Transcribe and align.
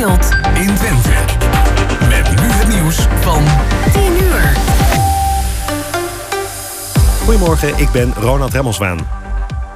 speelt 0.00 0.30
in 0.54 0.74
Twente. 0.74 1.10
Met 2.08 2.40
nu 2.40 2.46
het 2.46 2.68
nieuws 2.68 2.96
van 3.20 3.44
10 3.92 4.02
uur. 4.22 4.56
Goedemorgen, 7.24 7.78
ik 7.78 7.90
ben 7.90 8.12
Ronald 8.14 8.52
Remmelswaan. 8.52 8.98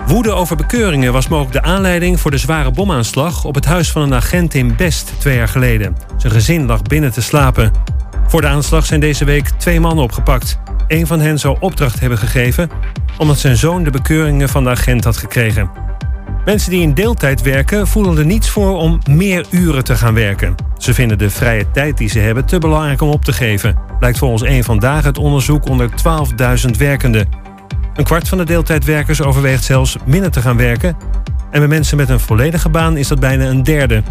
Woede 0.07 0.33
over 0.33 0.57
bekeuringen 0.57 1.13
was 1.13 1.29
mogelijk 1.29 1.53
de 1.53 1.63
aanleiding 1.63 2.21
voor 2.21 2.31
de 2.31 2.39
zware 2.39 2.71
bomaanslag 2.71 3.45
op 3.45 3.55
het 3.55 3.65
huis 3.65 3.91
van 3.91 4.03
een 4.03 4.15
agent 4.15 4.55
in 4.55 4.77
Best 4.77 5.13
twee 5.19 5.37
jaar 5.37 5.49
geleden. 5.49 5.97
Zijn 6.17 6.33
gezin 6.33 6.67
lag 6.67 6.83
binnen 6.83 7.13
te 7.13 7.23
slapen. 7.23 7.73
Voor 8.27 8.41
de 8.41 8.47
aanslag 8.47 8.87
zijn 8.87 9.01
deze 9.01 9.25
week 9.25 9.49
twee 9.49 9.81
mannen 9.81 10.05
opgepakt. 10.05 10.59
Een 10.89 11.07
van 11.07 11.21
hen 11.21 11.39
zou 11.39 11.57
opdracht 11.61 12.01
hebben 12.01 12.19
gegeven 12.19 12.71
omdat 13.19 13.39
zijn 13.39 13.57
zoon 13.57 13.85
de 13.85 13.91
bekeuringen 13.91 14.49
van 14.49 14.65
de 14.65 14.71
agent 14.71 15.05
had 15.05 15.17
gekregen. 15.17 15.71
Mensen 16.45 16.71
die 16.71 16.83
in 16.83 16.95
deeltijd 16.95 17.43
werken 17.43 17.87
voelen 17.87 18.19
er 18.19 18.25
niets 18.25 18.51
voor 18.51 18.77
om 18.79 18.99
meer 19.11 19.47
uren 19.51 19.85
te 19.85 19.97
gaan 19.97 20.15
werken. 20.15 20.55
Ze 20.79 20.95
vinden 20.95 21.19
de 21.19 21.31
vrije 21.31 21.71
tijd 21.71 21.99
die 21.99 22.09
ze 22.09 22.19
hebben 22.19 22.45
te 22.45 22.59
belangrijk 22.59 23.01
om 23.01 23.09
op 23.09 23.25
te 23.25 23.33
geven. 23.33 23.79
Blijkt 23.99 24.19
volgens 24.19 24.43
een 24.43 24.65
vandaag 24.65 25.05
het 25.05 25.19
onderzoek 25.19 25.69
onder 25.69 25.91
12.000 26.67 26.71
werkenden. 26.79 27.29
Een 27.95 28.05
kwart 28.05 28.29
van 28.29 28.39
de 28.39 28.45
deeltijdwerkers 28.45 29.23
overweegt 29.23 29.65
zelfs 29.65 29.97
minder 30.05 30.31
te 30.31 30.41
gaan 30.41 30.57
werken. 30.57 30.97
En 31.51 31.59
bij 31.59 31.69
mensen 31.69 31.97
met 31.97 32.09
een 32.09 32.21
volledige 32.21 32.69
baan 32.69 32.97
is 32.97 33.09
dat 33.09 33.21
bijna 33.21 33.45
een 33.45 33.63
derde. 33.63 34.03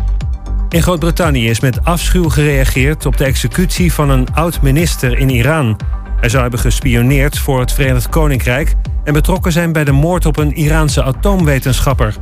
In 0.70 0.82
Groot-Brittannië 0.82 1.50
is 1.50 1.60
met 1.60 1.86
afschuw 1.86 2.30
gereageerd 2.30 3.06
op 3.06 3.18
de 3.18 3.26
executie 3.26 3.94
van 3.94 4.10
een 4.10 4.28
oud-minister 4.34 5.18
in 5.18 5.30
Iran. 5.30 5.78
Hij 6.24 6.32
zou 6.32 6.44
hebben 6.44 6.62
gespioneerd 6.62 7.40
voor 7.40 7.60
het 7.60 7.72
Verenigd 7.72 8.10
Koninkrijk 8.10 8.74
en 9.04 9.14
betrokken 9.14 9.52
zijn 9.52 9.72
bij 9.72 9.84
de 9.84 9.92
moord 9.92 10.26
op 10.26 10.38
een 10.38 10.56
Iraanse 10.56 11.04
atoomwetenschapper. 11.04 12.16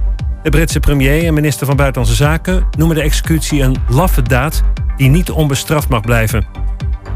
De 0.44 0.50
Britse 0.50 0.80
premier 0.80 1.26
en 1.26 1.34
minister 1.34 1.66
van 1.66 1.76
Buitenlandse 1.76 2.24
Zaken 2.24 2.68
noemen 2.78 2.96
de 2.96 3.02
executie 3.02 3.62
een 3.62 3.76
laffe 3.90 4.22
daad 4.22 4.64
die 4.98 5.10
niet 5.10 5.32
onbestraft 5.32 5.90
mag 5.90 6.02
blijven. 6.02 6.46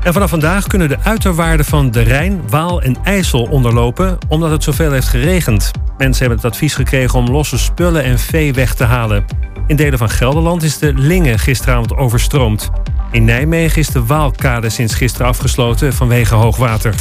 En 0.03 0.13
vanaf 0.13 0.29
vandaag 0.29 0.67
kunnen 0.67 0.89
de 0.89 0.99
uiterwaarden 0.99 1.65
van 1.65 1.91
de 1.91 2.01
Rijn, 2.01 2.41
Waal 2.49 2.81
en 2.81 2.97
IJssel 3.03 3.43
onderlopen 3.43 4.17
omdat 4.27 4.51
het 4.51 4.63
zoveel 4.63 4.91
heeft 4.91 5.07
geregend. 5.07 5.71
Mensen 5.97 6.25
hebben 6.25 6.43
het 6.43 6.51
advies 6.53 6.75
gekregen 6.75 7.19
om 7.19 7.29
losse 7.29 7.57
spullen 7.57 8.03
en 8.03 8.19
vee 8.19 8.53
weg 8.53 8.73
te 8.73 8.83
halen. 8.83 9.25
In 9.67 9.75
delen 9.75 9.99
van 9.99 10.09
Gelderland 10.09 10.63
is 10.63 10.77
de 10.77 10.93
Linge 10.93 11.37
gisteravond 11.37 11.95
overstroomd. 11.95 12.71
In 13.11 13.25
Nijmegen 13.25 13.79
is 13.79 13.87
de 13.87 14.05
Waalkade 14.05 14.69
sinds 14.69 14.93
gisteren 14.93 15.27
afgesloten 15.27 15.93
vanwege 15.93 16.35
hoogwater. 16.35 16.95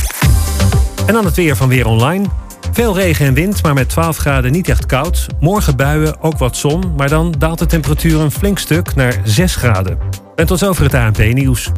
En 1.06 1.14
dan 1.14 1.24
het 1.24 1.36
weer 1.36 1.56
van 1.56 1.68
Weer 1.68 1.86
Online. 1.86 2.26
Veel 2.72 2.94
regen 2.94 3.26
en 3.26 3.34
wind, 3.34 3.62
maar 3.62 3.74
met 3.74 3.88
12 3.88 4.16
graden 4.16 4.52
niet 4.52 4.68
echt 4.68 4.86
koud. 4.86 5.26
Morgen 5.40 5.76
buien, 5.76 6.20
ook 6.20 6.38
wat 6.38 6.56
zon, 6.56 6.94
maar 6.96 7.08
dan 7.08 7.34
daalt 7.38 7.58
de 7.58 7.66
temperatuur 7.66 8.20
een 8.20 8.30
flink 8.30 8.58
stuk 8.58 8.94
naar 8.94 9.20
6 9.24 9.56
graden. 9.56 9.98
En 10.34 10.46
tot 10.46 10.58
zover 10.58 10.84
het 10.84 10.94
ANP-nieuws. 10.94 11.70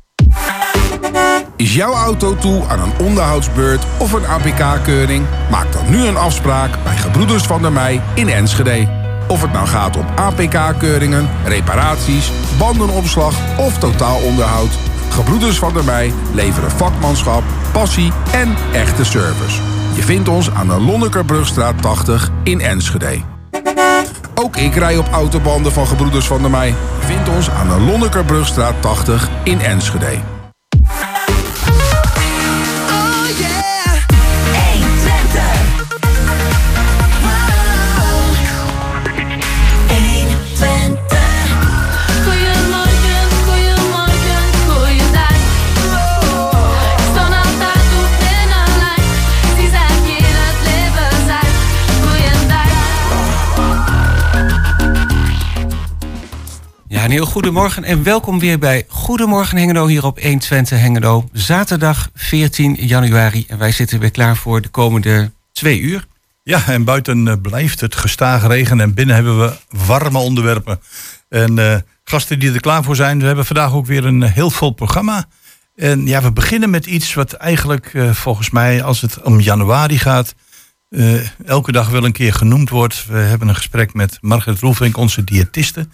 Is 1.56 1.74
jouw 1.74 1.92
auto 1.92 2.36
toe 2.36 2.64
aan 2.69 2.80
een 2.80 3.06
onderhoudsbeurt 3.06 3.84
of 3.98 4.12
een 4.12 4.27
APK-keuring? 4.27 5.24
Maak 5.50 5.72
dan 5.72 5.91
nu 5.91 6.06
een 6.06 6.16
afspraak 6.16 6.70
bij 6.84 6.97
Gebroeders 6.97 7.42
van 7.42 7.62
der 7.62 7.72
Mei 7.72 8.00
in 8.14 8.28
Enschede. 8.28 9.05
Of 9.28 9.42
het 9.42 9.52
nou 9.52 9.66
gaat 9.66 9.96
om 9.96 10.06
APK-keuringen, 10.14 11.28
reparaties, 11.44 12.32
bandenopslag 12.58 13.34
of 13.58 13.78
totaalonderhoud. 13.78 14.70
Gebroeders 15.10 15.58
van 15.58 15.72
der 15.72 15.84
Mei 15.84 16.12
leveren 16.34 16.70
vakmanschap, 16.70 17.42
passie 17.72 18.12
en 18.32 18.54
echte 18.72 19.04
service. 19.04 19.60
Je 19.94 20.02
vindt 20.02 20.28
ons 20.28 20.50
aan 20.50 20.69
de 20.69 20.80
Lonnekerbrugstraat 20.80 21.82
80 21.82 22.30
in 22.42 22.60
Enschede. 22.60 23.20
Ook 24.34 24.56
ik 24.56 24.74
rij 24.74 24.97
op 24.97 25.08
autobanden 25.12 25.72
van 25.72 25.86
Gebroeders 25.86 26.27
van 26.27 26.41
der 26.41 26.50
Mei. 26.50 26.74
Je 27.00 27.06
vindt 27.06 27.28
ons 27.28 27.50
aan 27.50 27.69
de 27.69 27.80
Lonnekerbrugstraat 27.80 28.74
80 28.80 29.28
in 29.44 29.60
Enschede. 29.60 30.35
Een 57.06 57.12
heel 57.12 57.27
goedemorgen 57.27 57.84
en 57.84 58.03
welkom 58.03 58.39
weer 58.39 58.59
bij 58.59 58.84
Goedemorgen 58.89 59.59
Hengelo 59.59 59.87
hier 59.87 60.05
op 60.05 60.21
120 60.21 60.78
Hengelo. 60.78 61.28
Zaterdag 61.33 62.11
14 62.15 62.75
januari 62.75 63.44
en 63.49 63.59
wij 63.59 63.72
zitten 63.72 63.99
weer 63.99 64.11
klaar 64.11 64.37
voor 64.37 64.61
de 64.61 64.69
komende 64.69 65.31
twee 65.53 65.81
uur. 65.81 66.06
Ja, 66.43 66.67
en 66.67 66.84
buiten 66.84 67.28
eh, 67.28 67.34
blijft 67.43 67.81
het 67.81 67.97
gestaag 67.97 68.47
regen 68.47 68.81
en 68.81 68.94
binnen 68.94 69.15
hebben 69.15 69.39
we 69.39 69.53
warme 69.87 70.19
onderwerpen. 70.19 70.81
En 71.28 71.59
eh, 71.59 71.77
gasten 72.05 72.39
die 72.39 72.53
er 72.53 72.61
klaar 72.61 72.83
voor 72.83 72.97
zijn, 72.97 73.19
we 73.19 73.27
hebben 73.27 73.47
vandaag 73.47 73.73
ook 73.73 73.87
weer 73.87 74.05
een 74.05 74.23
eh, 74.23 74.33
heel 74.33 74.50
vol 74.50 74.71
programma. 74.71 75.25
En 75.77 76.06
ja, 76.06 76.23
we 76.23 76.33
beginnen 76.33 76.71
met 76.71 76.87
iets 76.87 77.15
wat 77.15 77.33
eigenlijk 77.33 77.93
volgens 78.12 78.50
mij, 78.50 78.83
als 78.83 79.00
het 79.00 79.23
om 79.23 79.41
januari 79.41 79.99
gaat, 79.99 80.34
elke 81.44 81.73
dag 81.73 81.88
wel 81.88 82.05
een 82.05 82.12
keer 82.12 82.33
genoemd 82.33 82.71
wordt. 82.71 83.06
We 83.06 83.19
hebben 83.19 83.49
een 83.49 83.56
gesprek 83.56 83.94
met 83.94 84.19
Margaret 84.21 84.61
Roelvink, 84.61 84.97
onze 84.97 85.25
diëtiste. 85.25 85.88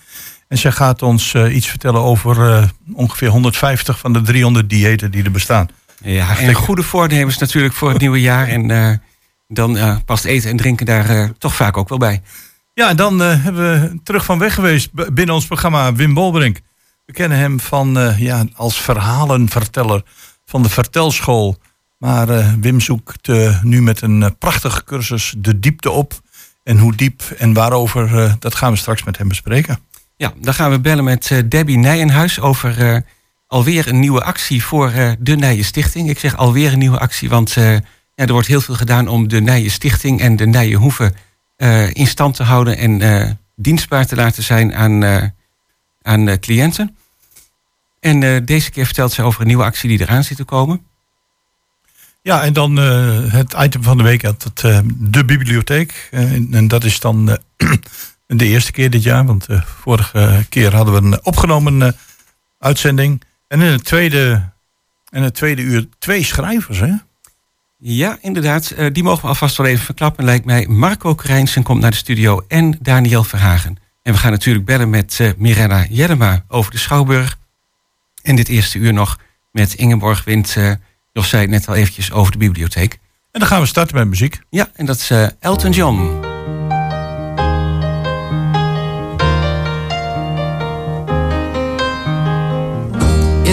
En 0.53 0.59
zij 0.59 0.73
gaat 0.73 1.03
ons 1.03 1.35
eh, 1.35 1.55
iets 1.55 1.67
vertellen 1.67 2.01
over 2.01 2.51
eh, 2.51 2.65
ongeveer 2.95 3.29
150 3.29 3.99
van 3.99 4.13
de 4.13 4.21
300 4.21 4.71
diëten 4.71 5.11
die 5.11 5.25
er 5.25 5.31
bestaan. 5.31 5.69
Ja, 6.03 6.39
en 6.39 6.55
goede 6.55 6.83
voornemens 6.83 7.39
natuurlijk 7.39 7.75
voor 7.75 7.89
het 7.89 8.01
nieuwe 8.01 8.21
jaar. 8.21 8.49
En 8.49 8.71
eh, 8.71 8.97
dan 9.49 10.03
past 10.05 10.25
eten 10.25 10.51
en 10.51 10.57
drinken 10.57 10.87
daar 10.87 11.33
toch 11.39 11.55
vaak 11.55 11.77
ook 11.77 11.89
wel 11.89 11.99
bij. 11.99 12.23
Ja, 12.75 12.89
en 12.89 12.97
dan 12.97 13.19
hebben 13.19 13.63
we 13.63 14.01
terug 14.03 14.25
van 14.25 14.39
weg 14.39 14.55
geweest 14.55 14.91
binnen 14.93 15.35
ons 15.35 15.47
programma 15.47 15.95
Wim 15.95 16.15
Bolbrink. 16.15 16.61
We 17.07 17.13
kennen 17.13 17.39
hem 17.39 17.61
van, 17.61 18.15
ja, 18.19 18.45
als 18.57 18.81
verhalenverteller 18.81 20.03
van 20.45 20.63
de 20.63 20.69
Vertelschool. 20.69 21.59
Maar 21.99 22.61
Wim 22.61 22.81
zoekt 22.81 23.29
nu 23.63 23.83
met 23.83 24.03
een 24.03 24.23
eh, 24.23 24.31
prachtige 24.39 24.85
cursus 24.85 25.35
de 25.39 25.59
diepte 25.59 25.91
op. 25.91 26.21
En 26.63 26.79
hoe 26.79 26.95
diep 26.95 27.23
en 27.39 27.53
waarover, 27.53 28.37
dat 28.39 28.55
gaan 28.55 28.73
we 28.73 28.79
straks 28.79 29.03
met 29.03 29.19
hem 29.19 29.29
bespreken. 29.29 29.79
Ja, 30.23 30.33
dan 30.37 30.55
gaan 30.55 30.71
we 30.71 30.81
bellen 30.81 31.05
met 31.05 31.31
eh, 31.31 31.39
Debbie 31.49 31.79
Nijenhuis 31.79 32.41
over 32.41 32.89
eh, 32.89 32.97
alweer 33.47 33.89
een 33.89 34.01
nieuwe 34.01 34.25
actie 34.25 34.65
voor 34.65 34.91
eh, 34.91 35.13
de 35.19 35.37
Nijen 35.37 35.65
Stichting. 35.65 36.09
Ik 36.09 36.19
zeg 36.19 36.37
alweer 36.37 36.73
een 36.73 36.79
nieuwe 36.79 36.99
actie, 36.99 37.29
want 37.29 37.53
ja, 37.53 37.81
er 38.15 38.33
wordt 38.33 38.47
heel 38.47 38.61
veel 38.61 38.75
gedaan 38.75 39.09
om 39.09 39.29
de 39.29 39.41
Nijen 39.41 39.71
Stichting 39.71 40.21
en 40.21 40.37
de 40.37 40.47
Nijenhoeve 40.47 41.13
eh 41.57 41.95
in 41.95 42.07
stand 42.07 42.35
te 42.35 42.43
houden 42.43 42.77
en 42.77 43.39
dienstbaar 43.57 44.07
te 44.07 44.17
laten 44.17 44.43
zijn 44.43 44.75
aan, 44.75 45.33
aan 46.03 46.39
cliënten. 46.39 46.97
En 48.01 48.45
deze 48.45 48.71
keer 48.71 48.85
vertelt 48.85 49.13
ze 49.13 49.23
over 49.23 49.41
een 49.41 49.47
nieuwe 49.47 49.65
actie 49.65 49.89
die 49.89 50.01
eraan 50.01 50.25
zit 50.25 50.37
te 50.37 50.45
komen. 50.45 50.87
Ja, 52.23 52.43
en 52.43 52.53
dan 52.53 52.77
het 52.77 53.55
item 53.59 53.83
van 53.83 53.97
de 53.97 54.03
week, 54.03 54.23
dat, 54.23 54.53
de 54.99 55.25
bibliotheek. 55.25 56.09
En, 56.11 56.49
en 56.51 56.69
dat 56.69 56.85
is 56.85 57.01
dan 57.01 57.39
de 58.27 58.47
eerste 58.47 58.73
keer 58.73 58.91
dit 58.91 59.03
jaar, 59.03 59.25
want 59.25 59.47
de 59.47 59.63
vorige 59.81 60.47
keer 60.49 60.75
hadden 60.75 60.95
we 60.95 61.01
een 61.01 61.25
opgenomen 61.25 61.83
eh, 61.83 61.93
uitzending. 62.59 63.23
En 63.49 63.61
in 63.61 63.73
het 63.73 63.85
tweede, 63.85 64.51
in 65.11 65.23
het 65.23 65.35
tweede 65.35 65.63
uur 65.63 65.89
twee 65.99 66.25
schrijvers, 66.25 66.79
hè? 66.79 66.93
Ja, 67.79 68.19
inderdaad. 68.21 68.71
eh, 68.71 68.87
die 68.93 69.03
mogen 69.03 69.23
we 69.23 69.29
alvast 69.29 69.57
wel 69.57 69.67
even 69.67 69.85
verklappen, 69.85 70.25
lijkt 70.25 70.45
mij. 70.45 70.67
Marco 70.67 71.15
Krijnsen 71.15 71.63
komt 71.63 71.81
naar 71.81 71.91
de 71.91 71.97
studio 71.97 72.45
en 72.49 72.79
Daniel 72.81 73.25
Verhagen. 73.25 73.77
En 74.03 74.13
we 74.13 74.19
gaan 74.19 74.31
natuurlijk 74.31 74.65
bellen 74.65 74.91
met 74.91 75.17
eh 75.21 75.31
Mirella 75.37 75.87
Jellema 75.89 76.45
over 76.49 76.71
de 76.71 76.79
Schouwburg. 76.79 77.39
En 78.23 78.37
dit 78.37 78.49
eerste 78.49 78.79
uur 78.79 78.93
nog 78.93 79.19
met 79.51 79.75
Ingeborg 79.75 80.25
Wind, 80.25 80.57
eh 80.57 80.73
Jos 81.13 81.29
zei 81.29 81.43
het 81.43 81.51
net 81.51 81.69
al 81.69 81.75
eventjes 81.75 82.13
over 82.13 82.33
de 82.33 82.39
bibliotheek. 82.39 82.99
En 83.31 83.41
dan 83.41 83.49
gaan 83.49 83.61
we 83.61 83.67
starten 83.67 83.97
met 83.97 84.09
muziek. 84.09 84.41
Ja, 84.51 84.71
en 84.75 84.87
dat 84.87 84.97
is 84.97 85.11
eh, 85.11 85.27
Elton 85.41 85.71
John. 85.73 86.32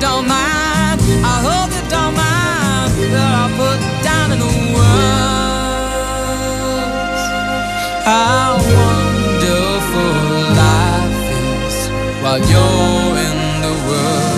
don't 0.00 0.26
mind. 0.26 1.00
I 1.22 1.40
hope 1.48 1.70
you 1.72 1.82
don't 1.88 2.14
mind 2.14 2.92
that 3.12 3.32
I 3.44 3.46
put 3.56 3.78
down 4.02 4.32
in 4.32 4.38
the 4.38 4.52
words 4.74 5.56
how 8.04 8.56
wonderful 8.78 10.14
life 10.62 11.26
is 11.66 11.76
while 12.22 12.40
you're 12.50 13.16
in 13.28 13.38
the 13.60 13.74
world. 13.86 14.34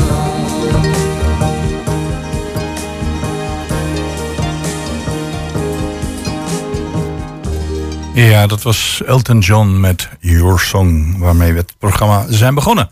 Ja, 8.14 8.46
dat 8.46 8.62
was 8.62 9.02
Elton 9.06 9.38
John 9.38 9.80
met 9.80 10.08
Your 10.20 10.60
Song, 10.60 11.18
waarmee 11.18 11.52
we 11.52 11.58
het 11.58 11.74
programma 11.78 12.24
zijn 12.28 12.54
begonnen. 12.54 12.90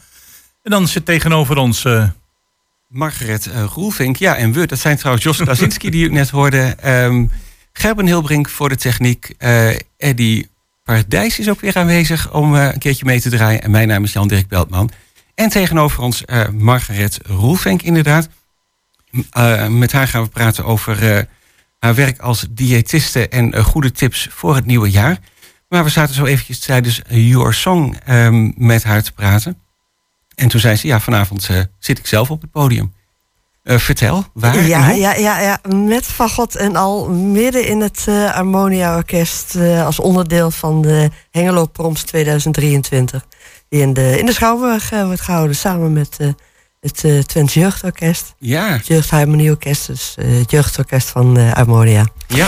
En 0.62 0.70
dan 0.70 0.88
zit 0.88 1.04
tegenover 1.04 1.56
ons... 1.56 1.84
eh, 1.84 2.04
Margaret 2.88 3.46
uh, 3.46 3.64
Roelvink, 3.74 4.16
ja, 4.16 4.36
en 4.36 4.52
we, 4.52 4.66
dat 4.66 4.78
zijn 4.78 4.96
trouwens 4.96 5.24
Jos 5.24 5.36
Krasinski 5.42 5.90
die 5.90 6.08
u 6.08 6.12
net 6.12 6.30
hoorde. 6.30 6.58
Ehm, 6.80 7.26
Gerben 7.72 8.06
Hilbrink 8.06 8.48
voor 8.48 8.68
de 8.68 8.76
techniek. 8.76 9.34
eh 9.38 9.74
Eddie 9.96 10.48
Paradijs 10.84 11.38
is 11.38 11.48
ook 11.48 11.60
weer 11.60 11.76
aanwezig 11.76 12.32
om 12.32 12.56
eh, 12.56 12.64
een 12.72 12.78
keertje 12.78 13.04
mee 13.04 13.20
te 13.20 13.30
draaien. 13.30 13.62
En 13.62 13.70
mijn 13.70 13.88
naam 13.88 14.04
is 14.04 14.12
Jan-Dirk 14.12 14.48
Beltman. 14.48 14.90
En 15.34 15.48
tegenover 15.48 16.02
ons 16.02 16.24
eh, 16.24 16.48
Margaret 16.48 17.18
Roelvink 17.26 17.82
inderdaad. 17.82 18.28
Eh, 19.30 19.66
met 19.68 19.92
haar 19.92 20.08
gaan 20.08 20.22
we 20.22 20.28
praten 20.28 20.64
over 20.64 21.16
eh, 21.16 21.22
haar 21.78 21.94
werk 21.94 22.18
als 22.18 22.46
diëtiste 22.50 23.28
en 23.28 23.52
eh, 23.52 23.64
goede 23.64 23.92
tips 23.92 24.28
voor 24.30 24.54
het 24.54 24.66
nieuwe 24.66 24.90
jaar. 24.90 25.18
Maar 25.68 25.84
we 25.84 25.90
zaten 25.90 26.14
zo 26.14 26.24
eventjes 26.24 26.58
tijdens 26.58 27.02
Your 27.08 27.54
Song 27.54 27.96
ehm, 28.04 28.50
met 28.56 28.84
haar 28.84 29.02
te 29.02 29.12
praten. 29.12 29.58
En 30.36 30.48
toen 30.48 30.60
zei 30.60 30.76
ze, 30.76 30.86
ja, 30.86 31.00
vanavond 31.00 31.48
eh, 31.48 31.60
zit 31.78 31.98
ik 31.98 32.06
zelf 32.06 32.30
op 32.30 32.40
het 32.40 32.50
podium. 32.50 32.94
Eh, 33.62 33.78
vertel, 33.78 34.24
waar 34.32 34.66
Ja, 34.66 34.90
ja, 34.90 35.14
ja, 35.14 35.40
ja, 35.40 35.60
met 35.74 36.04
fagot 36.04 36.56
en 36.56 36.76
al 36.76 37.08
midden 37.10 37.66
in 37.66 37.80
het 37.80 38.04
eh, 38.08 38.30
Harmonia 38.30 38.96
Orkest 38.96 39.56
als 39.84 40.00
onderdeel 40.00 40.50
van 40.50 40.82
de 40.82 41.10
Hengelo 41.30 41.66
Proms 41.66 42.02
2023. 42.02 43.26
Die 43.68 43.80
in 43.80 43.92
de, 43.92 44.18
in 44.18 44.26
de 44.26 44.32
Schouwburg 44.32 44.90
wordt 44.90 45.20
gehouden 45.20 45.56
samen 45.56 45.92
met 45.92 46.18
het 46.80 47.04
eh 47.04 47.18
Twents 47.18 47.54
Jeugdorkest. 47.54 48.34
Ja, 48.38 48.72
Het 48.72 48.86
Jeugdharmonieorkest, 48.86 49.86
dus 49.86 50.14
eh, 50.18 50.38
het 50.38 50.50
jeugdorkest 50.50 51.08
van 51.08 51.38
Harmonia. 51.38 52.06
ja. 52.26 52.46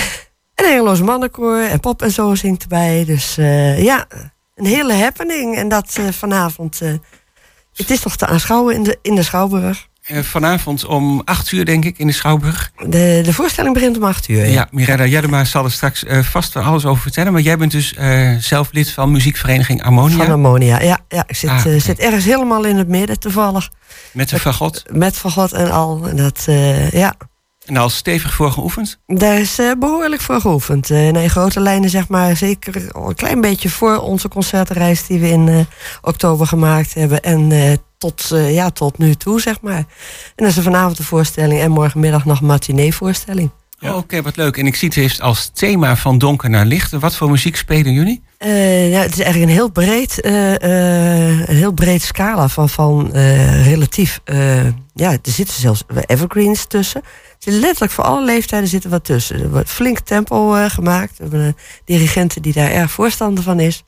En 0.55 0.65
een 0.65 0.71
Hengeloos 0.71 1.01
mannenkoor 1.01 1.61
en 1.61 1.81
pop 1.81 2.03
en 2.03 2.11
zo 2.11 2.35
zingt 2.35 2.63
erbij. 2.63 3.05
Dus 3.05 3.35
ja, 3.77 4.07
een 4.55 4.67
hele 4.67 4.93
happening. 4.93 5.57
En 5.57 5.69
dat 5.69 5.99
vanavond, 6.11 6.81
het 7.79 7.91
is 7.91 8.01
toch 8.01 8.17
te 8.17 8.27
aanschouwen 8.27 8.75
in 8.75 8.83
de, 8.83 8.99
in 9.03 9.15
de 9.15 9.23
Schouwburg. 9.23 9.87
Eh, 10.03 10.19
vanavond 10.23 10.85
om 10.85 11.23
acht 11.25 11.53
uur, 11.53 11.65
denk 11.65 11.85
ik, 11.85 11.99
in 11.99 12.07
de 12.07 12.13
Schouwburg. 12.13 12.71
De, 12.87 13.21
de 13.25 13.33
voorstelling 13.33 13.75
begint 13.75 13.97
om 13.97 14.05
acht 14.05 14.29
uur. 14.29 14.47
Ja, 14.47 14.69
Miranda 14.71 15.05
Jadema 15.07 15.45
zal 15.45 15.65
er 15.65 15.71
straks 15.73 16.05
eh, 16.05 16.19
vast 16.23 16.53
wel 16.55 16.63
alles 16.63 16.85
over 16.87 17.03
vertellen. 17.03 17.33
Maar 17.33 17.43
jij 17.43 17.57
bent 17.59 17.71
dus 17.73 17.95
eh, 17.95 18.35
zelf 18.39 18.69
lid 18.73 18.91
van 18.91 19.11
muziekvereniging 19.13 19.83
Ammonia. 19.83 20.17
Van 20.17 20.31
Ammonia, 20.33 20.81
ja. 20.83 20.99
ja 21.09 21.25
ik 21.27 21.37
zit, 21.37 21.51
Ah, 21.51 21.65
zit 21.79 21.99
ergens 21.99 22.25
helemaal 22.25 22.65
in 22.65 22.77
het 22.77 22.89
midden 22.89 23.19
toevallig. 23.21 23.71
met 24.13 24.29
de 24.29 24.39
fagot. 24.39 24.83
Met 24.93 25.17
Van 25.17 25.31
God 25.31 25.53
en 25.53 25.71
al. 25.71 26.09
En 26.09 26.17
dat, 26.17 26.47
ja, 26.91 27.15
En 27.69 27.77
al 27.77 27.89
stevig 27.89 28.35
voor 28.35 28.53
geoefend. 28.53 28.99
daar 29.07 29.39
is 29.39 29.59
eh, 29.59 29.71
behoorlijk 29.79 30.21
voor 30.21 30.41
geoefend. 30.41 30.91
Eh 30.91 31.09
nee, 31.09 31.29
grote 31.29 31.61
lijnen 31.61 31.91
zeg 31.91 32.09
maar 32.09 32.37
zeker 32.37 32.97
een 33.07 33.15
klein 33.15 33.41
beetje 33.41 33.71
voor 33.71 33.99
onze 33.99 34.29
concertenreis 34.29 35.07
die 35.07 35.21
we 35.21 35.29
in 35.29 35.49
eh, 35.49 35.59
oktober 36.03 36.47
gemaakt 36.47 36.95
hebben. 36.95 37.23
En 37.23 37.53
tot, 37.99 38.29
ja, 38.31 38.71
tot 38.71 38.99
nu 38.99 39.15
toe 39.15 39.41
zeg 39.41 39.61
maar. 39.61 39.77
En 39.77 39.87
dan 40.37 40.47
is 40.47 40.57
er 40.57 40.63
vanavond 40.63 40.97
de 40.97 41.03
voorstelling 41.03 41.61
en 41.61 41.71
morgenmiddag 41.71 42.25
nog 42.25 42.41
een 42.41 42.47
matinee-voorstelling. 42.47 43.51
Ja. 43.79 43.91
Oh, 43.91 43.97
Oké, 43.97 44.23
wat 44.23 44.37
leuk. 44.37 44.57
En 44.57 44.67
ik 44.67 44.75
zie 44.75 44.89
het 44.89 44.97
heeft 44.97 45.21
als 45.21 45.51
thema 45.55 45.97
van 45.97 46.19
donker 46.19 46.51
naar 46.51 46.67
licht. 46.67 46.93
Wat 46.93 47.17
voor 47.17 47.31
muziek 47.31 47.57
spelen 47.57 47.93
jullie? 47.93 48.23
Ja, 48.39 49.01
het 49.01 49.13
is 49.13 49.21
eigenlijk 49.21 49.51
een 49.51 49.57
heel 49.57 49.71
breed, 49.71 50.25
een 50.25 51.57
heel 51.57 51.73
breed 51.73 52.03
scala 52.03 52.49
van, 52.49 52.69
van 52.69 53.11
relatief. 53.63 54.21
ja, 54.95 55.11
er 55.11 55.19
zitten 55.23 55.61
zelfs 55.61 55.83
evergreens 56.07 56.65
tussen. 56.65 57.03
Er 57.39 57.45
zitten 57.45 57.63
letterlijk 57.63 57.93
voor 57.93 58.05
alle 58.05 58.25
leeftijden 58.25 58.69
zitten 58.69 58.91
wat 58.91 59.05
tussen. 59.05 59.41
Er 59.43 59.51
wordt 59.51 59.71
flink 59.71 59.99
tempo 59.99 60.55
eh, 60.55 60.71
gemaakt. 60.71 61.17
We 61.17 61.23
hebben 61.23 61.41
een 61.41 61.57
dirigenten 61.85 62.43
die 62.43 62.53
daar 62.53 62.71
erg 62.71 62.91
voorstander 62.91 63.45
van 63.45 63.61
is. 63.61 63.85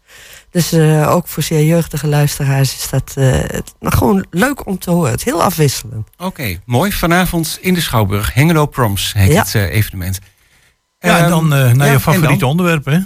Dus 0.50 0.73
eh, 0.73 1.11
ook 1.14 1.28
voor 1.28 1.42
zeer 1.42 1.64
jeugdige 1.64 2.07
luisteraars 2.07 2.75
is 2.76 2.90
dat 2.90 3.12
eh, 3.16 3.30
het- 3.33 3.75
nou, 3.80 3.97
gewoon 3.97 4.26
leuk 4.30 4.66
om 4.66 4.78
te 4.78 4.90
horen. 4.90 5.11
Het 5.11 5.19
is 5.21 5.25
heel 5.25 5.42
afwisselend. 5.42 6.09
Oké, 6.19 6.61
mooi. 6.66 6.92
Vanavond 6.92 7.59
in 7.61 7.75
de 7.75 7.80
Schouwburg. 7.80 8.35
Hengelo 8.35 8.66
Proms 8.66 9.12
heet 9.12 9.33
Ja. 9.33 9.42
het 9.42 9.54
eh, 9.54 9.75
evenement. 9.75 10.19
Ja, 10.99 11.19
en 11.19 11.28
dan 11.30 11.52
eh, 11.54 11.73
naar 11.73 11.87
ja, 11.87 11.92
je 11.92 12.00
favoriete 12.00 12.47
onderwerpen. 12.47 12.92
Hè? 12.92 13.00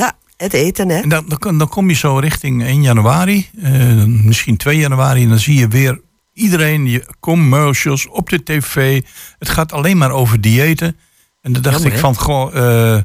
Ja, 0.00 0.12
het 0.36 0.52
eten, 0.52 0.88
hè? 0.88 1.00
En 1.00 1.08
dan, 1.08 1.24
dan, 1.28 1.38
kom- 1.38 1.58
dan 1.58 1.68
kom 1.68 1.88
je 1.88 1.94
zo 1.94 2.16
richting 2.18 2.62
1 2.64 2.82
januari, 2.82 3.48
eh, 3.62 3.72
misschien 4.04 4.56
2 4.56 4.78
januari. 4.78 5.22
En 5.22 5.28
dan 5.28 5.38
zie 5.38 5.58
je 5.58 5.68
weer 5.68 6.00
iedereen, 6.38 6.86
je 6.86 7.06
commercials 7.20 8.06
op 8.06 8.28
de 8.28 8.42
tv. 8.42 9.02
Het 9.38 9.48
gaat 9.48 9.72
alleen 9.72 9.96
maar 9.96 10.10
over 10.10 10.40
diëten. 10.40 10.96
En 11.40 11.52
dan 11.52 11.62
dacht 11.62 11.74
Jammer, 11.74 11.92
ik 11.92 11.98
van, 11.98 12.16
goh, 12.16 12.56
eh, 12.94 13.02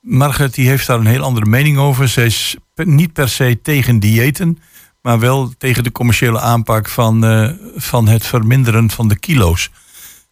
Margaret 0.00 0.54
die 0.54 0.68
heeft 0.68 0.86
daar 0.86 0.98
een 0.98 1.06
heel 1.06 1.22
andere 1.22 1.46
mening 1.46 1.78
over. 1.78 2.08
Zij 2.08 2.24
is 2.24 2.56
niet 2.74 3.12
per 3.12 3.28
se 3.28 3.58
tegen 3.62 3.98
diëten, 3.98 4.58
maar 5.02 5.18
wel 5.18 5.52
tegen 5.58 5.84
de 5.84 5.92
commerciële 5.92 6.40
aanpak 6.40 6.88
van, 6.88 7.24
eh, 7.24 7.50
van 7.76 8.08
het 8.08 8.26
verminderen 8.26 8.90
van 8.90 9.08
de 9.08 9.18
kilo's. 9.18 9.70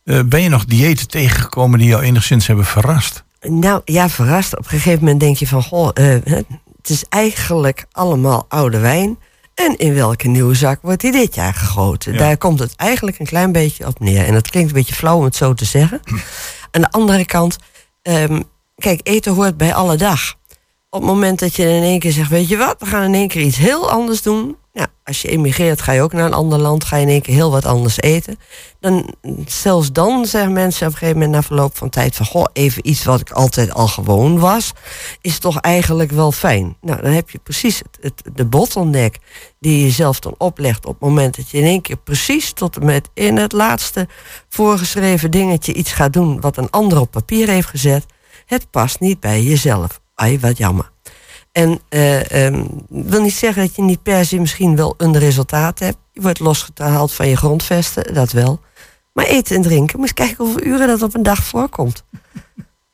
Eh, 0.04 0.20
ben 0.26 0.42
je 0.42 0.48
nog 0.48 0.64
diëten 0.64 1.08
tegengekomen 1.08 1.78
die 1.78 1.88
jou 1.88 2.02
enigszins 2.02 2.46
hebben 2.46 2.64
verrast? 2.64 3.24
Nou 3.40 3.80
ja, 3.84 4.08
verrast. 4.08 4.56
Op 4.56 4.64
een 4.64 4.70
gegeven 4.70 4.98
moment 4.98 5.20
denk 5.20 5.36
je 5.36 5.46
van, 5.46 5.62
goh, 5.62 5.88
het 5.94 6.90
is 6.90 7.04
eigenlijk 7.08 7.86
allemaal 7.92 8.44
oude 8.48 8.78
wijn. 8.78 9.18
En 9.54 9.76
in 9.76 9.94
welke 9.94 10.28
nieuwe 10.28 10.54
zak 10.54 10.78
wordt 10.82 11.00
die 11.00 11.12
dit 11.12 11.34
jaar 11.34 11.54
gegoten? 11.54 12.12
Ja. 12.12 12.18
Daar 12.18 12.36
komt 12.36 12.58
het 12.58 12.76
eigenlijk 12.76 13.18
een 13.18 13.26
klein 13.26 13.52
beetje 13.52 13.86
op 13.86 14.00
neer. 14.00 14.26
En 14.26 14.32
dat 14.32 14.50
klinkt 14.50 14.68
een 14.68 14.76
beetje 14.76 14.94
flauw 14.94 15.16
om 15.16 15.24
het 15.24 15.36
zo 15.36 15.54
te 15.54 15.64
zeggen. 15.64 16.00
Aan 16.70 16.80
de 16.80 16.90
andere 16.90 17.24
kant, 17.24 17.56
ehm, 18.02 18.40
kijk, 18.76 19.00
eten 19.02 19.32
hoort 19.32 19.56
bij 19.56 19.74
alle 19.74 19.96
dag. 19.96 20.34
Op 20.94 21.00
het 21.00 21.10
moment 21.10 21.38
dat 21.38 21.54
je 21.54 21.62
in 21.62 21.82
één 21.82 21.98
keer 21.98 22.12
zegt, 22.12 22.30
weet 22.30 22.48
je 22.48 22.56
wat, 22.56 22.76
we 22.78 22.86
gaan 22.86 23.02
in 23.02 23.14
één 23.14 23.28
keer 23.28 23.42
iets 23.42 23.56
heel 23.56 23.90
anders 23.90 24.22
doen. 24.22 24.56
Nou, 24.72 24.88
als 25.04 25.22
je 25.22 25.28
emigreert, 25.28 25.82
ga 25.82 25.92
je 25.92 26.02
ook 26.02 26.12
naar 26.12 26.24
een 26.24 26.32
ander 26.32 26.58
land, 26.58 26.84
ga 26.84 26.96
je 26.96 27.02
in 27.02 27.08
één 27.08 27.22
keer 27.22 27.34
heel 27.34 27.50
wat 27.50 27.64
anders 27.64 28.00
eten. 28.00 28.38
Dan, 28.80 29.14
zelfs 29.46 29.92
dan 29.92 30.26
zeggen 30.26 30.52
mensen 30.52 30.86
op 30.86 30.92
een 30.92 30.98
gegeven 30.98 31.20
moment 31.20 31.36
na 31.36 31.46
verloop 31.46 31.76
van 31.76 31.88
tijd 31.88 32.16
van, 32.16 32.26
goh, 32.26 32.44
even 32.52 32.88
iets 32.88 33.04
wat 33.04 33.20
ik 33.20 33.30
altijd 33.30 33.72
al 33.72 33.88
gewoon 33.88 34.38
was, 34.38 34.72
is 35.20 35.38
toch 35.38 35.60
eigenlijk 35.60 36.10
wel 36.10 36.32
fijn. 36.32 36.76
Nou, 36.80 37.02
dan 37.02 37.12
heb 37.12 37.30
je 37.30 37.38
precies 37.42 37.82
het, 38.00 38.22
de 38.34 38.44
bottleneck 38.44 39.18
die 39.60 39.78
je 39.78 39.84
jezelf 39.84 40.20
dan 40.20 40.34
oplegt 40.38 40.86
op 40.86 40.92
het 40.92 41.08
moment 41.08 41.36
dat 41.36 41.50
je 41.50 41.58
in 41.58 41.64
één 41.64 41.82
keer 41.82 41.98
precies 41.98 42.52
tot 42.52 42.76
en 42.76 42.84
met 42.84 43.08
in 43.14 43.36
het 43.36 43.52
laatste 43.52 44.08
voorgeschreven 44.48 45.30
dingetje 45.30 45.72
iets 45.72 45.92
gaat 45.92 46.12
doen 46.12 46.40
wat 46.40 46.56
een 46.56 46.70
ander 46.70 47.00
op 47.00 47.10
papier 47.10 47.48
heeft 47.48 47.68
gezet. 47.68 48.06
Het 48.46 48.70
past 48.70 49.00
niet 49.00 49.20
bij 49.20 49.42
jezelf. 49.42 50.02
Ai, 50.14 50.40
wat 50.40 50.58
jammer. 50.58 50.90
En 51.52 51.80
eh 51.88 52.46
ehm, 52.46 52.64
wil 52.88 53.22
niet 53.22 53.34
zeggen 53.34 53.62
dat 53.62 53.76
je 53.76 53.82
niet 53.82 54.02
per 54.02 54.24
se 54.24 54.38
misschien 54.40 54.76
wel 54.76 54.94
een 54.96 55.18
resultaat 55.18 55.78
hebt. 55.78 55.96
Je 56.12 56.20
wordt 56.20 56.40
losgehaald 56.40 57.12
van 57.12 57.28
je 57.28 57.36
grondvesten, 57.36 58.14
dat 58.14 58.32
wel. 58.32 58.60
Maar 59.12 59.24
eten 59.24 59.56
en 59.56 59.62
drinken, 59.62 59.98
moet 59.98 60.08
je 60.08 60.14
kijken 60.14 60.44
hoeveel 60.44 60.64
uren 60.64 60.86
dat 60.86 61.02
op 61.02 61.14
een 61.14 61.22
dag 61.22 61.44
voorkomt. 61.44 62.04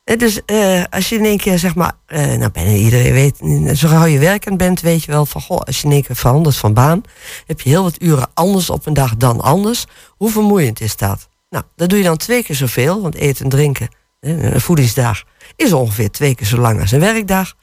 Eh, 0.05 0.19
Dus 0.19 0.45
eh, 0.45 0.85
als 0.91 1.09
je 1.09 1.17
in 1.17 1.25
één 1.25 1.37
keer 1.39 1.59
zeg 1.59 1.75
maar, 1.75 1.93
nou 2.09 2.51
bijna 2.51 2.71
iedereen 2.71 3.13
weet, 3.13 3.37
zo 3.79 3.89
gauw 3.89 4.05
je 4.05 4.19
werkend 4.19 4.57
bent, 4.57 4.81
weet 4.81 5.05
je 5.05 5.13
wel 5.13 5.27
van 5.27 5.41
goh, 5.41 5.61
als 5.61 5.81
je 5.81 5.87
in 5.87 5.93
één 5.93 6.03
keer 6.03 6.17
verandert 6.17 6.57
van 6.57 6.75
baan, 6.75 7.03
heb 7.47 7.61
je 7.61 7.69
heel 7.69 7.83
wat 7.83 8.03
uren 8.03 8.29
anders 8.35 8.71
op 8.71 8.87
een 8.87 8.95
dag 8.95 9.17
dan 9.17 9.41
anders. 9.41 9.87
Hoe 10.09 10.31
vermoeiend 10.31 10.81
is 10.81 10.97
dat? 10.97 11.29
Nou, 11.51 11.65
dat 11.77 11.89
doe 11.89 11.99
je 11.99 12.05
dan 12.05 12.17
twee 12.17 12.43
keer 12.43 12.57
zoveel, 12.57 13.03
want 13.03 13.15
eten 13.15 13.45
en 13.45 13.51
drinken, 13.51 13.89
een 14.21 14.61
voedingsdag, 14.61 15.23
is 15.57 15.73
ongeveer 15.73 16.11
twee 16.11 16.35
keer 16.35 16.47
zo 16.47 16.59
lang 16.59 16.81
als 16.81 16.93
een 16.93 17.01
werkdag. 17.01 17.55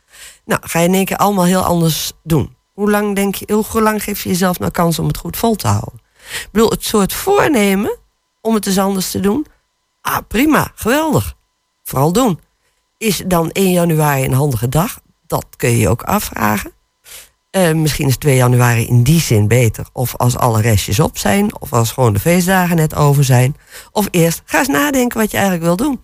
Nou, 0.46 0.62
ga 0.64 0.80
je 0.80 0.88
in 0.88 0.94
één 0.94 1.06
keer 1.06 1.18
allemaal 1.18 1.46
heel 1.46 1.64
anders 1.64 2.12
doen. 2.24 2.56
Hoe 2.74 2.92
lang, 2.92 3.16
denk 3.16 3.36
je, 3.36 3.54
hoe 3.54 3.82
lang 3.82 4.04
geef 4.04 4.24
je 4.24 4.30
jezelf 4.30 4.60
nou 4.60 4.72
kans 4.72 5.00
om 5.00 5.08
het 5.08 5.18
goed 5.18 5.38
vol 5.38 5.56
te 5.56 5.68
houden? 5.68 6.02
Ik 6.32 6.50
bedoel, 6.52 6.70
het 6.70 6.84
soort 6.84 7.14
voornemen 7.14 7.98
om 8.42 8.54
het 8.54 8.68
eens 8.68 8.78
anders 8.78 9.12
te 9.12 9.20
doen. 9.20 9.46
Ah, 10.02 10.18
prima, 10.28 10.72
geweldig. 10.76 11.36
Vooral 11.84 12.12
doen. 12.12 12.40
Is 12.98 13.24
dan 13.26 13.52
1 13.52 13.72
januari 13.72 14.24
een 14.24 14.34
handige 14.34 14.70
dag? 14.70 15.00
Dat 15.28 15.46
kun 15.56 15.78
je 15.78 15.90
ook 15.90 16.04
afvragen. 16.04 16.72
Eh, 17.50 17.74
misschien 17.74 18.08
is 18.08 18.18
2 18.18 18.36
januari 18.36 18.88
in 18.88 19.04
die 19.04 19.22
zin 19.22 19.48
beter. 19.48 19.88
Of 19.94 20.16
als 20.16 20.38
alle 20.38 20.62
restjes 20.62 21.00
op 21.00 21.18
zijn. 21.18 21.62
Of 21.62 21.74
als 21.74 21.92
gewoon 21.92 22.14
de 22.14 22.20
feestdagen 22.20 22.76
net 22.76 22.96
over 22.96 23.24
zijn. 23.24 23.56
Of 23.92 24.08
eerst 24.12 24.42
ga 24.46 24.60
eens 24.60 24.68
nadenken 24.68 25.20
wat 25.20 25.32
je 25.32 25.38
eigenlijk 25.38 25.66
wil 25.66 25.76
doen. 25.76 26.02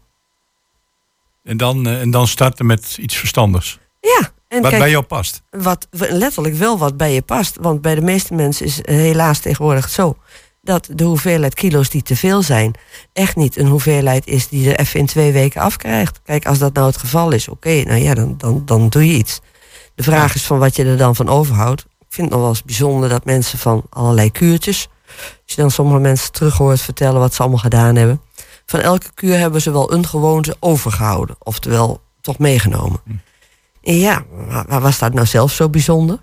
En 1.43 1.57
dan, 1.57 1.87
eh, 1.87 2.01
en 2.01 2.11
dan 2.11 2.27
starten 2.27 2.65
met 2.65 2.97
iets 2.99 3.15
verstandigs. 3.15 3.79
Ja. 3.99 4.31
En 4.47 4.61
Wat 4.61 4.69
kijk, 4.69 4.81
bij 4.81 4.91
jou 4.91 5.03
past. 5.03 5.41
wat 5.49 5.87
letterlijk 5.91 6.55
wel 6.55 6.77
wat 6.77 6.97
bij 6.97 7.13
je 7.13 7.21
past. 7.21 7.57
Want 7.61 7.81
bij 7.81 7.95
de 7.95 8.01
meeste 8.01 8.33
mensen 8.33 8.65
is 8.65 8.79
helaas 8.81 9.39
tegenwoordig 9.39 9.89
zo 9.89 10.17
dat 10.63 10.87
de 10.91 11.03
hoeveelheid 11.03 11.53
kilo's 11.53 11.89
die 11.89 12.01
te 12.01 12.15
veel 12.15 12.41
zijn, 12.41 12.73
echt 13.13 13.35
niet 13.35 13.57
een 13.57 13.67
hoeveelheid 13.67 14.27
is 14.27 14.47
die 14.47 14.63
je 14.63 14.75
even 14.75 14.99
in 14.99 15.05
twee 15.05 15.31
weken 15.31 15.61
afkrijgt. 15.61 16.21
Kijk, 16.23 16.45
als 16.45 16.57
dat 16.57 16.73
nou 16.73 16.87
het 16.87 16.97
geval 16.97 17.31
is, 17.31 17.47
oké, 17.47 17.83
nou 17.83 17.99
ja, 17.99 18.13
dan, 18.13 18.35
dan, 18.37 18.61
dan 18.65 18.89
doe 18.89 19.07
je 19.07 19.13
iets. 19.13 19.41
De 19.95 20.03
vraag 20.03 20.35
is 20.35 20.43
van 20.43 20.59
wat 20.59 20.75
je 20.75 20.85
er 20.85 20.97
dan 20.97 21.15
van 21.15 21.29
overhoudt. 21.29 21.81
Ik 21.81 22.19
vind 22.19 22.27
het 22.27 22.29
nog 22.29 22.39
wel 22.39 22.49
eens 22.49 22.63
bijzonder 22.63 23.09
dat 23.09 23.25
mensen 23.25 23.59
van 23.59 23.83
allerlei 23.89 24.31
kuurtjes, 24.31 24.87
als 25.17 25.55
je 25.55 25.61
dan 25.61 25.71
sommige 25.71 25.99
mensen 25.99 26.31
terug 26.31 26.57
hoort 26.57 26.81
vertellen 26.81 27.19
wat 27.19 27.33
ze 27.33 27.41
allemaal 27.41 27.59
gedaan 27.59 27.95
hebben, 27.95 28.21
van 28.65 28.79
elke 28.79 29.13
kuur 29.13 29.37
hebben 29.37 29.61
ze 29.61 29.71
wel 29.71 29.93
een 29.93 30.07
gewoonte 30.07 30.55
overgehouden, 30.59 31.35
oftewel 31.39 32.01
toch 32.21 32.37
meegenomen. 32.37 33.01
En 33.83 33.97
ja, 33.97 34.23
waar 34.67 34.81
was 34.81 34.99
dat 34.99 35.13
nou 35.13 35.27
zelf 35.27 35.51
zo 35.51 35.69
bijzonder? 35.69 36.19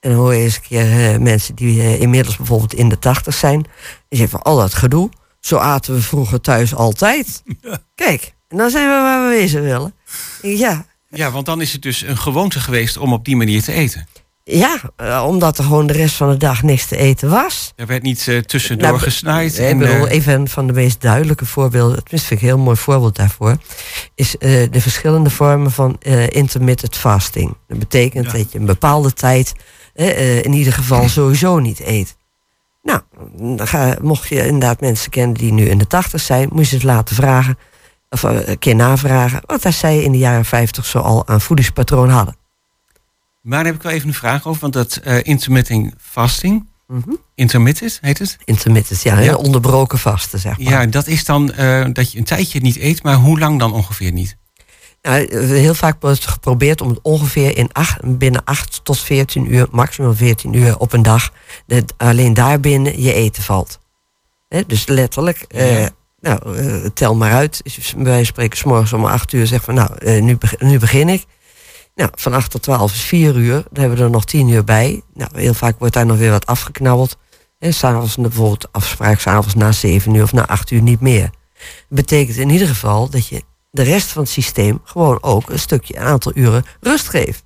En 0.00 0.10
dan 0.10 0.18
hoor 0.18 0.34
je 0.34 0.42
eens 0.42 0.56
een 0.56 0.62
keer 0.62 1.12
eh, 1.12 1.18
mensen 1.20 1.54
die 1.54 1.80
eh, 1.80 2.00
inmiddels 2.00 2.36
bijvoorbeeld 2.36 2.74
in 2.74 2.88
de 2.88 2.98
tachtig 2.98 3.34
zijn. 3.34 3.62
Die 4.08 4.18
zeggen 4.18 4.28
van 4.28 4.42
al 4.42 4.56
dat 4.56 4.74
gedoe. 4.74 5.10
Zo 5.40 5.56
aten 5.56 5.94
we 5.94 6.02
vroeger 6.02 6.40
thuis 6.40 6.74
altijd. 6.74 7.42
Kijk, 7.94 8.34
en 8.48 8.56
dan 8.56 8.70
zijn 8.70 8.88
we 8.88 8.92
waar 8.92 9.28
we 9.28 9.36
wezen 9.36 9.62
willen. 9.62 9.94
Ja, 10.42 10.86
Ja, 11.08 11.30
want 11.30 11.46
dan 11.46 11.60
is 11.60 11.72
het 11.72 11.82
dus 11.82 12.02
een 12.02 12.18
gewoonte 12.18 12.60
geweest 12.60 12.96
om 12.96 13.12
op 13.12 13.24
die 13.24 13.36
manier 13.36 13.62
te 13.62 13.72
eten. 13.72 14.06
Ja 14.50 14.80
eh, 14.96 15.24
omdat 15.26 15.58
er 15.58 15.64
gewoon 15.64 15.86
de 15.86 15.92
rest 15.92 16.14
van 16.16 16.30
de 16.30 16.36
dag 16.36 16.62
niks 16.62 16.86
te 16.86 16.96
eten 16.96 17.30
was. 17.30 17.72
Er 17.76 17.86
werd 17.86 18.02
niet 18.02 18.28
eh, 18.28 18.38
tussendoor 18.38 18.88
Nou, 18.88 19.00
gesnaaid. 19.00 19.58
Ik 19.58 19.78
bedoel, 19.78 20.06
eh, 20.06 20.14
even 20.14 20.48
van 20.48 20.66
de 20.66 20.72
meest 20.72 21.00
duidelijke 21.00 21.46
voorbeelden, 21.46 22.02
tenminste 22.02 22.28
vind 22.28 22.40
ik 22.40 22.48
een 22.48 22.54
heel 22.54 22.64
mooi 22.64 22.76
voorbeeld 22.76 23.16
daarvoor, 23.16 23.56
is 24.14 24.36
de 24.38 24.80
verschillende 24.80 25.30
vormen 25.30 25.70
van 25.70 25.96
eh, 26.00 26.28
intermittent 26.28 26.96
fasting. 26.96 27.56
Dat 27.68 27.78
betekent 27.78 28.24
Ja. 28.24 28.32
dat 28.32 28.52
je 28.52 28.58
een 28.58 28.66
bepaalde 28.66 29.12
tijd 29.12 29.52
in 30.42 30.52
ieder 30.52 30.72
geval 30.72 31.08
sowieso 31.18 31.58
niet 31.58 31.80
eet. 31.80 32.16
Nou, 32.82 33.00
ga, 33.56 33.96
mocht 34.00 34.28
je 34.28 34.46
inderdaad 34.46 34.80
mensen 34.80 35.10
kennen 35.10 35.36
die 35.36 35.52
nu 35.52 35.68
in 35.68 35.78
de 35.78 35.86
tachtig 35.86 36.20
zijn, 36.20 36.48
moet 36.52 36.68
je 36.68 36.74
het 36.74 36.84
laten 36.84 37.14
vragen, 37.14 37.58
of 38.08 38.22
een 38.22 38.58
keer 38.58 38.74
navragen, 38.74 39.40
wat 39.46 39.74
zij 39.74 40.02
in 40.02 40.12
de 40.12 40.18
jaren 40.18 40.44
50 40.44 40.86
zo 40.86 40.98
al 40.98 41.28
aan 41.28 41.40
voedingspatroon 41.40 42.08
hadden. 42.08 42.36
Maar 43.40 43.58
daar 43.58 43.66
heb 43.66 43.74
ik 43.74 43.82
wel 43.82 43.92
even 43.92 44.08
een 44.08 44.14
vraag 44.14 44.46
over. 44.46 44.60
Want 44.60 44.72
dat 44.72 44.96
eh, 44.96 45.18
intermittent 45.22 45.94
fasting, 45.98 46.68
Mhm. 46.86 47.10
intermittent 47.34 47.98
heet 48.00 48.18
het? 48.18 48.36
Intermittent, 48.44 49.02
ja, 49.02 49.34
onderbroken 49.34 49.98
vasten, 49.98 50.38
zeg 50.38 50.58
maar. 50.58 50.72
Ja, 50.72 50.86
dat 50.86 51.06
is 51.06 51.24
dan 51.24 51.52
eh, 51.52 51.84
dat 51.92 52.12
je 52.12 52.18
een 52.18 52.24
tijdje 52.24 52.60
niet 52.60 52.76
eet. 52.78 53.02
Maar 53.02 53.14
hoe 53.14 53.38
lang 53.38 53.58
dan 53.58 53.72
ongeveer 53.72 54.12
niet? 54.12 54.36
Nou, 55.02 55.36
heel 55.36 55.74
vaak 55.74 55.96
wordt 56.00 56.26
geprobeerd 56.26 56.80
om 56.80 56.88
het 56.88 56.98
ongeveer 57.02 57.56
in 57.56 57.72
acht, 57.72 58.18
binnen 58.18 58.44
8 58.44 58.80
tot 58.84 58.98
14 58.98 59.54
uur, 59.54 59.66
maximum 59.70 60.14
14 60.14 60.52
uur 60.52 60.78
op 60.78 60.92
een 60.92 61.02
dag, 61.02 61.32
dat 61.66 61.94
alleen 61.96 62.34
daarbinnen 62.34 63.02
je 63.02 63.12
eten 63.12 63.42
valt. 63.42 63.80
Dus 64.66 64.86
letterlijk, 64.86 65.38
eh, 65.48 65.86
nou, 66.20 66.56
eh, 66.56 66.74
tel 66.94 67.14
maar 67.14 67.32
uit. 67.32 67.62
Wij 67.96 68.24
spreken 68.24 68.58
s'morgens 68.58 68.92
om 68.92 69.04
8 69.04 69.32
uur, 69.32 69.46
zeg 69.46 69.62
van 69.62 69.74
nou, 69.74 69.94
eh, 69.94 70.22
nu, 70.22 70.38
nu 70.58 70.78
begin 70.78 71.08
ik. 71.08 71.24
Nou, 72.00 72.12
van 72.14 72.32
8 72.32 72.50
tot 72.50 72.62
12 72.62 72.92
is 72.92 73.00
4 73.00 73.36
uur, 73.36 73.52
daar 73.52 73.80
hebben 73.80 73.98
we 73.98 74.04
er 74.04 74.10
nog 74.10 74.24
10 74.24 74.48
uur 74.48 74.64
bij. 74.64 75.02
Nou, 75.14 75.30
heel 75.34 75.54
vaak 75.54 75.78
wordt 75.78 75.94
daar 75.94 76.06
nog 76.06 76.18
weer 76.18 76.30
wat 76.30 76.46
afgeknabbeld. 76.46 77.16
En 77.58 77.74
s'avonds 77.74 78.16
bijvoorbeeld 78.16 78.68
afspraak, 78.72 79.20
s'avonds 79.20 79.54
na 79.54 79.72
7 79.72 80.14
uur 80.14 80.22
of 80.22 80.32
na 80.32 80.46
8 80.46 80.70
uur 80.70 80.82
niet 80.82 81.00
meer. 81.00 81.30
betekent 81.88 82.36
in 82.36 82.50
ieder 82.50 82.68
geval 82.68 83.08
dat 83.10 83.26
je 83.26 83.42
de 83.70 83.82
rest 83.82 84.08
van 84.08 84.22
het 84.22 84.30
systeem 84.30 84.80
gewoon 84.84 85.18
ook 85.22 85.50
een 85.50 85.58
stukje, 85.58 85.96
een 85.96 86.02
aantal 86.02 86.32
uren 86.34 86.64
rust 86.80 87.08
geeft. 87.08 87.44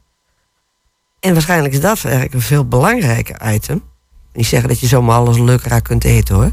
En 1.21 1.33
waarschijnlijk 1.33 1.75
is 1.75 1.81
dat 1.81 2.05
eigenlijk 2.05 2.35
een 2.35 2.41
veel 2.41 2.69
belangrijker 2.69 3.55
item. 3.55 3.83
Niet 4.33 4.47
zeggen 4.47 4.69
dat 4.69 4.81
je 4.81 4.87
zomaar 4.87 5.17
alles 5.17 5.39
leuk 5.39 5.63
raak 5.63 5.85
kunt 5.85 6.05
eten 6.05 6.35
hoor. 6.35 6.53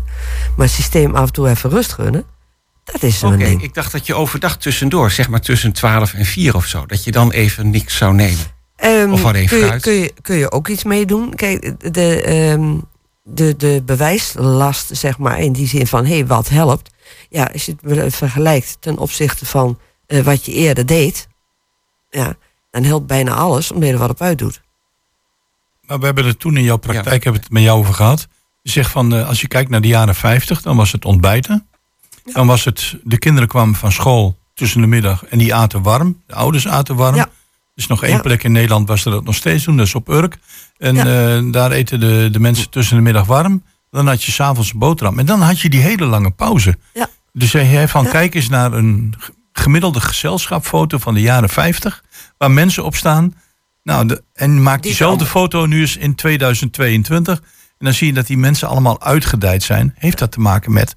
Maar 0.55 0.65
het 0.65 0.75
systeem 0.75 1.15
af 1.15 1.27
en 1.27 1.33
toe 1.33 1.49
even 1.49 1.69
rust 1.69 1.93
gunnen, 1.93 2.25
dat 2.91 3.03
is 3.03 3.19
zo'n 3.19 3.33
Oké, 3.33 3.43
ding. 3.43 3.63
ik 3.63 3.73
dacht 3.73 3.91
dat 3.91 4.05
je 4.05 4.13
overdag 4.15 4.57
tussendoor, 4.57 5.11
zeg 5.11 5.29
maar 5.29 5.41
tussen 5.41 5.71
12 5.71 6.13
en 6.13 6.25
4 6.25 6.55
of 6.55 6.65
zo, 6.65 6.85
dat 6.85 7.03
je 7.03 7.11
dan 7.11 7.31
even 7.31 7.69
niks 7.69 7.97
zou 7.97 8.13
nemen. 8.13 8.45
Ehm, 8.75 9.11
Of 9.11 9.25
alleen 9.25 9.47
kun, 9.47 9.57
je, 9.57 9.65
fruit. 9.65 9.81
kun, 9.81 9.93
je, 9.93 10.13
kun 10.21 10.35
je 10.35 10.51
ook 10.51 10.67
iets 10.67 10.83
mee 10.83 11.05
doen? 11.05 11.35
Kijk, 11.35 11.93
de, 11.93 12.21
ehm, 12.21 12.77
de, 13.23 13.55
de 13.57 13.81
bewijslast, 13.85 14.89
zeg 14.97 15.17
maar, 15.17 15.39
in 15.39 15.53
die 15.53 15.67
zin 15.67 15.87
van, 15.87 16.05
hé, 16.05 16.13
hey, 16.13 16.25
wat 16.25 16.49
helpt? 16.49 16.89
Ja, 17.29 17.49
als 17.53 17.65
je 17.65 17.75
het 17.87 18.15
vergelijkt 18.15 18.77
ten 18.79 18.97
opzichte 18.97 19.45
van 19.45 19.79
eh, 20.07 20.19
wat 20.21 20.45
je 20.45 20.51
eerder 20.51 20.85
deed, 20.85 21.27
ja, 22.09 22.35
dan 22.71 22.83
helpt 22.83 23.07
bijna 23.07 23.33
alles 23.33 23.71
omdat 23.71 23.87
je 23.87 23.93
er 23.93 23.99
wat 23.99 24.09
op 24.09 24.21
uit 24.21 24.37
doet. 24.37 24.61
Maar 25.85 25.99
we 25.99 26.05
hebben 26.05 26.25
het 26.25 26.39
toen 26.39 26.57
in 26.57 26.63
jouw 26.63 26.77
praktijk 26.77 27.23
hebben 27.23 27.33
we 27.41 27.47
het 27.47 27.51
met 27.51 27.63
jou 27.63 27.79
over 27.79 27.93
gehad. 27.93 28.27
Je 28.61 28.71
zegt 28.71 28.91
van, 28.91 29.13
eh, 29.15 29.27
als 29.27 29.41
je 29.41 29.47
kijkt 29.47 29.69
naar 29.69 29.81
de 29.81 29.87
jaren 29.87 30.15
50, 30.15 30.61
dan 30.61 30.75
was 30.77 30.91
het 30.91 31.05
ontbijten. 31.05 31.67
Dan 32.23 32.47
was 32.47 32.65
het, 32.65 32.95
de 33.03 33.17
kinderen 33.17 33.49
kwamen 33.49 33.75
van 33.75 33.91
school 33.91 34.37
tussen 34.53 34.81
de 34.81 34.87
middag 34.87 35.25
en 35.25 35.37
die 35.37 35.55
aten 35.55 35.81
warm. 35.81 36.21
De 36.27 36.33
ouders 36.35 36.67
aten 36.67 36.95
warm. 36.95 37.15
Ja. 37.15 37.21
Er 37.25 37.29
is 37.75 37.87
nog 37.87 38.03
één 38.03 38.15
Ja. 38.15 38.21
plek 38.21 38.43
in 38.43 38.51
Nederland 38.51 38.87
waar 38.87 38.99
ze 38.99 39.09
dat 39.09 39.23
nog 39.23 39.35
steeds 39.35 39.63
doen, 39.63 39.77
dat 39.77 39.85
is 39.85 39.95
op 39.95 40.09
Urk. 40.09 40.37
En 40.77 40.95
Ja. 40.95 41.35
eh, 41.37 41.43
daar 41.51 41.71
eten 41.71 41.99
de, 41.99 42.29
de 42.31 42.39
mensen 42.39 42.69
tussen 42.69 42.95
de 42.95 43.01
middag 43.01 43.25
warm. 43.25 43.63
Dan 43.91 44.07
had 44.07 44.23
je 44.23 44.31
s'avonds 44.31 44.73
een 44.73 44.79
boterham. 44.79 45.19
En 45.19 45.25
dan 45.25 45.41
had 45.41 45.59
je 45.59 45.69
die 45.69 45.79
hele 45.81 46.05
lange 46.05 46.31
pauze. 46.31 46.77
Ja. 46.93 47.07
Dus 47.33 47.49
zei 47.51 47.65
hij 47.65 47.87
van, 47.87 48.03
Ja. 48.03 48.09
kijk 48.11 48.35
eens 48.35 48.49
naar 48.49 48.73
een 48.73 49.13
gemiddelde 49.53 49.99
gezelschapsfoto 50.01 50.97
van 50.97 51.13
de 51.13 51.21
jaren 51.21 51.49
50. 51.49 52.03
Waar 52.37 52.51
mensen 52.51 52.83
op 52.85 52.95
staan. 52.95 53.35
Nou, 53.83 54.05
de, 54.07 54.23
en 54.33 54.63
maak 54.63 54.73
Die 54.81 54.81
diezelfde 54.83 55.25
foto 55.25 55.65
nu 55.65 55.79
eens 55.81 55.97
in 55.97 56.15
2022. 56.15 57.37
En 57.77 57.85
dan 57.85 57.93
zie 57.93 58.07
je 58.07 58.13
dat 58.13 58.27
die 58.27 58.37
mensen 58.37 58.67
allemaal 58.67 59.01
uitgedijd 59.01 59.63
zijn. 59.63 59.93
Heeft 59.97 60.17
dat 60.19 60.31
te 60.31 60.39
maken 60.39 60.73
met 60.73 60.95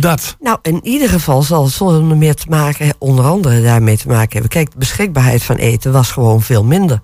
dat? 0.00 0.36
Nou, 0.40 0.58
in 0.62 0.80
ieder 0.82 1.08
geval 1.08 1.42
zal 1.42 1.64
het 1.64 1.72
zonder 1.72 2.16
meer 2.16 2.34
te 2.34 2.46
maken, 2.48 2.94
onder 2.98 3.24
andere 3.24 3.62
daarmee 3.62 3.96
te 3.96 4.08
maken 4.08 4.32
hebben. 4.32 4.50
Kijk, 4.50 4.70
de 4.70 4.78
beschikbaarheid 4.78 5.42
van 5.42 5.56
eten 5.56 5.92
was 5.92 6.10
gewoon 6.10 6.42
veel 6.42 6.64
minder. 6.64 7.00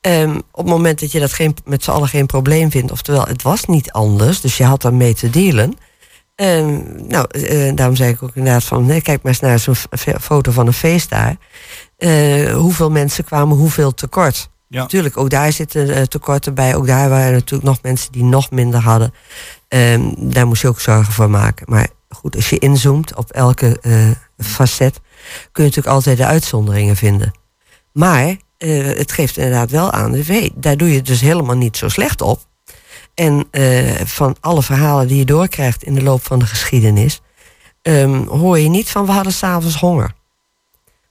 Ehm, 0.00 0.36
op 0.36 0.64
het 0.64 0.66
moment 0.66 1.00
dat 1.00 1.12
je 1.12 1.20
dat 1.20 1.32
geen, 1.32 1.56
met 1.64 1.84
z'n 1.84 1.90
allen 1.90 2.08
geen 2.08 2.26
probleem 2.26 2.70
vindt, 2.70 2.92
oftewel 2.92 3.26
het 3.26 3.42
was 3.42 3.64
niet 3.64 3.92
anders, 3.92 4.40
dus 4.40 4.56
je 4.56 4.64
had 4.64 4.82
daarmee 4.82 5.14
te 5.14 5.30
dealen. 5.30 5.74
Ehm, 6.34 6.80
nou, 7.08 7.26
eh, 7.30 7.74
daarom 7.74 7.96
zei 7.96 8.10
ik 8.10 8.22
ook 8.22 8.34
inderdaad 8.36 8.64
van, 8.64 8.86
nee, 8.86 9.00
kijk 9.00 9.22
maar 9.22 9.32
eens 9.32 9.40
naar 9.40 9.58
zo'n 9.58 10.20
foto 10.20 10.52
van 10.52 10.66
een 10.66 10.72
feest 10.72 11.10
daar. 11.10 11.36
Eh, 11.96 12.54
hoeveel 12.54 12.90
mensen 12.90 13.24
kwamen 13.24 13.56
hoeveel 13.56 13.94
tekort? 13.94 14.48
Ja. 14.68 14.80
Natuurlijk, 14.80 15.16
ook 15.16 15.30
daar 15.30 15.52
zitten 15.52 15.94
eh, 15.94 16.02
tekorten 16.02 16.54
bij. 16.54 16.74
Ook 16.74 16.86
daar 16.86 17.08
waren 17.08 17.32
natuurlijk 17.32 17.68
nog 17.68 17.82
mensen 17.82 18.12
die 18.12 18.24
nog 18.24 18.50
minder 18.50 18.80
hadden. 18.80 19.14
Ehm, 19.68 20.10
daar 20.16 20.46
moest 20.46 20.62
je 20.62 20.68
ook 20.68 20.80
zorgen 20.80 21.12
voor 21.12 21.30
maken. 21.30 21.66
Maar 21.68 21.88
goed, 22.16 22.36
als 22.36 22.50
je 22.50 22.58
inzoomt 22.58 23.14
op 23.14 23.30
elke 23.30 23.80
eh, 23.80 24.10
facet, 24.38 25.00
kun 25.52 25.64
je 25.64 25.68
natuurlijk 25.68 25.94
altijd 25.94 26.16
de 26.16 26.26
uitzonderingen 26.26 26.96
vinden. 26.96 27.32
Maar 27.92 28.36
eh, 28.58 28.84
het 28.84 29.12
geeft 29.12 29.36
inderdaad 29.36 29.70
wel 29.70 29.90
aan, 29.90 30.14
hey, 30.14 30.52
daar 30.54 30.76
doe 30.76 30.88
je 30.88 30.96
het 30.96 31.06
dus 31.06 31.20
helemaal 31.20 31.56
niet 31.56 31.76
zo 31.76 31.88
slecht 31.88 32.20
op. 32.20 32.40
En 33.14 33.46
eh, 33.50 33.94
van 34.04 34.36
alle 34.40 34.62
verhalen 34.62 35.08
die 35.08 35.16
je 35.16 35.24
doorkrijgt 35.24 35.82
in 35.82 35.94
de 35.94 36.02
loop 36.02 36.24
van 36.24 36.38
de 36.38 36.46
geschiedenis, 36.46 37.20
ehm, 37.82 38.26
hoor 38.26 38.58
je 38.58 38.68
niet 38.68 38.90
van 38.90 39.06
we 39.06 39.12
hadden 39.12 39.32
s'avonds 39.32 39.76
honger. 39.76 40.14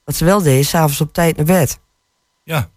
Wat 0.04 0.16
ze 0.16 0.26
wel 0.26 0.42
deden, 0.42 0.66
s'avonds 0.66 1.02
op 1.02 1.14
tijd 1.14 1.36
naar 1.36 1.46
bed. 1.46 1.80
Ja. 2.44 2.70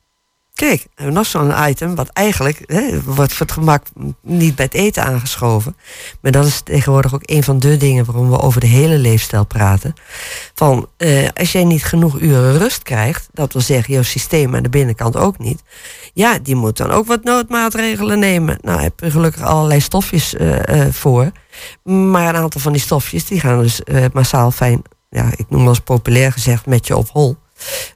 Kijk, 0.58 0.86
hebben 0.94 1.14
nog 1.14 1.26
zo'n 1.26 1.68
item 1.68 1.94
wat 1.94 2.08
eigenlijk 2.08 2.62
hè, 2.66 3.02
wordt 3.02 3.32
voor 3.32 3.46
het 3.46 3.54
gemak 3.54 3.86
niet 4.22 4.54
bij 4.54 4.64
het 4.64 4.74
eten 4.74 5.04
aangeschoven. 5.04 5.76
Maar 6.20 6.32
dat 6.32 6.46
is 6.46 6.60
tegenwoordig 6.60 7.14
ook 7.14 7.22
een 7.24 7.42
van 7.42 7.58
de 7.58 7.76
dingen 7.76 8.04
waarom 8.04 8.30
we 8.30 8.40
over 8.40 8.60
de 8.60 8.66
hele 8.66 8.98
leefstijl 8.98 9.44
praten. 9.44 9.94
Van 10.54 10.88
eh, 10.96 11.28
als 11.34 11.52
jij 11.52 11.64
niet 11.64 11.84
genoeg 11.84 12.20
uren 12.20 12.58
rust 12.58 12.82
krijgt, 12.82 13.28
dat 13.32 13.52
wil 13.52 13.62
zeggen 13.62 13.94
jouw 13.94 14.02
systeem 14.02 14.56
aan 14.56 14.62
de 14.62 14.68
binnenkant 14.68 15.16
ook 15.16 15.38
niet. 15.38 15.62
Ja, 16.14 16.38
die 16.38 16.54
moet 16.54 16.76
dan 16.76 16.90
ook 16.90 17.06
wat 17.06 17.24
noodmaatregelen 17.24 18.18
nemen. 18.18 18.58
Nou, 18.60 18.80
heb 18.80 19.00
je 19.00 19.10
gelukkig 19.10 19.42
allerlei 19.42 19.80
stofjes 19.80 20.34
eh, 20.34 20.86
eh, 20.86 20.92
voor. 20.92 21.30
Maar 21.82 22.28
een 22.28 22.40
aantal 22.40 22.60
van 22.60 22.72
die 22.72 22.80
stofjes 22.80 23.24
die 23.24 23.40
gaan 23.40 23.62
dus 23.62 23.82
eh, 23.82 24.04
massaal 24.12 24.50
fijn, 24.50 24.82
ja, 25.10 25.30
ik 25.36 25.46
noem 25.48 25.68
eens 25.68 25.80
populair 25.80 26.32
gezegd, 26.32 26.66
met 26.66 26.86
je 26.86 26.96
op 26.96 27.08
hol. 27.08 27.36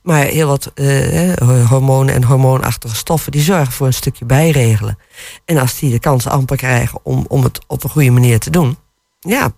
Maar 0.02 0.24
heel 0.24 0.48
wat 0.48 0.70
eh, 0.74 1.32
hormonen 1.68 2.14
en 2.14 2.24
hormoonachtige 2.24 2.96
stoffen... 2.96 3.32
die 3.32 3.42
zorgen 3.42 3.72
voor 3.72 3.86
een 3.86 3.92
stukje 3.94 4.24
bijregelen. 4.24 4.98
En 5.44 5.58
als 5.58 5.78
die 5.78 5.90
de 5.90 5.98
kans 5.98 6.26
amper 6.26 6.56
krijgen 6.56 7.00
om, 7.02 7.24
om 7.28 7.42
het 7.42 7.60
op 7.66 7.84
een 7.84 7.90
goede 7.90 8.10
manier 8.10 8.38
te 8.38 8.50
doen... 8.50 8.78
ja, 9.20 9.52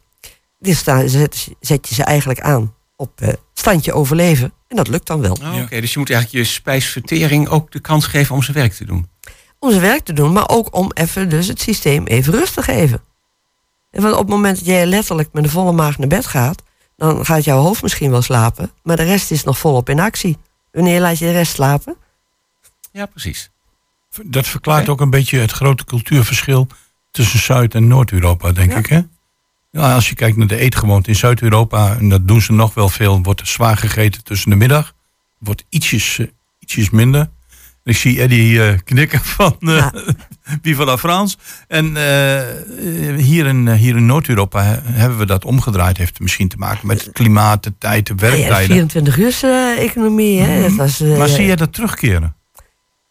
dus 0.59 0.85
daar 0.85 1.09
zet, 1.09 1.49
zet 1.61 1.89
je 1.89 1.95
ze 1.95 2.05
eigenlijk 2.05 2.41
aan 2.41 2.75
op 2.97 3.21
eh, 3.21 3.29
standje 3.55 3.93
overleven. 3.93 4.53
En 4.69 4.77
dat 4.77 4.89
lukt 4.89 5.07
dan 5.07 5.21
wel. 5.21 5.37
Oh, 5.43 5.63
Oké, 5.63 5.81
dus 5.81 5.93
je 5.93 5.99
moet 5.99 6.11
eigenlijk 6.11 6.45
je 6.45 6.53
spijsvertering 6.53 7.49
ook 7.49 7.73
de 7.73 7.81
kans 7.81 8.07
geven 8.07 8.35
om 8.35 8.43
zijn 8.43 8.57
werk 8.57 8.73
te 8.73 8.85
doen. 8.85 9.09
Om 9.59 9.71
zijn 9.71 9.83
werk 9.83 10.05
te 10.05 10.13
doen, 10.13 10.33
maar 10.33 10.49
ook 10.49 10.75
om 10.75 10.91
even 10.95 11.29
dus 11.29 11.47
het 11.47 11.61
systeem 11.61 12.07
even 12.07 12.33
rust 12.33 12.55
te 12.55 12.63
geven. 12.63 13.03
En 13.91 14.03
want 14.03 14.15
op 14.15 14.21
het 14.21 14.29
moment 14.29 14.57
dat 14.57 14.67
jij 14.67 14.87
letterlijk 14.87 15.29
met 15.33 15.45
een 15.45 15.51
volle 15.51 15.73
maag 15.73 15.99
naar 15.99 16.09
bed 16.09 16.27
gaat... 16.27 16.63
dan 16.97 17.25
gaat 17.25 17.45
jouw 17.45 17.59
hoofd 17.59 17.83
misschien 17.83 18.11
wel 18.11 18.23
slapen... 18.23 18.71
maar 18.83 18.97
de 18.97 19.03
rest 19.03 19.31
is 19.31 19.45
nog 19.45 19.59
volop 19.59 19.89
in 19.89 20.01
actie. 20.01 20.37
Wanneer 20.73 21.01
laat 21.01 21.19
je 21.19 21.25
de 21.25 21.33
rest 21.33 21.53
slapen? 21.53 21.97
Ja, 22.93 23.07
precies. 23.07 23.51
Dat 24.25 24.47
verklaart 24.47 24.89
ook 24.89 25.01
een 25.01 25.11
beetje 25.11 25.39
het 25.39 25.51
grote 25.53 25.85
cultuurverschil 25.85 26.67
tussen 27.11 27.39
Zuid- 27.39 27.75
en 27.75 27.89
Noord-Europa, 27.89 28.53
denk 28.53 28.71
Ja. 28.73 28.79
ik. 28.79 28.87
Hè? 28.87 29.01
Ja, 29.71 29.95
als 29.95 30.09
je 30.09 30.15
kijkt 30.15 30.37
naar 30.37 30.47
de 30.47 30.57
eetgewoonte 30.57 31.09
in 31.09 31.17
Zuid-Europa, 31.17 31.97
en 31.97 32.09
dat 32.09 32.29
doen 32.29 32.41
ze 32.41 32.53
nog 32.53 32.75
wel 32.75 32.89
veel, 32.89 33.23
wordt 33.23 33.41
er 33.41 33.47
zwaar 33.47 33.77
gegeten 33.77 34.25
tussen 34.25 34.51
de 34.51 34.57
middag. 34.57 34.95
Wordt 35.39 35.65
ietsjes, 35.69 36.19
eh, 36.19 36.27
ietsjes 36.59 36.91
minder. 36.91 37.31
Ik 37.85 37.97
zie 37.97 38.21
Eddie 38.21 38.63
eh, 38.63 38.79
knikken 38.85 39.21
van 39.37 39.57
uh, 39.61 39.77
Ja. 39.77 39.93
Viva 40.63 40.85
la 40.85 40.99
France. 40.99 41.37
En 41.69 41.97
eh, 41.97 42.43
hier 43.17 43.47
in, 43.47 43.73
hier 43.73 43.97
in 43.97 44.07
Noord-Europa 44.07 44.63
he- 44.63 44.79
hebben 44.85 45.19
we 45.19 45.27
dat 45.27 45.45
omgedraaid. 45.45 45.97
Heeft 45.97 46.21
misschien 46.21 46.49
te 46.49 46.57
maken 46.57 46.87
met 46.87 47.05
het 47.05 47.13
klimaat, 47.13 47.63
de 47.63 47.73
tijd, 47.79 48.07
de 48.07 48.15
Ja, 48.17 48.21
werktijden. 48.21 48.67
24 48.91 49.19
uur 49.19 49.35
economie, 49.79 50.41
hè? 50.41 50.63
Dat 50.63 50.75
was, 50.75 51.01
eh, 51.01 51.19
maar 51.19 51.29
zie 51.29 51.47
je 51.47 51.57
dat 51.57 51.73
terugkeren? 51.73 52.37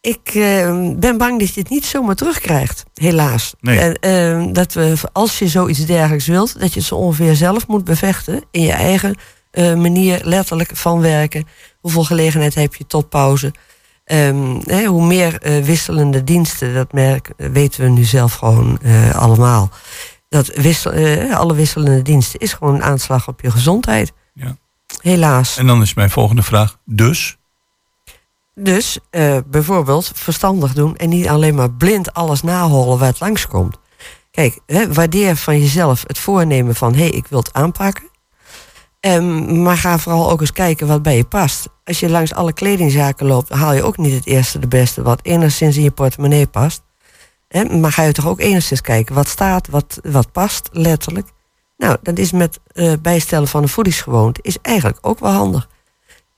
Ik 0.01 0.29
eh, 0.33 0.89
ben 0.95 1.17
bang 1.17 1.39
dat 1.39 1.53
je 1.53 1.59
het 1.59 1.69
niet 1.69 1.85
zomaar 1.85 2.15
terugkrijgt, 2.15 2.83
helaas. 2.93 3.53
Nee. 3.61 3.79
En, 3.79 3.93
eh, 3.99 4.53
dat 4.53 4.73
we, 4.73 4.93
als 5.11 5.39
je 5.39 5.47
zoiets 5.47 5.85
dergelijks 5.85 6.27
wilt, 6.27 6.59
dat 6.59 6.73
je 6.73 6.79
het 6.79 6.87
zo 6.87 6.95
ongeveer 6.95 7.35
zelf 7.35 7.67
moet 7.67 7.83
bevechten. 7.83 8.43
In 8.51 8.61
je 8.61 8.71
eigen 8.71 9.15
manier 9.55 10.21
letterlijk 10.23 10.69
van 10.73 11.01
werken. 11.01 11.45
Hoeveel 11.81 12.03
gelegenheid 12.03 12.55
heb 12.55 12.75
je 12.75 12.85
tot 12.87 13.09
pauze? 13.09 13.51
Ehm, 14.13 14.59
hè, 14.65 14.85
hoe 14.85 15.05
meer 15.05 15.41
eh, 15.41 15.63
wisselende 15.63 16.23
diensten, 16.23 16.73
dat 16.73 16.93
merk, 16.93 17.31
eh, 17.37 17.49
weten 17.49 17.83
we 17.83 17.89
nu 17.89 18.03
zelf 18.03 18.33
gewoon 18.33 18.79
eh, 18.81 19.15
allemaal. 19.15 19.69
Dat 20.29 20.47
wissel, 20.47 20.91
alle 21.31 21.53
wisselende 21.55 22.01
diensten 22.01 22.39
is 22.39 22.53
gewoon 22.53 22.75
een 22.75 22.83
aanslag 22.83 23.27
op 23.27 23.41
je 23.41 23.51
gezondheid. 23.51 24.13
Ja. 24.33 24.57
Helaas. 25.01 25.57
En 25.57 25.67
dan 25.67 25.81
is 25.81 25.93
mijn 25.93 26.09
volgende 26.09 26.43
vraag. 26.43 26.77
Dus? 26.85 27.37
Dus 28.55 28.99
bijvoorbeeld 29.45 30.11
verstandig 30.13 30.73
doen 30.73 30.95
en 30.95 31.09
niet 31.09 31.27
alleen 31.27 31.55
maar 31.55 31.71
blind 31.71 32.13
alles 32.13 32.41
naholen 32.41 32.97
waar 32.97 33.07
het 33.07 33.19
langskomt. 33.19 33.77
Kijk, 34.31 34.59
hè, 34.65 34.93
waardeer 34.93 35.35
van 35.35 35.59
jezelf 35.59 36.03
het 36.07 36.19
voornemen 36.19 36.75
van 36.75 36.93
hé, 36.93 36.99
hey, 36.99 37.09
ik 37.09 37.27
wil 37.27 37.39
het 37.39 37.53
aanpakken. 37.53 38.09
Ehm, 39.03 39.61
maar 39.61 39.77
ga 39.77 39.97
vooral 39.97 40.29
ook 40.29 40.41
eens 40.41 40.51
kijken 40.51 40.87
wat 40.87 41.01
bij 41.01 41.15
je 41.15 41.23
past. 41.23 41.69
Als 41.83 41.99
je 41.99 42.09
langs 42.09 42.33
alle 42.33 42.53
kledingzaken 42.53 43.25
loopt, 43.25 43.49
haal 43.49 43.73
je 43.73 43.83
ook 43.83 43.97
niet 43.97 44.13
het 44.13 44.25
eerste 44.25 44.59
de 44.59 44.67
beste 44.67 45.01
wat 45.01 45.19
enigszins 45.23 45.77
in 45.77 45.83
je 45.83 45.91
portemonnee 45.91 46.47
past. 46.47 46.81
Maar 47.69 47.91
ga 47.91 48.03
je 48.03 48.11
toch 48.11 48.27
ook 48.27 48.39
enigszins 48.39 48.81
kijken 48.81 49.15
wat 49.15 49.27
staat, 49.27 49.67
wat, 49.67 49.99
wat 50.03 50.31
past, 50.31 50.69
letterlijk. 50.71 51.27
Nou, 51.77 51.97
dat 52.01 52.17
is 52.17 52.31
met 52.31 52.59
eh, 52.67 52.93
bijstellen 53.01 53.47
van 53.47 53.61
een 53.61 53.69
voedingsgewoonte 53.69 54.39
is 54.43 54.57
eigenlijk 54.61 54.97
ook 55.01 55.19
wel 55.19 55.31
handig. 55.31 55.69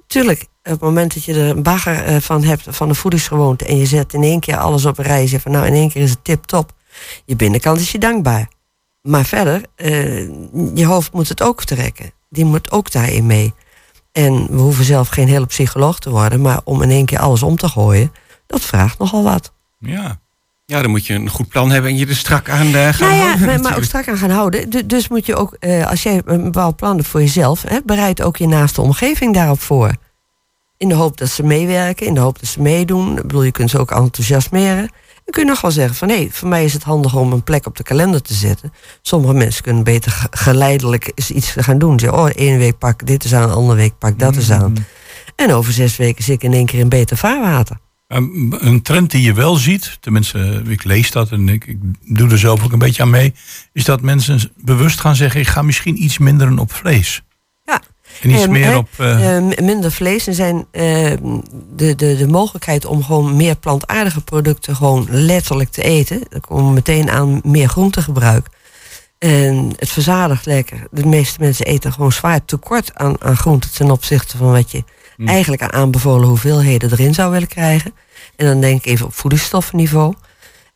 Tuurlijk, 0.07 0.41
op 0.41 0.71
het 0.71 0.79
moment 0.79 1.13
dat 1.13 1.23
je 1.23 1.33
er 1.33 1.49
een 1.49 1.63
bagger 1.63 2.03
eh, 2.03 2.17
van 2.17 2.43
hebt, 2.43 2.63
van 2.69 2.89
een 2.89 2.95
voedingsgewoonte... 2.95 3.65
en 3.65 3.77
je 3.77 3.85
zet 3.85 4.13
in 4.13 4.23
één 4.23 4.39
keer 4.39 4.57
alles 4.57 4.85
op 4.85 4.97
een 4.97 5.05
rij... 5.05 5.27
van 5.27 5.51
nou, 5.51 5.65
in 5.65 5.73
één 5.73 5.89
keer 5.89 6.01
is 6.01 6.09
het 6.09 6.23
tip-top. 6.23 6.73
Je 7.25 7.35
binnenkant 7.35 7.79
is 7.79 7.91
je 7.91 7.99
dankbaar. 7.99 8.47
Maar 9.01 9.25
verder, 9.25 9.61
eh, 9.75 10.27
je 10.75 10.85
hoofd 10.85 11.13
moet 11.13 11.29
het 11.29 11.41
ook 11.41 11.63
trekken. 11.63 12.14
Die 12.35 12.45
moet 12.45 12.71
ook 12.71 12.91
daarin 12.91 13.25
mee. 13.25 13.53
En 14.11 14.47
we 14.49 14.57
hoeven 14.61 14.85
zelf 14.85 15.07
geen 15.07 15.27
hele 15.27 15.45
psycholoog 15.45 15.99
te 15.99 16.09
worden... 16.09 16.41
maar 16.41 16.59
om 16.63 16.81
in 16.81 16.89
één 16.89 17.05
keer 17.05 17.19
alles 17.19 17.43
om 17.43 17.55
te 17.57 17.69
gooien, 17.69 18.11
dat 18.47 18.61
vraagt 18.61 18.97
nogal 18.99 19.23
wat. 19.23 19.51
Ja. 19.79 20.19
Ja, 20.65 20.81
dan 20.81 20.91
moet 20.91 21.05
je 21.05 21.13
een 21.13 21.29
goed 21.29 21.47
plan 21.47 21.69
hebben 21.71 21.91
en 21.91 21.97
je 21.97 22.07
er 22.07 22.15
strak 22.15 22.49
aan 22.49 22.65
eh, 22.75 22.87
gaan 22.93 22.99
Nou 23.09 23.13
ja, 23.13 23.25
houden. 23.25 23.45
maar, 23.47 23.59
maar 23.59 23.77
ook 23.77 23.83
strak 23.83 24.07
aan 24.07 24.17
gaan 24.17 24.29
houden. 24.29 24.69
Du- 24.69 24.85
Dus 24.85 25.07
moet 25.07 25.25
je 25.25 25.35
ook, 25.35 25.53
eh, 25.59 25.87
als 25.89 26.03
jij 26.03 26.21
een 26.25 26.43
bepaald 26.43 26.75
plan 26.75 26.95
hebt 26.95 27.07
voor 27.07 27.19
jezelf, 27.21 27.61
hè, 27.61 27.77
bereid 27.85 28.21
ook 28.21 28.37
je 28.37 28.47
naaste 28.47 28.81
omgeving 28.81 29.33
daarop 29.33 29.61
voor. 29.61 29.91
In 30.77 30.87
de 30.89 30.95
hoop 30.95 31.17
dat 31.17 31.29
ze 31.29 31.43
meewerken, 31.43 32.05
in 32.07 32.13
de 32.13 32.19
hoop 32.19 32.39
dat 32.39 32.49
ze 32.49 32.61
meedoen. 32.61 33.09
Ik 33.17 33.21
bedoel, 33.21 33.43
je 33.43 33.51
kunt 33.51 33.69
ze 33.69 33.79
ook 33.79 33.91
enthousiasmeren. 33.91 34.89
Dan 35.25 35.33
kun 35.33 35.43
je 35.43 35.49
nog 35.49 35.61
wel 35.61 35.71
zeggen 35.71 35.95
van 35.95 36.09
hé, 36.09 36.27
voor 36.31 36.47
mij 36.47 36.63
is 36.65 36.73
het 36.73 36.83
handig 36.83 37.15
om 37.15 37.31
een 37.31 37.43
plek 37.43 37.65
op 37.65 37.77
de 37.77 37.83
kalender 37.83 38.21
te 38.21 38.33
zetten. 38.33 38.73
Sommige 39.01 39.33
mensen 39.33 39.63
kunnen 39.63 39.83
beter 39.83 40.11
ge- 40.11 40.27
geleidelijk 40.31 41.11
eens 41.15 41.31
iets 41.31 41.51
gaan 41.57 41.77
doen. 41.77 41.99
Zeggen, 41.99 42.19
oh, 42.19 42.29
één 42.35 42.57
week 42.57 42.77
pak 42.77 43.05
dit 43.05 43.23
eens 43.23 43.33
aan, 43.33 43.53
andere 43.53 43.77
week 43.77 43.97
pak 43.97 44.19
dat 44.19 44.35
eens 44.35 44.51
aan. 44.51 44.75
En 45.35 45.53
over 45.53 45.73
zes 45.73 45.97
weken 45.97 46.23
zit 46.23 46.35
ik 46.35 46.43
in 46.43 46.53
één 46.53 46.65
keer 46.65 46.79
in 46.79 46.89
beter 46.89 47.17
vaarwater. 47.17 47.77
Een 48.07 48.79
trend 48.83 49.11
die 49.11 49.21
je 49.21 49.33
wel 49.33 49.55
ziet, 49.55 49.97
tenminste, 49.99 50.61
ik 50.67 50.83
lees 50.83 51.11
dat 51.11 51.31
en 51.31 51.49
ik, 51.49 51.65
ik 51.65 51.77
doe 52.01 52.29
er 52.29 52.39
zelf 52.39 52.63
ook 52.63 52.71
een 52.71 52.79
beetje 52.79 53.01
aan 53.01 53.09
mee, 53.09 53.33
is 53.73 53.83
dat 53.83 54.01
mensen 54.01 54.51
bewust 54.57 54.99
gaan 54.99 55.15
zeggen: 55.15 55.39
ik 55.39 55.47
ga 55.47 55.61
misschien 55.61 56.03
iets 56.03 56.17
minder 56.17 56.59
op 56.59 56.73
vlees. 56.73 57.21
En 58.21 58.29
iets 58.29 58.41
Ehm, 58.41 58.51
meer 58.51 58.65
hè, 58.65 58.75
op. 58.77 58.87
eh, 58.97 59.35
eh, 59.37 59.43
m- 59.43 59.65
minder 59.65 59.91
vlees. 59.91 60.27
Er 60.27 60.33
zijn 60.33 60.65
eh, 60.71 61.11
de, 61.75 61.95
de, 61.95 62.15
de 62.15 62.27
mogelijkheid 62.27 62.85
om 62.85 63.03
gewoon 63.03 63.35
meer 63.35 63.55
plantaardige 63.55 64.21
producten 64.21 64.75
gewoon 64.75 65.07
letterlijk 65.09 65.69
te 65.71 65.81
eten. 65.83 66.21
Dan 66.29 66.41
komen 66.41 66.65
we 66.67 66.73
meteen 66.73 67.09
aan 67.09 67.39
meer 67.43 67.67
groentegebruik. 67.69 68.47
En 69.19 69.73
het 69.77 69.89
verzadigt 69.89 70.45
lekker. 70.45 70.87
De 70.91 71.05
meeste 71.05 71.39
mensen 71.39 71.65
eten 71.65 71.93
gewoon 71.93 72.11
zwaar 72.11 72.45
tekort 72.45 72.91
aan, 72.95 73.21
aan 73.21 73.37
groenten 73.37 73.71
ten 73.73 73.91
opzichte 73.91 74.37
van 74.37 74.51
wat 74.51 74.71
je 74.71 74.83
Mm. 75.17 75.27
eigenlijk 75.27 75.61
aan 75.61 75.71
aanbevolen 75.73 76.27
hoeveelheden 76.27 76.91
erin 76.91 77.13
zou 77.13 77.31
willen 77.31 77.47
krijgen. 77.47 77.93
En 78.35 78.45
dan 78.45 78.61
denk 78.61 78.77
ik 78.77 78.85
even 78.85 79.05
op 79.05 79.13
voedingsstoffenniveau. 79.13 80.13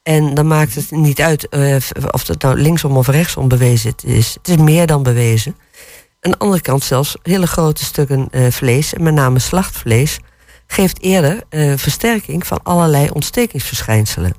En 0.04 0.34
dan 0.34 0.48
maakt 0.48 0.76
het 0.76 0.92
niet 0.92 1.22
uit 1.22 1.50
eh, 1.50 1.76
of 2.12 2.28
het 2.28 2.42
nou 2.42 2.62
linksom 2.62 2.98
of 2.98 3.08
rechtsom 3.08 3.48
bewezen 3.48 3.94
is. 4.06 4.34
Het 4.34 4.48
is 4.48 4.56
meer 4.58 4.88
dan 4.88 5.04
bewezen. 5.04 5.56
Aan 6.22 6.32
de 6.32 6.38
andere 6.38 6.62
kant 6.62 6.84
zelfs 6.84 7.16
hele 7.24 7.48
grote 7.48 7.86
stukken 7.86 8.28
eh, 8.32 8.52
vlees, 8.52 8.94
en 8.94 9.04
met 9.04 9.14
name 9.14 9.40
slachtvlees, 9.40 10.20
geeft 10.68 11.02
eerder 11.02 11.44
eh, 11.50 11.74
versterking 11.76 12.48
van 12.48 12.60
allerlei 12.64 13.10
ontstekingsverschijnselen. 13.10 14.34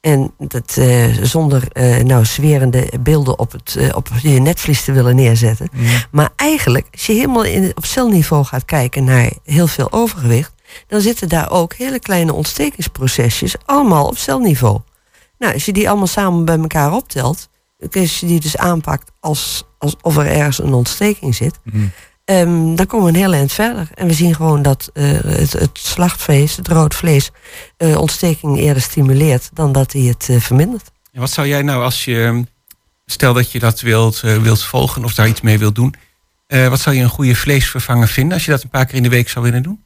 En 0.00 0.34
dat 0.38 0.76
eh, 0.76 1.06
zonder 1.22 1.62
nou 2.04 2.24
zwerende 2.24 2.92
beelden 3.00 3.38
op, 3.38 3.52
het, 3.52 3.94
op 3.94 4.08
je 4.22 4.40
netvlies 4.40 4.84
te 4.84 4.92
willen 4.92 5.16
neerzetten. 5.16 5.68
Maar 6.10 6.30
eigenlijk, 6.36 6.86
als 6.92 7.06
je 7.06 7.12
helemaal 7.12 7.44
in, 7.44 7.72
op 7.74 7.84
celniveau 7.84 8.44
gaat 8.44 8.64
kijken 8.64 9.04
naar 9.04 9.32
heel 9.44 9.66
veel 9.66 9.92
overgewicht, 9.92 10.52
dan 10.86 11.00
zitten 11.00 11.28
daar 11.28 11.50
ook 11.50 11.74
hele 11.74 11.98
kleine 11.98 12.32
ontstekingsprocesjes 12.32 13.54
allemaal 13.64 14.06
op 14.06 14.18
celniveau. 14.18 14.80
Nou, 15.38 15.52
als 15.52 15.64
je 15.64 15.72
die 15.72 15.88
allemaal 15.88 16.06
samen 16.06 16.44
bij 16.44 16.58
elkaar 16.58 16.92
optelt, 16.92 17.48
als 17.92 18.20
je 18.20 18.26
die 18.26 18.40
dus 18.40 18.56
aanpakt 18.56 19.10
als, 19.20 19.64
alsof 19.80 20.16
er 20.16 20.26
ergens 20.26 20.58
een 20.58 20.72
ontsteking 20.72 21.34
zit, 21.34 21.60
ehm, 22.24 22.74
dan 22.74 22.86
komen 22.86 23.06
we 23.06 23.12
een 23.12 23.24
heel 23.24 23.32
eind 23.32 23.52
verder. 23.52 23.88
En 23.94 24.06
we 24.06 24.12
zien 24.12 24.34
gewoon 24.34 24.62
dat 24.62 24.90
eh, 24.92 25.04
het, 25.10 25.52
het 25.52 25.70
slachtvlees, 25.72 26.56
het 26.56 26.68
rood 26.68 26.94
vlees, 26.94 27.30
eh, 27.76 27.96
ontsteking 28.00 28.58
eerder 28.58 28.82
stimuleert 28.82 29.50
dan 29.52 29.72
dat 29.72 29.92
hij 29.92 30.02
het 30.02 30.26
eh, 30.28 30.40
vermindert. 30.40 30.90
En 31.12 31.20
wat 31.20 31.30
zou 31.30 31.46
jij 31.46 31.62
nou 31.62 31.82
als 31.82 32.04
je, 32.04 32.44
stel 33.06 33.34
dat 33.34 33.52
je 33.52 33.58
dat 33.58 33.80
wilt, 33.80 34.20
wilt 34.20 34.62
volgen 34.62 35.04
of 35.04 35.14
daar 35.14 35.28
iets 35.28 35.40
mee 35.40 35.58
wilt 35.58 35.74
doen, 35.74 35.94
wat 36.46 36.80
zou 36.80 36.96
je 36.96 37.02
een 37.02 37.08
goede 37.08 37.34
vleesvervanger 37.34 38.08
vinden 38.08 38.32
als 38.32 38.44
je 38.44 38.50
dat 38.50 38.62
een 38.62 38.68
paar 38.68 38.86
keer 38.86 38.94
in 38.94 39.02
de 39.02 39.08
week 39.08 39.28
zou 39.28 39.44
willen 39.44 39.62
doen? 39.62 39.84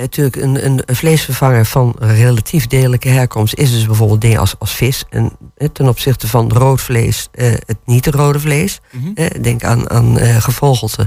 Natuurlijk, 0.00 0.36
een, 0.36 0.64
een, 0.64 0.82
vleesvervanger 0.86 1.66
van 1.66 1.94
relatief 1.98 2.66
degelijke 2.66 3.08
herkomst 3.08 3.54
is 3.54 3.70
dus 3.70 3.86
bijvoorbeeld 3.86 4.20
dingen 4.20 4.38
als, 4.38 4.54
als 4.58 4.74
vis. 4.74 5.04
En 5.10 5.32
ten 5.72 5.88
opzichte 5.88 6.28
van 6.28 6.52
rood 6.52 6.80
vlees, 6.80 7.28
eh, 7.32 7.50
het 7.50 7.78
niet 7.84 8.06
rode 8.06 8.40
vlees. 8.40 8.80
Mhm. 8.92 9.10
Eh, 9.14 9.42
denk 9.42 9.64
aan, 9.64 9.90
aan 9.90 10.18
eh, 10.18 10.36
gevogelte. 10.36 11.06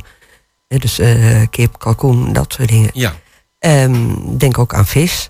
Eh, 0.69 0.79
dus 0.79 0.99
eh, 0.99 1.41
kip, 1.49 1.79
kalkoen, 1.79 2.33
dat 2.33 2.53
soort 2.53 2.67
dingen. 2.67 2.89
Ja. 2.93 3.15
Ehm, 3.59 4.37
denk 4.37 4.57
ook 4.57 4.73
aan 4.73 4.85
vis. 4.85 5.29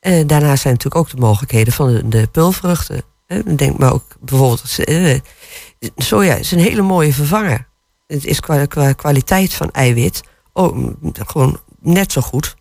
Eh, 0.00 0.26
daarnaast 0.26 0.62
zijn 0.62 0.74
natuurlijk 0.74 1.02
ook 1.04 1.10
de 1.10 1.20
mogelijkheden 1.20 1.72
van 1.72 1.92
de, 1.92 2.08
de 2.08 2.26
pulvruchten. 2.26 3.02
Denk 3.56 3.78
maar 3.78 3.92
ook 3.92 4.16
bijvoorbeeld, 4.20 4.78
soja 5.96 6.34
is 6.34 6.50
een 6.50 6.58
hele 6.58 6.82
mooie 6.82 7.12
vervanger. 7.12 7.68
Het 8.06 8.24
is 8.24 8.40
qua, 8.40 8.64
qua 8.64 8.92
kwaliteit 8.92 9.54
van 9.54 9.70
eiwit 9.70 10.22
oh, 10.52 10.92
gewoon 11.12 11.60
net 11.80 12.12
zo 12.12 12.20
goed 12.20 12.54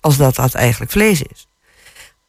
als 0.00 0.16
dat 0.16 0.34
dat 0.34 0.54
eigenlijk 0.54 0.90
vlees 0.90 1.22
is. 1.22 1.46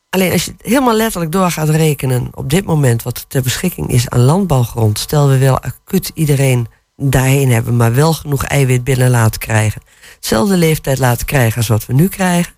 Alleen 0.10 0.32
als 0.32 0.45
je 0.45 0.53
helemaal 0.62 0.95
letterlijk 0.95 1.32
door 1.32 1.51
gaat 1.51 1.69
rekenen 1.69 2.29
op 2.34 2.49
dit 2.49 2.65
moment 2.65 3.03
wat 3.03 3.17
er 3.17 3.27
ter 3.27 3.41
beschikking 3.41 3.88
is 3.89 4.10
aan 4.10 4.19
landbouwgrond, 4.19 4.99
stel 4.99 5.27
we 5.27 5.38
wel 5.38 5.60
acuut 5.60 6.12
iedereen 6.13 6.67
daarheen 6.95 7.51
hebben, 7.51 7.75
maar 7.75 7.93
wel 7.93 8.13
genoeg 8.13 8.43
eiwit 8.43 8.84
binnen 8.84 9.10
laten 9.10 9.39
krijgen, 9.39 9.82
hetzelfde 10.15 10.58
leeftijd 10.58 10.99
laten 10.99 11.25
krijgen 11.25 11.58
als 11.58 11.67
wat 11.67 11.86
we 11.86 11.93
nu 11.93 12.08
krijgen, 12.08 12.53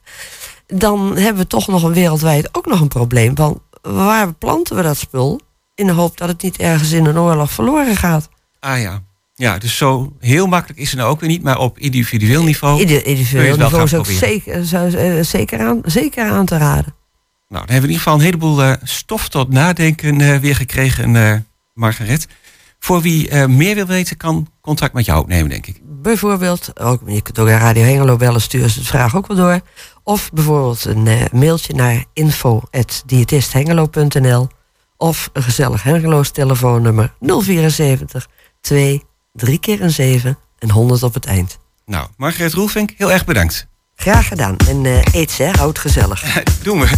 dan 0.68 1.18
hebben 1.18 1.42
we 1.42 1.48
toch 1.48 1.68
nog 1.68 1.84
een 1.84 1.94
wereldwijd 1.94 2.56
ook 2.56 2.66
nog 2.66 2.82
een 2.82 2.88
probleem 2.88 3.36
van 3.36 3.62
waar 3.82 4.34
planten 4.34 4.76
we 4.76 4.82
dat 4.82 4.98
spul 4.98 5.40
in 5.76 5.86
de 5.86 5.94
hoop 5.94 6.18
dat 6.18 6.28
het 6.28 6.42
niet 6.42 6.58
ergens 6.58 6.92
in 6.92 7.06
een 7.06 7.20
oorlog 7.20 7.52
verloren 7.52 7.96
gaat. 7.96 8.30
Ah 8.60 8.82
ja. 8.82 9.04
Ja, 9.42 9.58
dus 9.58 9.78
zo 9.78 10.14
heel 10.20 10.48
makkelijk 10.48 10.80
is 10.80 10.90
het 10.90 11.00
nou 11.00 11.12
ook 11.12 11.20
weer 11.20 11.30
niet, 11.30 11.44
maar 11.44 11.58
op 11.58 11.80
individueel 11.80 12.44
niveau. 12.44 12.80
Ieder 12.80 13.02
kun 13.02 13.12
je 13.12 13.18
individueel 13.18 13.58
niveau 13.58 13.84
is 13.84 13.96
ook 13.96 14.06
zeker, 14.06 14.66
zou, 14.66 14.94
eh, 14.94 15.24
zeker, 15.24 15.60
aan, 15.60 15.82
zeker 15.86 16.32
aan 16.32 16.46
te 16.46 16.58
raden. 16.58 16.96
Nou, 17.48 17.66
dan 17.66 17.74
hebben 17.74 17.76
we 17.76 17.76
in 17.76 17.82
ieder 17.82 17.98
geval 17.98 18.14
een 18.14 18.26
heleboel 18.26 18.64
eh, 18.64 18.74
stof 18.84 19.30
tot 19.30 19.50
nadenken 19.50 20.22
eh, 20.22 20.38
weer 20.38 20.56
gekregen, 20.56 21.16
eh, 21.16 21.36
Margaret. 21.74 22.28
Voor 22.84 23.02
wie 23.02 23.30
eh, 23.30 23.46
meer 23.46 23.76
wil 23.76 23.86
weten, 23.86 24.18
kan 24.18 24.48
contact 24.62 24.94
met 24.94 25.06
jou 25.06 25.22
opnemen, 25.22 25.50
denk 25.50 25.68
ik. 25.68 25.80
Bijvoorbeeld, 25.84 26.80
ook, 26.80 27.02
je 27.06 27.22
kunt 27.22 27.40
ook 27.40 27.48
naar 27.48 27.60
Radio 27.60 27.84
Hengelo 27.84 28.16
bellen, 28.16 28.42
sturen 28.42 28.70
ze 28.70 28.80
de 28.80 28.86
vraag 28.86 29.16
ook 29.16 29.28
wel 29.28 29.38
door. 29.38 29.60
Of 30.04 30.32
bijvoorbeeld 30.34 30.86
een 30.86 31.08
eh, 31.08 31.22
mailtje 31.32 31.74
naar 31.74 32.06
info.diëtisthengelo.nl 32.14 34.48
of 34.98 35.30
een 35.34 35.44
gezellig 35.44 35.84
Hengeloos 35.84 36.32
telefoonnummer 36.32 37.14
074 37.20 38.28
2 38.62 39.04
3 39.34 39.60
keer 39.60 39.82
een 39.82 39.92
7 39.92 40.38
en 40.60 40.70
100 40.70 41.04
op 41.04 41.14
het 41.14 41.26
eind. 41.26 41.58
Nou, 41.86 42.08
Margaret 42.18 42.54
Roelvink, 42.54 42.94
heel 42.98 43.12
erg 43.12 43.26
bedankt. 43.26 43.68
Graag 43.96 44.28
gedaan. 44.28 44.58
En 44.58 44.86
eh, 44.86 45.02
eet 45.12 45.32
ze, 45.32 45.44
houd 45.44 45.80
gezellig. 45.80 46.44
Doen 46.64 46.80
we. 46.80 46.90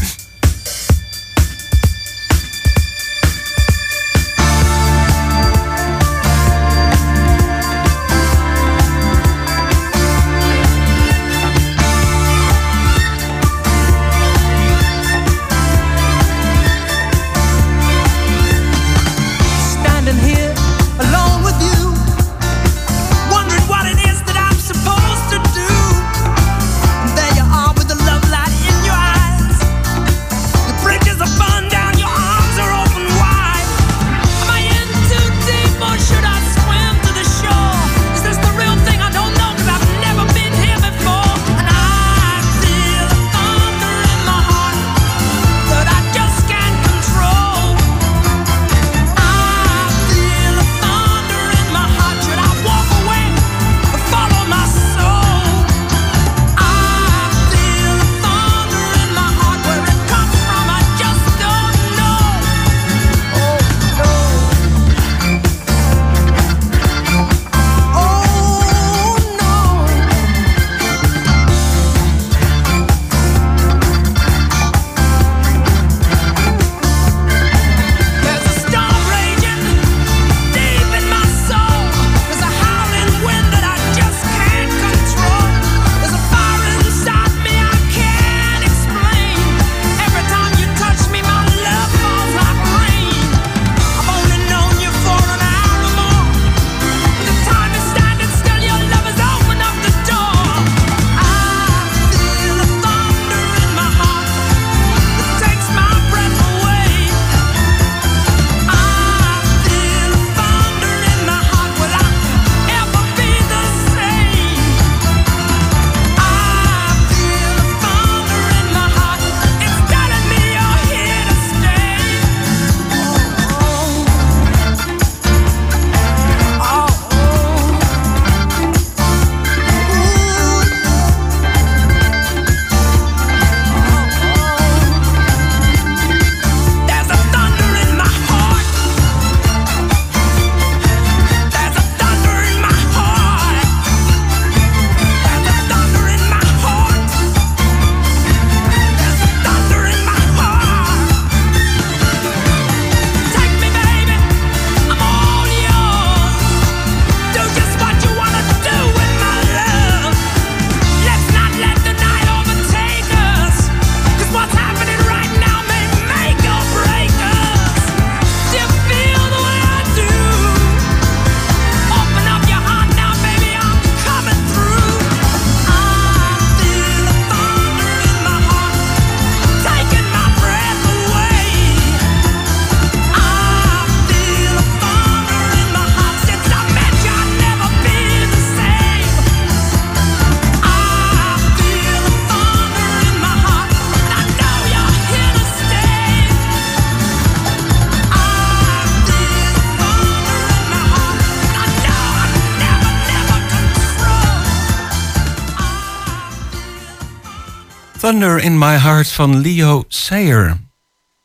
In 208.21 208.58
My 208.58 208.78
Heart 208.78 209.12
van 209.12 209.39
Leo 209.39 209.84
Sayer. 209.88 210.58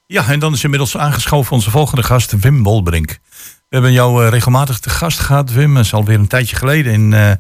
Ja, 0.07 0.29
en 0.29 0.39
dan 0.39 0.53
is 0.53 0.65
inmiddels 0.65 0.97
aangeschoven 0.97 1.53
onze 1.53 1.71
volgende 1.71 2.03
gast, 2.03 2.41
Wim 2.41 2.63
Bolbrink. 2.63 3.19
We 3.39 3.67
hebben 3.69 3.93
jou 3.93 4.25
eh, 4.25 4.31
regelmatig 4.31 4.79
te 4.79 4.91
gast 4.91 5.19
gehad, 5.19 5.53
Wim. 5.53 5.75
Dat 5.75 5.85
is 5.85 5.95
alweer 5.95 6.19
een 6.19 6.27
tijdje 6.27 6.57
geleden 6.57 6.93
in, 6.93 7.13
eh, 7.13 7.31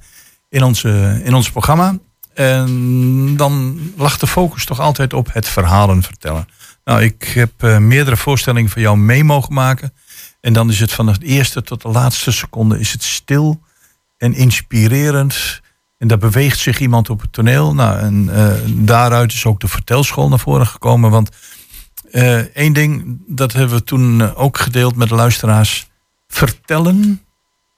in, 0.48 0.62
onze, 0.62 1.20
in 1.24 1.34
ons 1.34 1.50
programma. 1.50 1.98
En 2.34 3.36
dan 3.36 3.80
lag 3.96 4.18
de 4.18 4.26
focus 4.26 4.64
toch 4.64 4.80
altijd 4.80 5.12
op 5.12 5.32
het 5.32 5.48
verhalen 5.48 6.02
vertellen. 6.02 6.48
Nou, 6.84 7.02
ik 7.02 7.24
heb 7.24 7.52
eh, 7.56 7.78
meerdere 7.78 8.16
voorstellingen 8.16 8.70
van 8.70 8.82
jou 8.82 8.96
mee 8.96 9.24
mogen 9.24 9.54
maken. 9.54 9.92
En 10.40 10.52
dan 10.52 10.70
is 10.70 10.80
het 10.80 10.92
van 10.92 11.06
de 11.06 11.18
eerste 11.20 11.62
tot 11.62 11.82
de 11.82 11.88
laatste 11.88 12.32
seconde 12.32 12.78
is 12.78 12.92
het 12.92 13.02
stil 13.02 13.62
en 14.16 14.34
inspirerend. 14.34 15.60
En 15.98 16.08
daar 16.08 16.18
beweegt 16.18 16.58
zich 16.58 16.80
iemand 16.80 17.10
op 17.10 17.20
het 17.20 17.32
toneel. 17.32 17.74
Nou, 17.74 17.98
en 17.98 18.28
eh, 18.34 18.52
daaruit 18.66 19.32
is 19.32 19.46
ook 19.46 19.60
de 19.60 19.68
vertelschool 19.68 20.28
naar 20.28 20.38
voren 20.38 20.66
gekomen. 20.66 21.10
Want 21.10 21.30
eh 22.10 22.38
één 22.56 22.72
ding, 22.72 23.18
dat 23.26 23.52
hebben 23.52 23.76
we 23.76 23.84
toen 23.84 24.20
eh, 24.20 24.40
ook 24.40 24.58
gedeeld 24.58 24.96
met 24.96 25.08
de 25.08 25.14
luisteraars. 25.14 25.88
Vertellen 26.28 27.22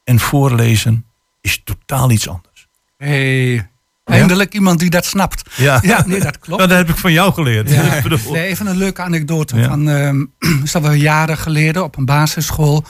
en 0.04 0.18
voorlezen 0.18 1.04
is 1.40 1.60
totaal 1.64 2.10
iets 2.10 2.28
anders. 2.28 2.68
Hey, 2.96 3.68
eindelijk 4.04 4.54
iemand 4.54 4.78
die 4.78 4.90
dat 4.90 5.04
snapt. 5.04 5.42
Ja, 5.56 5.78
Ja, 5.82 6.04
nee, 6.06 6.20
dat 6.20 6.38
klopt. 6.38 6.60
Dat 6.60 6.70
heb 6.70 6.88
ik 6.88 6.96
van 6.96 7.12
jou 7.12 7.32
geleerd. 7.32 7.70
Ja. 7.70 8.02
Nee, 8.30 8.46
even 8.46 8.66
een 8.66 8.76
leuke 8.76 9.02
anekdote. 9.02 9.64
Van, 9.64 9.88
is 10.64 10.72
dat 10.72 10.82
wel 10.82 10.92
jaren 10.92 11.36
geleden 11.36 11.84
op 11.84 11.96
een 11.96 12.04
basisschool. 12.04 12.84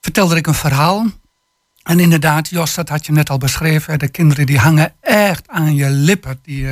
Vertelde 0.00 0.36
ik 0.36 0.46
een 0.46 0.54
verhaal. 0.54 1.06
En 1.82 2.00
inderdaad, 2.00 2.48
Jos, 2.48 2.74
dat 2.74 2.88
had 2.88 3.06
je 3.06 3.12
net 3.12 3.30
al 3.30 3.38
beschreven. 3.38 3.98
De 3.98 4.08
kinderen 4.08 4.46
die 4.46 4.58
hangen 4.58 4.92
echt 5.00 5.48
aan 5.48 5.74
je 5.74 5.90
lippen. 5.90 6.38
Die, 6.42 6.68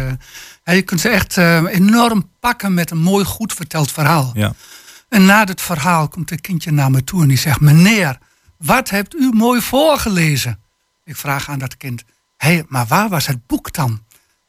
eh, 0.63 0.75
je 0.75 0.83
kunt 0.83 1.01
ze 1.01 1.09
echt 1.09 1.37
eh, 1.37 1.65
enorm 1.69 2.31
pakken 2.41 2.75
met 2.75 2.91
een 2.91 3.03
mooi 3.03 3.25
goed 3.25 3.53
verteld 3.53 3.93
verhaal. 3.93 4.31
Ja. 4.35 4.53
En 5.09 5.25
na 5.25 5.45
het 5.45 5.61
verhaal 5.61 6.09
komt 6.09 6.31
een 6.31 6.41
kindje 6.41 6.71
naar 6.71 6.91
me 6.91 7.05
toe 7.05 7.23
en 7.23 7.29
die 7.29 7.39
zegt... 7.39 7.61
Meneer, 7.61 8.19
wat 8.57 8.91
hebt 8.91 9.15
u 9.15 9.31
mooi 9.33 9.61
voorgelezen? 9.61 10.61
Ik 11.05 11.17
vraag 11.17 11.49
aan 11.49 11.59
dat 11.59 11.77
kind... 11.77 12.05
Hé, 12.37 12.63
maar 12.69 12.87
waar 12.87 13.09
was 13.09 13.27
het 13.27 13.47
boek 13.47 13.73
dan? 13.73 14.03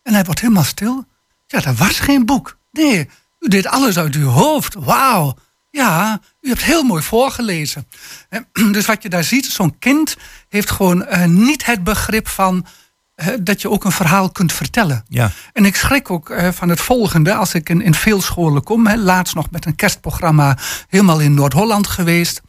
En 0.03 0.13
hij 0.13 0.23
wordt 0.23 0.41
helemaal 0.41 0.63
stil. 0.63 1.05
Ja, 1.47 1.63
er 1.63 1.73
was 1.73 1.99
geen 1.99 2.25
boek. 2.25 2.57
Nee, 2.71 3.09
u 3.39 3.47
deed 3.47 3.67
alles 3.67 3.97
uit 3.97 4.15
uw 4.15 4.27
hoofd. 4.27 4.73
Wauw. 4.73 5.37
Ja, 5.71 6.21
u 6.41 6.47
hebt 6.47 6.63
heel 6.63 6.83
mooi 6.83 7.03
voorgelezen. 7.03 7.87
Dus 8.71 8.85
wat 8.85 9.03
je 9.03 9.09
daar 9.09 9.23
ziet, 9.23 9.45
zo'n 9.45 9.79
kind 9.79 10.15
heeft 10.49 10.71
gewoon 10.71 11.05
eh, 11.05 11.25
niet 11.25 11.65
het 11.65 11.83
begrip 11.83 12.27
van... 12.27 12.65
dat 13.41 13.61
je 13.61 13.69
ook 13.69 13.85
een 13.85 13.91
verhaal 13.91 14.29
kunt 14.29 14.53
vertellen. 14.53 15.03
Ja. 15.07 15.31
En 15.53 15.65
ik 15.65 15.75
schrik 15.75 16.11
ook 16.11 16.29
eh, 16.29 16.49
van 16.51 16.69
het 16.69 16.81
volgende 16.81 17.33
als 17.33 17.53
ik 17.53 17.69
in, 17.69 17.81
in 17.81 17.93
veel 17.93 18.21
scholen 18.21 18.63
kom. 18.63 18.89
Laatst 18.95 19.35
nog 19.35 19.51
met 19.51 19.65
een 19.65 19.75
kerstprogramma 19.75 20.57
helemaal 20.87 21.19
in 21.19 21.33
Noord-Holland 21.33 21.87
geweest. 21.87 22.41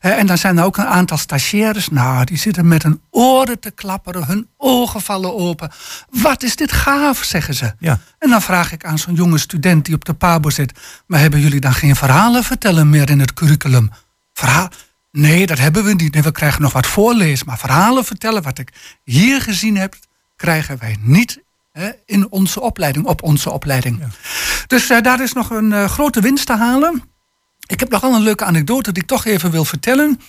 En 0.00 0.26
dan 0.26 0.38
zijn 0.38 0.58
er 0.58 0.64
ook 0.64 0.76
een 0.76 0.86
aantal 0.86 1.16
stagiaires. 1.16 1.88
Nou, 1.88 2.24
die 2.24 2.38
zitten 2.38 2.68
met 2.68 2.82
hun 2.82 3.00
oren 3.10 3.60
te 3.60 3.70
klapperen, 3.70 4.26
hun 4.26 4.48
ogen 4.56 5.00
vallen 5.00 5.34
open. 5.34 5.70
Wat 6.10 6.42
is 6.42 6.56
dit 6.56 6.72
gaaf, 6.72 7.22
zeggen 7.22 7.54
ze. 7.54 7.74
Ja. 7.78 7.98
En 8.18 8.30
dan 8.30 8.42
vraag 8.42 8.72
ik 8.72 8.84
aan 8.84 8.98
zo'n 8.98 9.14
jonge 9.14 9.38
student 9.38 9.84
die 9.84 9.94
op 9.94 10.04
de 10.04 10.14
pabo 10.14 10.50
zit. 10.50 10.78
Maar 11.06 11.20
hebben 11.20 11.40
jullie 11.40 11.60
dan 11.60 11.74
geen 11.74 11.96
verhalen 11.96 12.44
vertellen 12.44 12.90
meer 12.90 13.10
in 13.10 13.20
het 13.20 13.34
curriculum? 13.34 13.90
Verhaal? 14.32 14.68
Nee, 15.10 15.46
dat 15.46 15.58
hebben 15.58 15.84
we 15.84 15.94
niet. 15.94 16.14
Nee, 16.14 16.22
we 16.22 16.32
krijgen 16.32 16.62
nog 16.62 16.72
wat 16.72 16.86
voorlezen. 16.86 17.46
Maar 17.46 17.58
verhalen 17.58 18.04
vertellen, 18.04 18.42
wat 18.42 18.58
ik 18.58 18.72
hier 19.04 19.42
gezien 19.42 19.76
heb, 19.76 19.96
krijgen 20.36 20.78
wij 20.78 20.96
niet 21.00 21.42
hè, 21.72 21.90
in 22.04 22.30
onze 22.30 22.60
opleiding, 22.60 23.06
op 23.06 23.22
onze 23.22 23.50
opleiding. 23.50 24.02
Dus 24.66 24.90
eh, 24.90 25.00
daar 25.00 25.22
is 25.22 25.32
nog 25.32 25.50
een 25.50 25.72
eh, 25.72 25.84
grote 25.84 26.20
winst 26.20 26.46
te 26.46 26.56
halen. 26.56 27.02
Ik 27.66 27.80
heb 27.80 27.90
nog 27.90 28.00
wel 28.00 28.14
een 28.14 28.22
leuke 28.22 28.44
anekdote 28.44 28.92
die 28.92 29.02
ik 29.02 29.08
toch 29.08 29.24
even 29.24 29.50
wil 29.50 29.64
vertellen. 29.64 30.20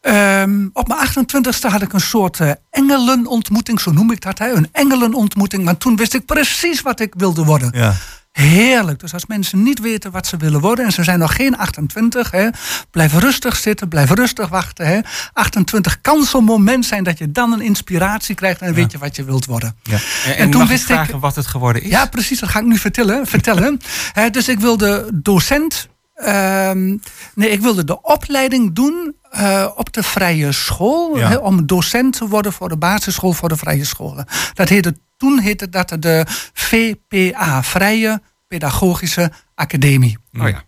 Ehm, 0.00 0.68
op 0.72 0.88
mijn 0.88 1.00
28ste 1.00 1.68
had 1.68 1.82
ik 1.82 1.92
een 1.92 2.00
soort 2.00 2.40
eh, 2.40 2.50
engelenontmoeting, 2.70 3.80
zo 3.80 3.90
noem 3.90 4.10
ik 4.10 4.20
dat. 4.20 4.38
Hè? 4.38 4.52
Een 4.52 4.68
engelenontmoeting, 4.72 5.64
want 5.64 5.80
toen 5.80 5.96
wist 5.96 6.14
ik 6.14 6.26
precies 6.26 6.82
wat 6.82 7.00
ik 7.00 7.14
wilde 7.16 7.44
worden. 7.44 7.70
Ja. 7.74 7.94
Heerlijk. 8.32 9.00
Dus 9.00 9.12
als 9.12 9.26
mensen 9.26 9.62
niet 9.62 9.80
weten 9.80 10.10
wat 10.10 10.26
ze 10.26 10.36
willen 10.36 10.60
worden 10.60 10.84
en 10.84 10.92
ze 10.92 11.02
zijn 11.04 11.18
nog 11.18 11.36
geen 11.36 11.56
28, 11.56 12.30
hè, 12.30 12.48
blijf 12.90 13.14
rustig 13.18 13.56
zitten, 13.56 13.88
blijf 13.88 14.10
rustig 14.10 14.48
wachten. 14.48 14.86
Hè. 14.86 15.00
28 15.32 16.00
kan 16.00 16.24
zo'n 16.24 16.44
moment 16.44 16.86
zijn 16.86 17.04
dat 17.04 17.18
je 17.18 17.32
dan 17.32 17.52
een 17.52 17.60
inspiratie 17.60 18.34
krijgt 18.34 18.60
en 18.60 18.74
weet 18.74 18.92
je 18.92 18.98
wat 18.98 19.16
je 19.16 19.24
wilt 19.24 19.44
worden. 19.44 19.76
Ja. 19.82 19.98
En, 20.26 20.36
en 20.36 20.58
mag 20.58 20.70
ik 20.70 20.78
vragen 20.78 21.20
wat 21.20 21.36
het 21.36 21.46
geworden 21.46 21.82
is? 21.82 21.90
Ja, 21.90 22.06
precies, 22.06 22.40
dat 22.40 22.48
ga 22.48 22.58
ik 22.58 22.64
nu 22.64 22.78
vertellen. 22.78 23.26
vertellen. 23.26 23.80
Hè, 24.12 24.30
dus 24.30 24.48
ik 24.48 24.60
wilde 24.60 25.10
docent. 25.14 25.88
ehm, 26.14 26.96
nee, 27.34 27.50
ik 27.50 27.60
wilde 27.60 27.84
de 27.84 28.02
opleiding 28.02 28.74
doen 28.74 29.14
eh, 29.32 29.68
op 29.74 29.92
de 29.92 30.02
vrije 30.02 30.52
school. 30.52 31.18
Ja. 31.18 31.36
Om 31.36 31.66
docent 31.66 32.16
te 32.16 32.28
worden 32.28 32.52
voor 32.52 32.68
de 32.68 32.76
basisschool 32.76 33.32
voor 33.32 33.48
de 33.48 33.56
vrije 33.56 33.84
scholen. 33.84 34.26
Dat 34.54 34.68
heette, 34.68 34.96
toen 35.16 35.38
heette 35.38 35.68
dat 35.68 35.96
de 35.98 36.26
VPA, 36.52 37.62
Vrije 37.62 38.22
Pedagogische 38.48 39.32
Academie. 39.54 40.18
Oh 40.38 40.48
ja. 40.48 40.62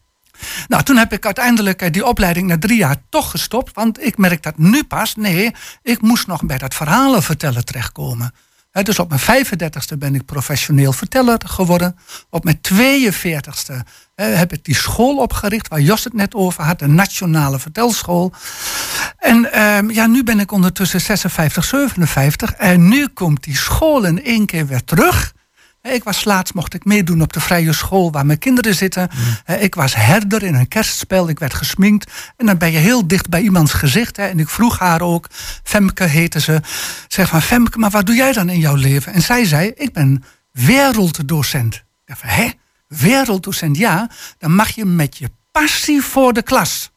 Nou, 0.68 0.83
toen 0.83 0.96
heb 0.96 1.12
ik 1.12 1.24
uiteindelijk 1.24 1.83
eh, 1.83 1.92
die 1.92 2.07
opleiding 2.07 2.46
na 2.46 2.59
drie 2.59 2.79
jaar 2.79 2.96
toch 3.09 3.31
gestopt. 3.31 3.74
Want 3.74 4.03
ik 4.03 4.16
merk 4.16 4.42
dat 4.42 4.59
nu 4.59 4.85
pas. 4.85 5.14
Nee, 5.14 5.55
ik 5.83 6.00
moest 6.00 6.27
nog 6.27 6.44
bij 6.44 6.59
dat 6.59 6.74
verhalen 6.74 7.22
vertellen 7.22 7.64
terechtkomen. 7.64 8.35
Dus 8.83 8.99
op 8.99 9.09
mijn 9.09 9.47
35ste 9.47 9.99
ben 9.99 10.15
ik 10.15 10.25
professioneel 10.25 10.93
verteller 10.93 11.41
geworden. 11.47 11.97
Op 12.31 12.45
mijn 12.45 12.61
42ste 12.73 13.75
hè, 14.15 14.25
heb 14.25 14.53
ik 14.53 14.65
die 14.65 14.75
school 14.75 15.17
opgericht 15.17 15.69
waar 15.69 15.81
Jos 15.81 16.05
het 16.05 16.13
net 16.13 16.35
over 16.35 16.65
had, 16.65 16.79
de 16.79 16.87
Nationale 16.87 17.59
Vertelschool. 17.59 18.33
En 19.19 19.53
ehm, 19.53 19.91
ja, 19.91 20.07
nu 20.07 20.25
ben 20.25 20.41
ik 20.41 20.53
ondertussen 20.53 21.01
56, 21.01 21.65
57 21.65 22.53
en 22.53 22.89
nu 22.89 23.09
komt 23.09 23.43
die 23.45 23.57
school 23.57 24.05
in 24.05 24.25
één 24.25 24.47
keer 24.47 24.67
weer 24.67 24.85
terug. 24.85 25.34
Ik 25.92 26.05
was 26.05 26.25
laatst, 26.25 26.55
mocht 26.55 26.75
ik 26.75 26.85
meedoen 26.85 27.23
op 27.23 27.33
de 27.33 27.40
vrije 27.40 27.73
school 27.73 28.12
waar 28.12 28.27
mijn 28.27 28.38
kinderen 28.38 28.75
zitten. 28.75 29.11
Hè, 29.44 29.57
Ik 29.57 29.75
was 29.75 29.94
herder 29.94 30.42
in 30.42 30.55
een 30.55 30.68
kerstspel, 30.68 31.29
ik 31.29 31.38
werd 31.38 31.55
gesminkt. 31.55 32.12
En 32.37 32.47
dan 32.47 32.59
ben 32.59 32.73
je 32.73 32.79
heel 32.79 33.07
dicht 33.07 33.29
bij 33.29 33.40
iemands 33.40 33.73
gezicht. 33.73 34.18
En 34.18 34.38
ik 34.38 34.49
vroeg 34.49 34.79
haar 34.79 35.01
ook, 35.01 35.29
Femke 35.62 36.05
heette 36.05 36.40
ze. 36.40 36.61
Zeg 37.09 37.29
van, 37.29 37.42
Femke, 37.42 37.79
maar 37.79 37.90
wat 37.90 38.07
doe 38.07 38.14
jij 38.14 38.33
dan 38.33 38.49
in 38.49 38.59
jouw 38.59 38.75
leven? 38.75 39.12
En 39.12 39.23
zij 39.23 39.44
zei, 39.44 39.73
ik 39.75 39.92
ben 39.92 40.25
werelddocent. 40.51 41.75
Ik 41.75 41.83
dacht 42.05 42.20
van, 42.20 42.29
hè? 42.29 42.51
Werelddocent, 42.88 43.77
ja. 43.77 44.11
Dan 44.38 44.55
mag 44.55 44.70
je 44.70 44.85
met 44.85 45.16
je 45.16 45.31
passie 45.53 46.03
voor 46.03 46.33
de 46.33 46.42
klas. 46.42 46.90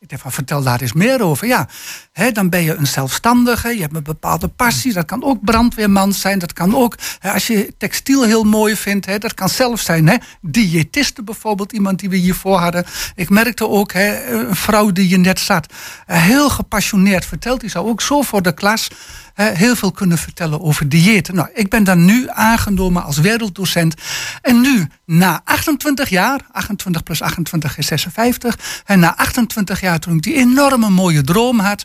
Ik 0.00 0.08
dacht 0.08 0.22
van, 0.22 0.32
vertel 0.32 0.62
daar 0.62 0.80
eens 0.80 0.92
meer 0.92 1.22
over. 1.22 1.46
Ja, 1.46 1.68
hè, 2.12 2.32
dan 2.32 2.48
ben 2.48 2.62
je 2.62 2.74
een 2.74 2.86
zelfstandige, 2.86 3.68
je 3.68 3.80
hebt 3.80 3.96
een 3.96 4.02
bepaalde 4.02 4.48
passie. 4.48 4.92
Dat 4.92 5.04
kan 5.04 5.24
ook 5.24 5.44
brandweerman 5.44 6.12
zijn, 6.12 6.38
dat 6.38 6.52
kan 6.52 6.76
ook... 6.76 6.98
Hè, 7.18 7.32
als 7.32 7.46
je 7.46 7.74
textiel 7.78 8.24
heel 8.24 8.44
mooi 8.44 8.76
vindt, 8.76 9.06
hè, 9.06 9.18
dat 9.18 9.34
kan 9.34 9.48
zelf 9.48 9.80
zijn. 9.80 10.08
Hè, 10.08 10.16
diëtiste 10.40 11.22
bijvoorbeeld, 11.22 11.72
iemand 11.72 11.98
die 11.98 12.08
we 12.08 12.16
hiervoor 12.16 12.58
hadden. 12.58 12.84
Ik 13.14 13.28
merkte 13.28 13.68
ook, 13.68 13.92
hè, 13.92 14.30
een 14.30 14.56
vrouw 14.56 14.92
die 14.92 15.08
je 15.08 15.18
net 15.18 15.38
zat... 15.38 15.72
eh, 16.06 16.22
heel 16.22 16.50
gepassioneerd 16.50 17.24
vertelt, 17.24 17.60
die 17.60 17.70
zou 17.70 17.88
ook 17.88 18.00
zo 18.00 18.22
voor 18.22 18.42
de 18.42 18.54
klas... 18.54 18.88
hè, 19.34 19.50
heel 19.50 19.76
veel 19.76 19.92
kunnen 19.92 20.18
vertellen 20.18 20.60
over 20.60 20.88
diëten. 20.88 21.34
Nou, 21.34 21.48
ik 21.54 21.68
ben 21.68 21.84
dan 21.84 22.04
nu 22.04 22.28
aangenomen 22.28 23.04
als 23.04 23.18
werelddocent. 23.18 23.94
En 24.42 24.60
nu, 24.60 24.88
na 25.04 25.40
28 25.44 26.08
jaar, 26.08 26.40
28 26.52 27.02
plus 27.02 27.22
28 27.22 27.78
is 27.78 27.86
56... 27.86 28.82
en 28.84 28.98
na 28.98 29.16
28 29.16 29.80
jaar, 29.80 29.98
toen 29.98 30.16
ik 30.16 30.22
die 30.22 30.34
enorme 30.34 30.88
mooie 30.88 31.22
droom 31.22 31.58
had... 31.58 31.82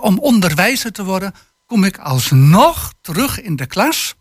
om 0.00 0.18
onderwijzer 0.18 0.92
te 0.92 1.04
worden, 1.04 1.34
kom 1.66 1.84
ik 1.84 1.98
alsnog 1.98 2.92
terug 3.00 3.42
in 3.42 3.56
de 3.56 3.66
klas... 3.66 4.16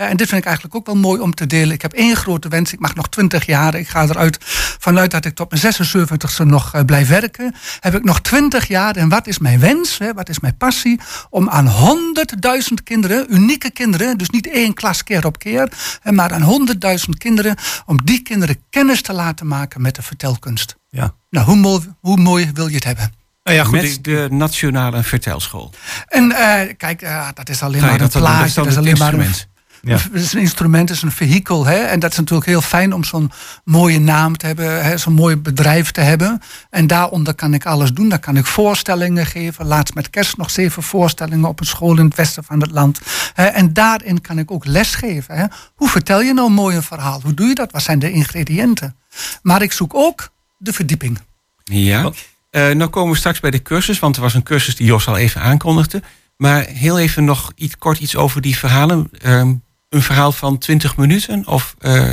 Ja, 0.00 0.08
en 0.08 0.16
dit 0.16 0.28
vind 0.28 0.40
ik 0.40 0.46
eigenlijk 0.46 0.76
ook 0.76 0.86
wel 0.86 0.96
mooi 0.96 1.20
om 1.20 1.34
te 1.34 1.46
delen. 1.46 1.74
Ik 1.74 1.82
heb 1.82 1.92
één 1.92 2.16
grote 2.16 2.48
wens. 2.48 2.72
Ik 2.72 2.80
mag 2.80 2.94
nog 2.94 3.08
20 3.08 3.46
jaar. 3.46 3.74
Ik 3.74 3.88
ga 3.88 4.02
eruit 4.02 4.38
vanuit 4.78 5.10
dat 5.10 5.24
ik 5.24 5.34
tot 5.34 5.50
mijn 5.50 5.74
76ste 5.74 6.46
nog 6.46 6.74
eh, 6.74 6.84
blijf 6.84 7.08
werken. 7.08 7.54
Heb 7.80 7.94
ik 7.94 8.04
nog 8.04 8.20
20 8.20 8.68
jaar. 8.68 8.96
En 8.96 9.08
wat 9.08 9.26
is 9.26 9.38
mijn 9.38 9.60
wens? 9.60 9.98
Hè? 9.98 10.12
Wat 10.12 10.28
is 10.28 10.40
mijn 10.40 10.56
passie? 10.56 11.00
Om 11.30 11.48
aan 11.48 11.68
100.000 11.68 12.74
kinderen, 12.84 13.34
unieke 13.34 13.70
kinderen, 13.70 14.18
dus 14.18 14.30
niet 14.30 14.50
één 14.50 14.74
klas 14.74 15.04
keer 15.04 15.26
op 15.26 15.38
keer, 15.38 15.72
maar 16.02 16.32
aan 16.32 16.68
100.000 17.02 17.08
kinderen, 17.18 17.56
om 17.86 18.04
die 18.04 18.22
kinderen 18.22 18.62
kennis 18.70 19.02
te 19.02 19.12
laten 19.12 19.46
maken 19.46 19.82
met 19.82 19.94
de 19.94 20.02
vertelkunst. 20.02 20.76
Ja. 20.88 21.14
Nou, 21.30 21.46
hoe 21.46 21.56
mooi, 21.56 21.94
hoe 22.00 22.16
mooi 22.16 22.50
wil 22.54 22.66
je 22.66 22.74
het 22.74 22.84
hebben? 22.84 23.18
Nou 23.44 23.56
ja, 23.56 23.64
goed, 23.64 23.82
Met 23.82 23.98
de 24.04 24.28
Nationale 24.30 25.02
Vertelschool. 25.02 25.70
En 26.08 26.32
eh, 26.32 26.74
kijk, 26.76 27.02
eh, 27.02 27.28
dat 27.34 27.48
is 27.48 27.62
alleen 27.62 27.80
maar 27.80 28.00
een 28.00 28.08
plaatje. 28.08 28.54
Dat 28.54 28.66
is 28.66 28.74
het 28.74 28.86
alleen 28.86 28.98
maar 28.98 29.12
een, 29.12 29.20
instrument. 29.20 29.48
Ja. 29.82 29.96
Het 29.96 30.22
is 30.22 30.32
een 30.32 30.40
instrument, 30.40 30.88
het 30.88 30.96
is 30.98 31.04
een 31.04 31.12
vehikel. 31.12 31.66
Hè? 31.66 31.76
En 31.76 32.00
dat 32.00 32.10
is 32.10 32.16
natuurlijk 32.16 32.48
heel 32.48 32.60
fijn 32.60 32.92
om 32.92 33.04
zo'n 33.04 33.30
mooie 33.64 34.00
naam 34.00 34.36
te 34.36 34.46
hebben, 34.46 34.84
hè? 34.84 34.96
zo'n 34.96 35.12
mooi 35.12 35.36
bedrijf 35.36 35.90
te 35.90 36.00
hebben. 36.00 36.40
En 36.70 36.86
daaronder 36.86 37.34
kan 37.34 37.54
ik 37.54 37.66
alles 37.66 37.92
doen. 37.92 38.08
Daar 38.08 38.18
kan 38.18 38.36
ik 38.36 38.46
voorstellingen 38.46 39.26
geven. 39.26 39.66
Laatst 39.66 39.94
met 39.94 40.10
kerst 40.10 40.36
nog 40.36 40.50
zeven 40.50 40.82
voorstellingen 40.82 41.48
op 41.48 41.60
een 41.60 41.66
school 41.66 41.98
in 41.98 42.04
het 42.04 42.14
westen 42.14 42.44
van 42.44 42.60
het 42.60 42.70
land. 42.70 43.00
Hè? 43.34 43.44
En 43.44 43.72
daarin 43.72 44.20
kan 44.20 44.38
ik 44.38 44.50
ook 44.50 44.64
lesgeven. 44.64 45.36
Hè? 45.36 45.44
Hoe 45.74 45.88
vertel 45.88 46.20
je 46.20 46.34
nou 46.34 46.50
mooi 46.50 46.76
een 46.76 46.82
verhaal? 46.82 47.20
Hoe 47.22 47.34
doe 47.34 47.46
je 47.46 47.54
dat? 47.54 47.72
Wat 47.72 47.82
zijn 47.82 47.98
de 47.98 48.12
ingrediënten? 48.12 48.96
Maar 49.42 49.62
ik 49.62 49.72
zoek 49.72 49.94
ook 49.94 50.28
de 50.56 50.72
verdieping. 50.72 51.18
Ja. 51.64 52.10
Eh, 52.50 52.70
nou 52.70 52.90
komen 52.90 53.12
we 53.12 53.18
straks 53.18 53.40
bij 53.40 53.50
de 53.50 53.62
cursus, 53.62 53.98
want 53.98 54.16
er 54.16 54.22
was 54.22 54.34
een 54.34 54.42
cursus 54.42 54.76
die 54.76 54.86
Jos 54.86 55.06
al 55.06 55.16
even 55.16 55.40
aankondigde. 55.40 56.02
Maar 56.36 56.64
heel 56.66 56.98
even 56.98 57.24
nog 57.24 57.52
iets, 57.54 57.78
kort 57.78 57.98
iets 57.98 58.16
over 58.16 58.40
die 58.40 58.56
verhalen. 58.56 59.10
Ehm, 59.18 59.54
een 59.90 60.02
verhaal 60.02 60.32
van 60.32 60.58
20 60.58 60.96
minuten? 60.96 61.46
Of 61.46 61.74
eh, 61.78 62.12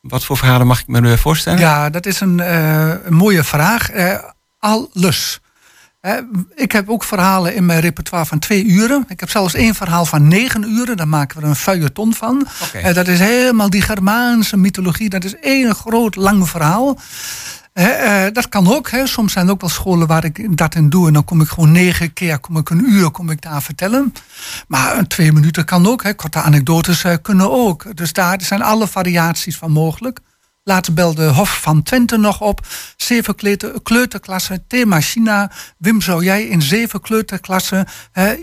wat 0.00 0.24
voor 0.24 0.36
verhalen 0.36 0.66
mag 0.66 0.80
ik 0.80 0.86
me 0.86 1.18
voorstellen? 1.18 1.58
Ja, 1.58 1.90
dat 1.90 2.06
is 2.06 2.20
een, 2.20 2.40
eh, 2.40 2.94
een 3.04 3.14
mooie 3.14 3.44
vraag. 3.44 3.90
Eh, 3.90 4.18
alles. 4.58 5.40
Ik 6.54 6.72
heb 6.72 6.88
ook 6.88 7.04
verhalen 7.04 7.54
in 7.54 7.66
mijn 7.66 7.80
repertoire 7.80 8.26
van 8.26 8.38
twee 8.38 8.64
uren. 8.64 9.04
Ik 9.08 9.20
heb 9.20 9.30
zelfs 9.30 9.54
één 9.54 9.74
verhaal 9.74 10.04
van 10.04 10.28
negen 10.28 10.62
uren. 10.62 10.96
Daar 10.96 11.08
maken 11.08 11.40
we 11.40 11.46
een 11.46 11.56
feuilleton 11.56 12.14
van. 12.14 12.48
Eh, 12.72 12.94
dat 12.94 13.08
is 13.08 13.18
helemaal 13.18 13.70
die 13.70 13.82
Germaanse 13.82 14.56
mythologie. 14.56 15.08
Dat 15.08 15.24
is 15.24 15.36
één 15.36 15.74
groot 15.74 16.16
lang 16.16 16.48
verhaal. 16.48 16.98
Eh, 17.78 18.24
dat 18.32 18.48
kan 18.48 18.74
ook. 18.74 18.90
Hè. 18.90 19.06
Soms 19.06 19.32
zijn 19.32 19.46
er 19.46 19.52
ook 19.52 19.60
wel 19.60 19.70
scholen 19.70 20.06
waar 20.06 20.24
ik 20.24 20.56
dat 20.56 20.74
in 20.74 20.88
doe. 20.88 21.06
En 21.06 21.12
dan 21.12 21.24
kom 21.24 21.40
ik 21.40 21.48
gewoon 21.48 21.72
negen 21.72 22.12
keer, 22.12 22.38
kom 22.38 22.56
ik 22.56 22.70
een 22.70 22.90
uur 22.90 23.10
kom 23.10 23.30
ik 23.30 23.42
daar 23.42 23.62
vertellen. 23.62 24.12
Maar 24.68 25.06
twee 25.06 25.32
minuten 25.32 25.64
kan 25.64 25.86
ook. 25.86 26.02
Hè. 26.02 26.14
Korte 26.14 26.40
anekdotes 26.40 27.04
eh, 27.04 27.14
kunnen 27.22 27.50
ook. 27.50 27.96
Dus 27.96 28.12
daar 28.12 28.42
zijn 28.42 28.62
alle 28.62 28.86
variaties 28.86 29.56
van 29.56 29.70
mogelijk. 29.70 30.20
Laatst 30.68 30.94
belde 30.94 31.26
Hof 31.28 31.60
van 31.60 31.82
Twente 31.82 32.16
nog 32.16 32.40
op. 32.40 32.66
Zeven 32.96 33.34
kleuter- 33.34 33.82
kleuterklassen, 33.82 34.64
thema 34.66 35.00
China. 35.00 35.50
Wim, 35.78 36.00
zou 36.00 36.24
jij 36.24 36.42
in 36.44 36.62
zeven 36.62 37.00
kleuterklassen 37.00 37.86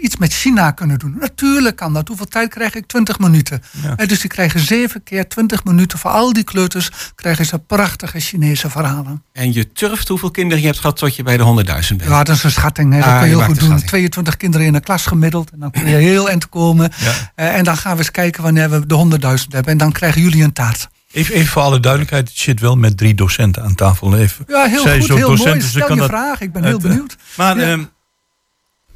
iets 0.01 0.17
met 0.17 0.33
China 0.33 0.71
kunnen 0.71 0.99
doen? 0.99 1.15
Natuurlijk 1.19 1.75
kan 1.75 1.93
dat. 1.93 2.07
Hoeveel 2.07 2.25
tijd 2.25 2.49
krijg 2.49 2.75
ik? 2.75 2.87
20 2.87 3.19
minuten. 3.19 3.61
Dus 4.05 4.19
die 4.19 4.29
krijgen 4.29 4.59
zeven 4.59 5.03
keer 5.03 5.27
20 5.27 5.63
minuten. 5.63 5.99
Voor 5.99 6.11
al 6.11 6.33
die 6.33 6.43
kleuters 6.43 6.89
krijgen 7.15 7.45
ze 7.45 7.59
prachtige 7.59 8.19
Chinese 8.19 8.69
verhalen. 8.69 9.23
En 9.33 9.53
je 9.53 9.71
turft 9.71 10.07
hoeveel 10.07 10.31
kinderen 10.31 10.59
je 10.61 10.67
hebt 10.67 10.79
gehad 10.79 10.97
tot 10.97 11.15
je 11.15 11.23
bij 11.23 11.37
de 11.37 11.43
100.000 11.43 11.97
bent? 11.97 12.09
Ja, 12.09 12.23
dat 12.23 12.35
is 12.35 12.43
een 12.43 12.51
schatting. 12.51 12.93
Hè. 12.93 12.99
Dat 12.99 13.07
Ah, 13.07 13.19
kun 13.19 13.27
je 13.29 13.35
heel 13.35 13.43
goed 13.45 13.55
doen. 13.59 13.65
schatting. 13.67 13.89
22 13.89 14.37
kinderen 14.37 14.67
in 14.67 14.75
een 14.75 14.83
klas 14.83 15.05
gemiddeld. 15.05 15.51
En 15.51 15.59
dan 15.59 15.71
kun 15.71 15.87
je 15.87 15.95
heel 15.95 16.29
eind 16.29 16.49
komen. 16.49 16.91
Eh, 17.35 17.55
en 17.55 17.63
dan 17.63 17.77
gaan 17.77 17.91
we 17.91 17.97
eens 17.97 18.11
kijken 18.11 18.43
wanneer 18.43 18.69
we 18.69 18.85
de 18.85 18.95
100.000 18.95 19.53
hebben. 19.53 19.71
En 19.71 19.77
dan 19.77 19.91
krijgen 19.91 20.21
jullie 20.21 20.43
een 20.43 20.53
taart. 20.53 20.87
Even, 21.15 21.35
even 21.35 21.47
voor 21.47 21.61
alle 21.61 21.79
duidelijkheid, 21.79 22.33
je 22.33 22.41
zit 22.41 22.59
wel 22.59 22.75
met 22.75 22.97
drie 22.97 23.13
docenten 23.15 23.63
aan 23.63 23.75
tafel. 23.75 24.17
Even. 24.17 24.45
Ja, 24.47 24.65
heel 24.65 24.81
Zij 24.81 24.99
goed, 24.99 25.07
heel 25.07 25.35
mooi. 25.35 25.61
Stel 25.61 25.85
kan 25.85 25.95
je 25.95 26.01
dat 26.01 26.09
vraag, 26.09 26.41
ik 26.41 26.51
ben 26.51 26.63
heel 26.63 26.75
eh, 26.77 26.81
benieuwd. 26.81 27.17
Maar 27.37 27.57
Ja. 27.59 27.63
ehm, 27.71 27.83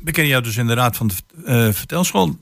we 0.03 0.12
kennen 0.12 0.32
jou 0.32 0.43
dus 0.43 0.58
in 0.58 0.67
de 0.67 0.73
raad 0.73 0.97
van 0.97 1.08
de 1.08 1.13
eh, 1.45 1.73
vertelschool. 1.73 2.38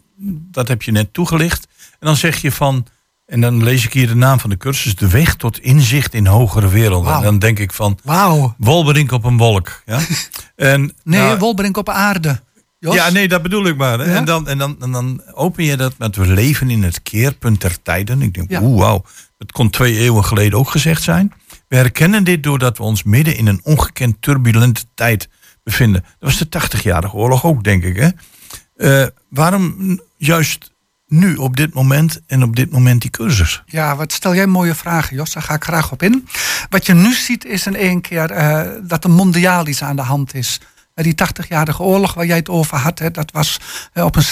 Dat 0.52 0.68
heb 0.68 0.82
je 0.82 0.92
net 0.92 1.14
toegelicht. 1.14 1.68
En 2.00 2.08
dan 2.08 2.16
zeg 2.16 2.42
je 2.42 2.52
van, 2.52 2.86
en 3.26 3.42
dan 3.42 3.64
lees 3.64 3.86
ik 3.86 3.94
hier 3.94 4.08
de 4.08 4.16
naam 4.16 4.40
van 4.40 4.50
de 4.50 4.58
cursus, 4.58 4.96
de 4.96 5.08
weg 5.10 5.36
tot 5.36 5.60
inzicht 5.60 6.14
in 6.14 6.26
hogere 6.28 6.68
werelden. 6.70 7.14
En 7.16 7.22
dan 7.22 7.40
denk 7.40 7.60
ik 7.60 7.74
van, 7.74 8.00
Wauw. 8.04 8.56
Wolberink 8.58 9.12
op 9.12 9.24
een 9.24 9.38
wolk. 9.38 9.82
Ja? 9.86 10.00
En, 10.56 10.82
Nee, 11.04 11.20
nou, 11.22 11.38
Wolbrink 11.40 11.78
op 11.78 11.90
aarde. 11.90 12.40
Jos? 12.80 12.96
ja, 12.96 13.10
nee, 13.10 13.28
dat 13.28 13.42
bedoel 13.42 13.66
ik 13.66 13.78
maar. 13.78 14.00
hè. 14.00 14.06
Ja? 14.06 14.16
En, 14.16 14.26
dan, 14.26 14.48
en, 14.48 14.58
dan, 14.58 14.76
en 14.82 14.92
dan 14.92 15.22
open 15.34 15.64
je 15.64 15.78
dat 15.78 15.94
met 15.98 16.16
we 16.16 16.28
leven 16.28 16.70
in 16.70 16.84
het 16.84 17.02
keerpunt 17.04 17.62
der 17.62 17.82
tijden. 17.82 18.22
Ik 18.22 18.34
denk, 18.34 18.50
Ja. 18.50 18.62
oeh, 18.62 18.80
wauw. 18.80 19.04
Dat 19.38 19.52
kon 19.52 19.70
twee 19.70 19.98
eeuwen 19.98 20.26
geleden 20.26 20.60
ook 20.60 20.70
gezegd 20.70 21.04
zijn. 21.04 21.34
We 21.68 21.76
herkennen 21.76 22.24
dit 22.24 22.44
doordat 22.44 22.78
we 22.78 22.84
ons 22.84 23.04
midden 23.04 23.38
in 23.38 23.48
een 23.48 23.60
ongekend 23.64 24.22
turbulente 24.22 24.84
tijd 24.94 25.30
bevinden. 25.64 26.02
Dat 26.20 26.30
was 26.30 26.38
de 26.38 26.78
80-jarige 26.78 27.16
oorlog 27.16 27.44
ook, 27.44 27.64
denk 27.64 27.84
ik. 27.84 27.96
Hè? 27.96 28.10
Eh, 28.76 29.08
waarom 29.30 30.00
juist 30.18 30.76
nu, 31.08 31.36
op 31.36 31.58
dit 31.58 31.74
moment 31.74 32.22
en 32.28 32.44
op 32.44 32.56
dit 32.56 32.72
moment 32.72 33.02
die 33.02 33.10
cursus? 33.12 33.64
Ja, 33.66 33.96
wat 33.96 34.12
stel 34.12 34.36
jij 34.36 34.48
mooie 34.48 34.76
vragen, 34.76 35.16
Jos. 35.16 35.34
Daar 35.34 35.44
ga 35.44 35.54
ik 35.54 35.64
graag 35.64 35.92
op 35.92 36.04
in. 36.04 36.28
Wat 36.70 36.86
je 36.86 36.94
nu 36.94 37.14
ziet 37.14 37.46
is 37.46 37.66
in 37.66 37.76
één 37.76 38.02
keer 38.02 38.32
eh, 38.32 38.70
dat 38.84 39.04
er 39.04 39.10
mondialisch 39.10 39.84
aan 39.84 39.96
de 39.96 40.02
hand 40.02 40.34
is. 40.34 40.60
Eh, 40.94 41.04
die 41.04 41.16
80-jarige 41.16 41.84
oorlog 41.84 42.14
waar 42.14 42.26
jij 42.26 42.38
het 42.38 42.50
over 42.50 42.78
had, 42.78 43.00
hè, 43.00 43.12
dat 43.12 43.32
was 43.32 43.60
op 43.94 44.16
een 44.16 44.24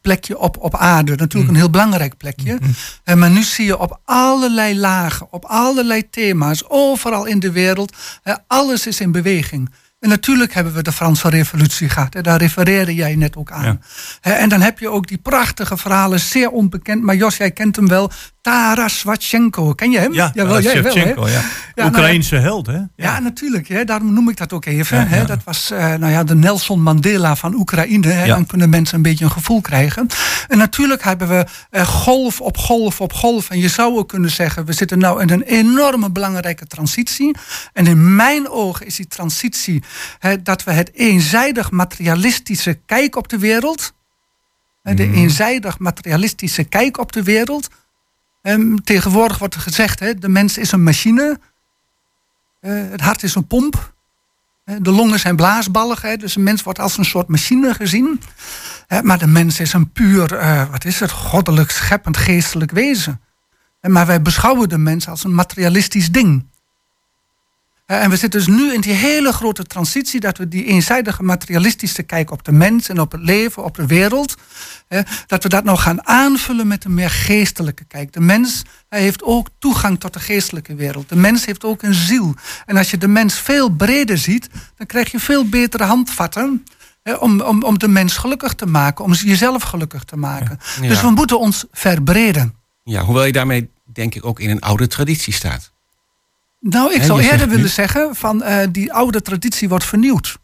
plekje 0.00 0.38
op, 0.38 0.56
op 0.58 0.76
aarde. 0.76 1.16
Natuurlijk 1.16 1.50
een 1.52 1.58
heel 1.58 1.70
belangrijk 1.70 2.16
plekje. 2.16 2.58
Eh, 3.04 3.14
maar 3.14 3.30
nu 3.30 3.42
zie 3.42 3.64
je 3.64 3.78
op 3.78 4.00
allerlei 4.04 4.78
lagen, 4.78 5.26
op 5.30 5.44
allerlei 5.44 6.10
thema's, 6.10 6.68
overal 6.68 7.24
in 7.24 7.38
de 7.38 7.52
wereld, 7.52 7.96
eh, 8.22 8.34
alles 8.46 8.86
is 8.86 9.00
in 9.00 9.12
beweging. 9.12 9.70
En 10.02 10.08
natuurlijk 10.08 10.54
hebben 10.54 10.74
we 10.74 10.82
de 10.82 10.92
Franse 10.92 11.28
revolutie 11.28 11.88
gehad. 11.88 12.14
Hè, 12.14 12.20
daar 12.20 12.38
refereerde 12.38 12.94
jij 12.94 13.14
net 13.14 13.36
ook 13.36 13.50
aan. 13.50 13.80
Ja. 14.22 14.32
En 14.32 14.48
dan 14.48 14.60
heb 14.60 14.78
je 14.78 14.88
ook 14.88 15.06
die 15.06 15.18
prachtige 15.18 15.76
verhalen, 15.76 16.20
zeer 16.20 16.50
onbekend. 16.50 17.02
Maar 17.02 17.16
Jos, 17.16 17.36
jij 17.36 17.50
kent 17.50 17.76
hem 17.76 17.88
wel. 17.88 18.10
Taras 18.42 18.98
Shevchenko. 18.98 19.72
Ken 19.72 19.90
je 19.90 19.98
hem? 19.98 20.12
Ja, 20.12 20.30
Jawel, 20.34 20.60
jij 20.60 20.82
wel, 20.82 20.94
hè? 20.94 21.08
Ja. 21.08 21.42
nou, 21.74 21.88
Oekraïense 21.88 22.36
held, 22.36 22.66
hè? 22.66 22.78
Ja, 22.96 23.18
natuurlijk. 23.18 23.68
Hè. 23.68 23.84
Daarom 23.84 24.12
noem 24.12 24.28
ik 24.28 24.36
dat 24.36 24.52
ook 24.52 24.64
even. 24.64 24.96
Ja, 24.98 25.06
hè. 25.06 25.24
Dat 25.24 25.44
was 25.44 25.70
eh, 25.70 25.94
nou 25.94 26.12
ja, 26.12 26.24
de 26.24 26.34
Nelson 26.34 26.82
Mandela 26.82 27.36
van 27.36 27.54
Oekraïne. 27.54 28.08
Hè. 28.08 28.26
Dan 28.26 28.46
kunnen 28.46 28.70
mensen 28.70 28.96
een 28.96 29.02
beetje 29.02 29.24
een 29.24 29.30
gevoel 29.30 29.60
krijgen. 29.60 30.06
En 30.48 30.58
natuurlijk 30.58 31.02
hebben 31.02 31.28
we 31.28 31.46
eh, 31.70 31.86
golf 31.86 32.40
op 32.40 32.56
golf 32.56 33.00
op 33.00 33.12
golf. 33.12 33.50
En 33.50 33.58
je 33.58 33.68
zou 33.68 33.96
ook 33.96 34.08
kunnen 34.08 34.30
zeggen, 34.30 34.64
we 34.64 34.72
zitten 34.72 34.98
nou 34.98 35.20
in 35.22 35.30
een 35.30 35.42
enorme 35.42 36.10
belangrijke 36.10 36.66
transitie. 36.66 37.36
En 37.72 37.86
in 37.86 38.14
mijn 38.14 38.48
ogen 38.48 38.86
is 38.86 38.96
die 38.96 39.06
transitie 39.06 39.82
dat 40.42 40.64
we 40.64 40.72
het 40.72 40.92
eenzijdig 40.94 41.70
materialistische 41.70 42.74
kijk 42.86 43.16
op 43.16 43.28
de 43.28 43.38
wereld. 43.38 43.92
De 44.82 45.10
eenzijdig 45.12 45.78
materialistische 45.78 46.64
kijk 46.64 46.98
op 46.98 47.12
de 47.12 47.22
wereld. 47.22 47.68
Ehm, 48.42 48.76
tegenwoordig 48.76 49.38
wordt 49.38 49.54
er 49.54 49.60
gezegd, 49.60 50.00
hè, 50.00 50.14
de 50.14 50.28
mens 50.28 50.58
is 50.58 50.72
een 50.72 50.82
machine. 50.82 51.40
Eh, 52.60 52.72
het 52.90 53.00
hart 53.00 53.22
is 53.22 53.34
een 53.34 53.46
pomp. 53.46 53.92
De 54.64 54.90
longen 54.90 55.18
zijn 55.18 55.36
blaasballig. 55.36 56.00
Dus 56.00 56.36
een 56.36 56.42
mens 56.42 56.62
wordt 56.62 56.78
als 56.78 56.98
een 56.98 57.04
soort 57.04 57.28
machine 57.28 57.74
gezien. 57.74 58.20
Maar 59.02 59.18
de 59.18 59.26
mens 59.26 59.60
is 59.60 59.72
een 59.72 59.92
puur, 59.92 60.34
eh, 60.34 60.70
wat 60.70 60.84
is 60.84 61.00
het, 61.00 61.10
goddelijk, 61.10 61.70
scheppend, 61.70 62.16
geestelijk 62.16 62.70
wezen. 62.70 63.20
Maar 63.80 64.06
wij 64.06 64.22
beschouwen 64.22 64.68
de 64.68 64.78
mens 64.78 65.08
als 65.08 65.24
een 65.24 65.34
materialistisch 65.34 66.10
ding. 66.10 66.46
Eh, 67.92 68.02
en 68.02 68.10
we 68.10 68.16
zitten 68.16 68.40
dus 68.40 68.48
nu 68.48 68.72
in 68.72 68.80
die 68.80 68.92
hele 68.92 69.32
grote 69.32 69.64
transitie 69.64 70.20
dat 70.20 70.38
we 70.38 70.48
die 70.48 70.64
eenzijdige 70.64 71.22
materialistische 71.22 72.02
kijk 72.02 72.30
op 72.30 72.44
de 72.44 72.52
mens 72.52 72.88
en 72.88 73.00
op 73.00 73.12
het 73.12 73.20
leven, 73.20 73.64
op 73.64 73.74
de 73.76 73.86
wereld, 73.86 74.34
dat 75.26 75.42
we 75.42 75.48
dat 75.48 75.64
nou 75.64 75.78
gaan 75.78 76.06
aanvullen 76.06 76.66
met 76.66 76.84
een 76.84 76.94
meer 76.94 77.10
geestelijke 77.10 77.84
kijk. 77.84 78.12
De 78.12 78.20
mens 78.20 78.62
hij 78.88 79.00
heeft 79.00 79.22
ook 79.22 79.48
toegang 79.58 80.00
tot 80.00 80.12
de 80.12 80.20
geestelijke 80.20 80.74
wereld. 80.74 81.08
De 81.08 81.16
mens 81.16 81.44
heeft 81.44 81.64
ook 81.64 81.82
een 81.82 81.94
ziel. 81.94 82.34
En 82.66 82.76
als 82.76 82.90
je 82.90 82.98
de 82.98 83.08
mens 83.08 83.34
veel 83.34 83.68
breder 83.68 84.18
ziet, 84.18 84.48
dan 84.76 84.86
krijg 84.86 85.10
je 85.10 85.18
veel 85.20 85.48
betere 85.48 85.84
handvatten. 85.84 86.64
hè, 87.02 87.14
om, 87.14 87.40
om, 87.40 87.62
om 87.62 87.78
de 87.78 87.88
mens 87.88 88.16
gelukkig 88.16 88.54
te 88.54 88.66
maken, 88.66 89.04
om 89.04 89.12
jezelf 89.12 89.62
gelukkig 89.62 90.04
te 90.04 90.16
maken. 90.16 90.58
Ja. 90.80 90.88
Dus 90.88 91.00
we 91.00 91.10
moeten 91.10 91.38
ons 91.38 91.64
verbreden. 91.70 92.54
Ja, 92.82 93.04
hoewel 93.04 93.24
je 93.24 93.32
daarmee 93.32 93.70
denk 93.92 94.14
ik 94.14 94.24
ook 94.24 94.40
in 94.40 94.50
een 94.50 94.60
oude 94.60 94.86
traditie 94.86 95.32
staat. 95.32 95.72
Nou, 96.64 96.94
ik 96.94 97.02
zou 97.02 97.20
eerder 97.20 97.38
zegt 97.38 97.50
willen 97.50 97.70
zeggen 97.70 98.14
van 98.16 98.42
eh, 98.42 98.66
die 98.70 98.92
oude 98.92 99.22
traditie 99.22 99.68
wordt 99.68 99.84
vernieuwd. 99.84 100.38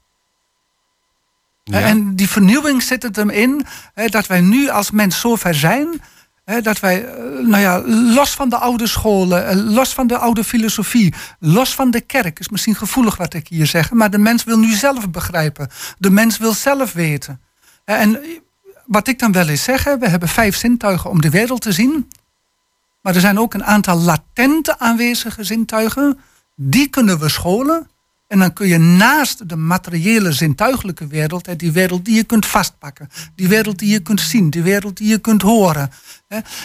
Ja. 1.65 1.81
En 1.81 2.17
die 2.17 2.29
vernieuwing 2.29 2.83
zit 2.83 3.03
het 3.03 3.17
hem 3.17 3.31
in 3.31 3.67
hè, 3.95 4.07
dat 4.07 4.27
wij 4.27 4.41
nu 4.41 4.69
als 4.69 4.91
mens 4.91 5.21
zover 5.21 5.55
zijn. 5.55 6.01
hè, 6.45 6.61
dat 6.61 6.81
wij, 6.81 7.05
eh, 7.05 7.23
nou 7.47 7.63
ja, 7.63 7.83
los 8.15 8.31
van 8.31 8.49
de 8.49 8.57
oude 8.57 8.87
scholen, 8.87 9.47
eh, 9.49 9.57
los 9.57 9.95
van 9.95 10.07
de 10.07 10.19
oude 10.19 10.45
filosofie, 10.45 11.15
los 11.39 11.75
van 11.75 11.91
de 11.91 12.01
kerk, 12.01 12.39
is 12.39 12.49
misschien 12.49 12.75
gevoelig 12.75 13.17
wat 13.17 13.35
ik 13.35 13.49
hier 13.49 13.67
zeg, 13.67 13.91
maar 13.91 14.11
de 14.11 14.19
mens 14.19 14.45
wil 14.45 14.59
nu 14.59 14.73
zelf 14.73 15.11
begrijpen. 15.11 15.69
De 15.99 16.11
mens 16.11 16.39
wil 16.39 16.53
zelf 16.53 16.93
weten. 16.93 17.41
Eh, 17.85 18.01
En 18.01 18.21
wat 18.87 19.09
ik 19.09 19.19
dan 19.19 19.33
wel 19.33 19.49
eens 19.49 19.63
zeg, 19.63 19.85
we 19.85 20.09
hebben 20.09 20.29
vijf 20.29 20.57
zintuigen 20.57 21.11
om 21.11 21.21
de 21.21 21.31
wereld 21.31 21.61
te 21.61 21.73
zien. 21.73 22.09
Maar 23.01 23.15
er 23.15 23.21
zijn 23.21 23.39
ook 23.39 23.55
een 23.55 23.65
aantal 23.65 23.99
latente 23.99 24.79
aanwezige 24.79 25.45
zintuigen. 25.45 26.19
Die 26.55 26.89
kunnen 26.89 27.19
we 27.19 27.29
scholen. 27.29 27.91
En 28.29 28.39
dan 28.39 28.53
kun 28.53 28.67
je 28.67 28.79
naast 28.79 29.49
de 29.49 29.57
materiële 29.57 30.33
zintuigelijke 30.33 31.07
wereld, 31.07 31.47
hè, 31.47 31.57
die 31.57 31.73
wereld 31.73 32.05
die 32.05 32.15
je 32.15 32.25
kunt 32.25 32.47
vastpakken, 32.47 33.09
die 33.35 33.49
wereld 33.49 33.79
die 33.79 33.91
je 33.91 34.01
kunt 34.01 34.21
zien, 34.21 34.51
die 34.51 34.63
wereld 34.63 34.97
die 34.97 35.09
je 35.09 35.19
kunt 35.19 35.43
horen, 35.43 35.91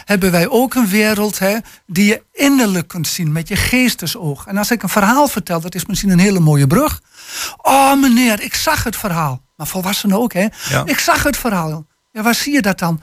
hebben 0.05 0.31
wij 0.31 0.47
ook 0.47 0.73
een 0.73 0.87
wereld 0.87 1.39
hè, 1.39 1.57
die 1.85 2.05
je 2.05 2.23
innerlijk 2.31 2.87
kunt 2.87 3.07
zien 3.07 3.31
met 3.31 3.47
je 3.47 3.55
geestesoog. 3.55 4.45
En 4.45 4.57
als 4.57 4.71
ik 4.71 4.83
een 4.83 4.89
verhaal 4.89 5.27
vertel, 5.27 5.61
dat 5.61 5.75
is 5.75 5.85
misschien 5.85 6.09
een 6.09 6.19
hele 6.19 6.39
mooie 6.39 6.67
brug. 6.67 7.01
Oh 7.57 8.01
meneer, 8.01 8.41
ik 8.41 8.53
zag 8.53 8.83
het 8.83 8.95
verhaal. 8.95 9.41
Maar 9.55 9.67
volwassenen 9.67 10.17
ook, 10.17 10.33
hè? 10.33 10.47
Ja. 10.69 10.85
Ik 10.85 10.99
zag 10.99 11.23
het 11.23 11.37
verhaal. 11.37 11.85
Ja, 12.11 12.21
waar 12.21 12.35
zie 12.35 12.53
je 12.53 12.61
dat 12.61 12.79
dan? 12.79 13.01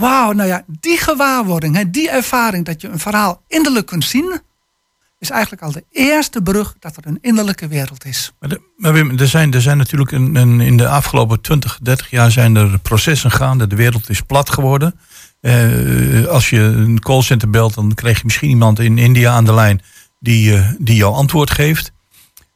Wauw, 0.00 0.32
nou 0.32 0.48
ja, 0.48 0.62
die 0.66 0.98
gewaarwording, 0.98 1.76
hè, 1.76 1.90
die 1.90 2.10
ervaring 2.10 2.64
dat 2.64 2.80
je 2.80 2.88
een 2.88 2.98
verhaal 2.98 3.42
innerlijk 3.48 3.86
kunt 3.86 4.04
zien, 4.04 4.40
is 5.18 5.30
eigenlijk 5.30 5.62
al 5.62 5.72
de 5.72 5.84
eerste 5.90 6.42
brug 6.42 6.74
dat 6.78 6.96
er 6.96 7.06
een 7.06 7.18
innerlijke 7.20 7.68
wereld 7.68 8.04
is. 8.04 8.32
Maar, 8.40 8.48
de- 8.48 8.60
maar 8.76 8.92
Wim, 8.92 9.18
er 9.18 9.28
zijn, 9.28 9.52
er 9.54 9.60
zijn 9.60 9.76
natuurlijk 9.76 10.12
een, 10.12 10.60
in 10.60 10.76
de 10.76 10.88
afgelopen 10.88 11.40
20, 11.40 11.78
30 11.82 12.10
jaar 12.10 12.30
zijn 12.30 12.56
er 12.56 12.78
processen 12.78 13.30
gaande. 13.30 13.66
De 13.66 13.76
wereld 13.76 14.08
is 14.08 14.20
plat 14.20 14.50
geworden. 14.50 15.00
Eh, 15.40 16.24
als 16.26 16.50
je 16.50 16.60
een 16.60 16.98
callcenter 17.00 17.50
belt, 17.50 17.74
dan 17.74 17.94
krijg 17.94 18.16
je 18.18 18.24
misschien 18.24 18.48
iemand 18.48 18.78
in 18.78 18.98
India 18.98 19.32
aan 19.32 19.44
de 19.44 19.54
lijn 19.54 19.80
die, 20.18 20.54
eh, 20.56 20.68
die 20.78 20.96
jou 20.96 21.14
antwoord 21.14 21.50
geeft. 21.50 21.92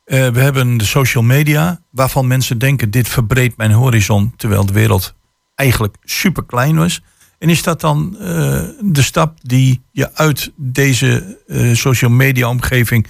Eh, 0.05 0.29
we 0.29 0.41
hebben 0.41 0.77
de 0.77 0.85
social 0.85 1.23
media, 1.23 1.81
waarvan 1.91 2.27
mensen 2.27 2.59
denken: 2.59 2.91
dit 2.91 3.09
verbreedt 3.09 3.57
mijn 3.57 3.71
horizon, 3.73 4.33
terwijl 4.37 4.67
de 4.67 4.73
wereld 4.73 5.15
eigenlijk 5.55 5.97
super 6.05 6.45
klein 6.45 6.77
was. 6.77 7.03
En 7.45 7.51
is 7.51 7.63
dat 7.63 7.81
dan 7.81 8.17
eh, 8.19 8.63
de 8.81 9.03
stap 9.03 9.39
die 9.43 9.83
je 9.91 10.15
uit 10.15 10.53
deze 10.57 11.39
eh, 11.47 11.75
social 11.75 12.11
media 12.11 12.49
omgeving, 12.49 13.07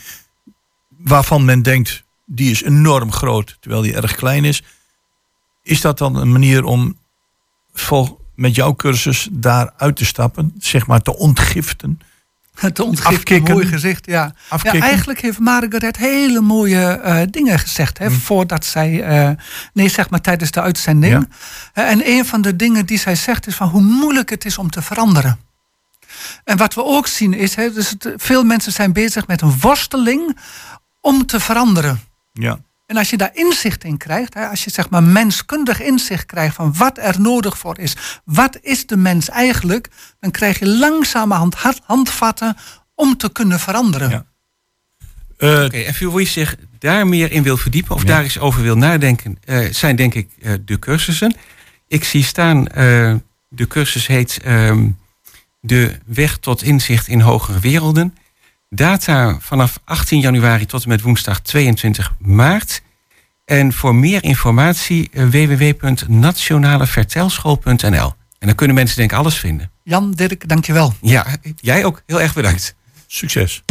waarvan 0.89 1.45
men 1.45 1.62
denkt 1.62 2.05
die 2.26 2.51
is 2.51 2.62
enorm 2.62 3.12
groot, 3.12 3.57
terwijl 3.61 3.82
die 3.82 3.95
erg 3.95 4.14
klein 4.14 4.45
is, 4.45 4.62
is 5.62 5.80
dat 5.80 5.99
dan 5.99 6.16
een 6.16 6.32
manier 6.32 6.64
om 6.64 6.99
vol, 7.72 8.20
met 8.35 8.55
jouw 8.55 8.74
cursus 8.74 9.28
daar 9.32 9.72
uit 9.76 9.97
te 9.97 10.05
stappen, 10.05 10.55
zeg 10.59 10.87
maar 10.87 11.01
te 11.01 11.16
ontgiften? 11.16 12.01
Te 12.72 12.84
ontgiften, 12.84 13.16
Afkicken. 13.16 13.55
mooi 13.55 13.66
gezicht, 13.66 14.07
ja. 14.07 14.34
ja. 14.80 14.80
Eigenlijk 14.80 15.20
heeft 15.20 15.38
Margaret 15.38 15.96
hele 15.96 16.40
mooie 16.40 16.80
eh, 16.86 17.20
dingen 17.30 17.59
gezegd, 17.59 17.98
hè, 17.98 18.11
voordat 18.11 18.64
zij, 18.64 19.02
eh, 19.02 19.30
nee 19.72 19.88
zeg 19.88 20.11
maar 20.11 20.20
tijdens 20.20 20.50
de 20.50 20.61
uitzending. 20.61 21.28
Eh, 21.72 21.90
en 21.90 22.09
een 22.11 22.24
van 22.26 22.40
de 22.42 22.57
dingen 22.57 22.86
die 22.86 22.98
zij 22.98 23.14
zegt 23.14 23.46
is 23.46 23.55
van 23.55 23.68
hoe 23.68 23.82
moeilijk 23.82 24.30
het 24.30 24.44
is 24.44 24.59
om 24.59 24.70
te 24.70 24.82
veranderen. 24.82 25.38
En 26.44 26.57
wat 26.57 26.74
we 26.74 26.84
ook 26.84 27.07
zien 27.07 27.34
is, 27.34 27.55
hè, 27.55 27.72
dus 27.72 27.90
het- 27.90 28.12
veel 28.16 28.44
mensen 28.44 28.72
zijn 28.72 28.92
bezig 28.92 29.26
met 29.26 29.40
een 29.40 29.59
worsteling 29.61 30.38
om 31.00 31.26
te 31.26 31.40
veranderen. 31.40 32.00
Ja. 32.32 32.59
En 32.87 32.97
als 32.97 33.11
je 33.11 33.16
daar 33.16 33.30
inzicht 33.35 33.85
in 33.85 33.97
krijgt, 33.97 34.35
hè, 34.35 34.47
als 34.47 34.64
je 34.64 34.70
zeg 34.70 34.91
maar 34.91 35.03
menskundig 35.03 35.82
inzicht 35.82 36.26
krijgt 36.26 36.55
van 36.55 36.74
wat 36.76 36.99
er 36.99 37.20
nodig 37.20 37.59
voor 37.59 37.78
is, 37.78 37.97
wat 38.24 38.59
is 38.62 38.87
de 38.87 38.97
mens 38.97 39.28
eigenlijk, 39.28 39.89
dan 40.20 40.30
krijg 40.30 40.59
je 40.59 40.68
langzamerhand 40.68 41.55
hand- 41.55 41.80
handvatten 41.85 42.57
om 42.95 43.16
te 43.16 43.32
kunnen 43.32 43.61
veranderen. 43.61 44.11
Ja. 44.11 44.24
Oké, 45.64 45.78
en 45.78 45.95
voor 45.95 46.14
wie 46.14 46.26
zich 46.26 46.57
daar 46.78 47.07
meer 47.07 47.32
in 47.32 47.43
wil 47.43 47.57
verdiepen 47.57 47.95
of 47.95 48.01
Ja. 48.03 48.07
daar 48.09 48.22
eens 48.22 48.39
over 48.39 48.62
wil 48.62 48.76
nadenken, 48.76 49.39
eh, 49.45 49.59
zijn 49.70 49.97
denk 49.97 50.14
ik 50.14 50.28
eh, 50.43 50.53
de 50.64 50.78
cursussen. 50.78 51.37
Ik 51.89 52.05
zie 52.05 52.24
staan, 52.24 52.66
eh, 52.66 53.14
de 53.49 53.66
cursus 53.66 54.07
heet 54.07 54.39
ehm, 54.43 54.89
De 55.61 55.99
Weg 56.07 56.37
tot 56.39 56.62
Inzicht 56.62 57.09
in 57.09 57.20
Hogere 57.20 57.59
Werelden. 57.59 58.16
Data 58.75 59.37
vanaf 59.41 59.81
18 59.85 60.20
januari 60.20 60.66
tot 60.66 60.83
en 60.83 60.89
met 60.89 61.01
woensdag 61.01 61.41
22 61.41 62.14
maart. 62.18 62.83
En 63.45 63.72
voor 63.72 63.95
meer 63.95 64.25
informatie 64.25 65.11
eh, 65.12 65.27
www.nationalevertelschool.nl. 65.27 68.12
En 68.39 68.47
dan 68.47 68.55
kunnen 68.55 68.77
mensen 68.77 68.97
denk 68.97 69.12
ik 69.12 69.18
alles 69.18 69.39
vinden. 69.39 69.70
Jan, 69.83 70.12
Dirk, 70.12 70.49
dankjewel. 70.49 70.95
Ja, 71.01 71.27
jij 71.57 71.85
ook. 71.85 72.03
Heel 72.07 72.20
erg 72.20 72.35
bedankt. 72.35 72.75
Succes. 73.07 73.62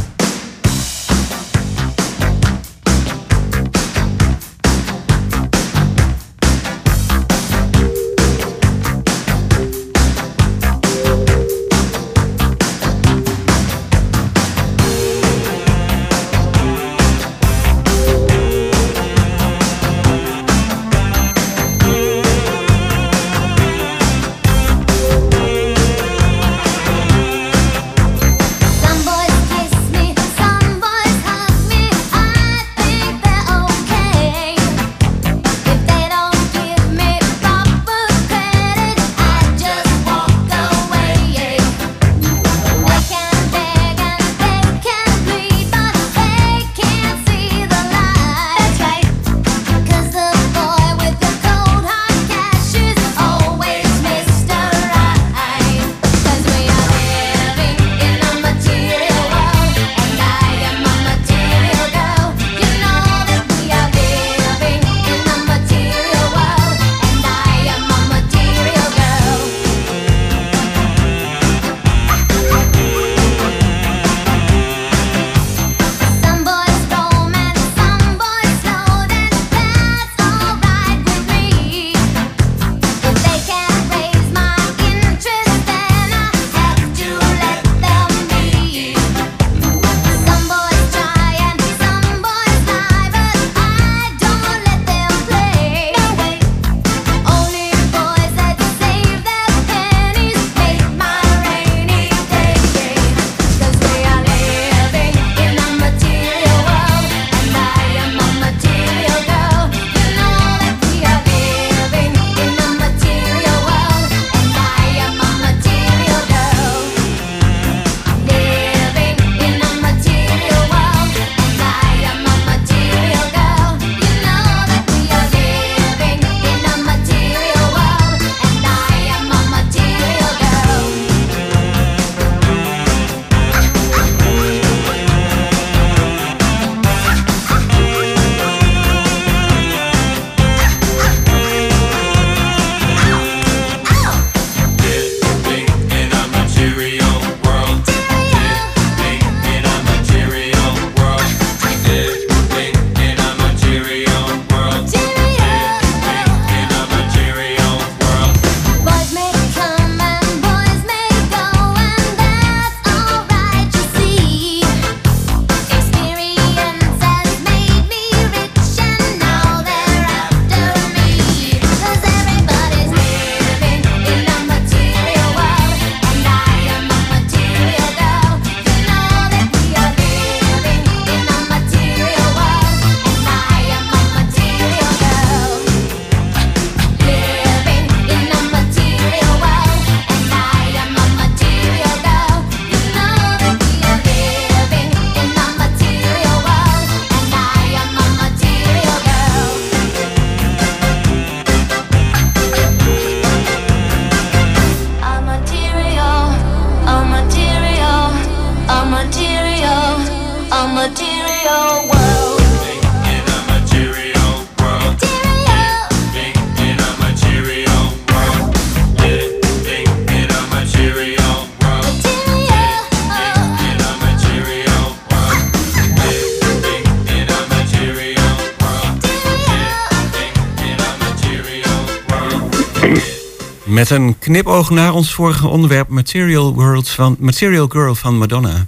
Een 233.93 234.19
knipoog 234.19 234.69
naar 234.69 234.93
ons 234.93 235.13
vorige 235.13 235.47
onderwerp 235.47 235.87
Material, 235.87 236.53
World 236.53 236.89
van, 236.89 237.15
Material 237.19 237.67
Girl 237.67 237.95
van 237.95 238.17
Madonna. 238.17 238.65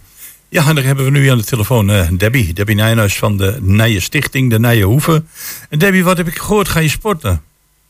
Ja, 0.49 0.67
en 0.67 0.75
daar 0.75 0.83
hebben 0.83 1.05
we 1.05 1.11
nu 1.11 1.27
aan 1.27 1.37
de 1.37 1.43
telefoon 1.43 1.89
eh, 1.89 2.07
Debbie. 2.11 2.53
Debbie 2.53 2.75
Nijnhuis 2.75 3.17
van 3.17 3.37
de 3.37 3.57
Nije 3.61 3.99
Stichting, 3.99 4.49
de 4.49 4.59
Nije 4.59 4.83
Hoeve. 4.83 5.23
En 5.69 5.79
Debbie, 5.79 6.03
wat 6.03 6.17
heb 6.17 6.27
ik 6.27 6.37
gehoord? 6.37 6.67
Ga 6.67 6.79
je 6.79 6.89
sporten? 6.89 7.41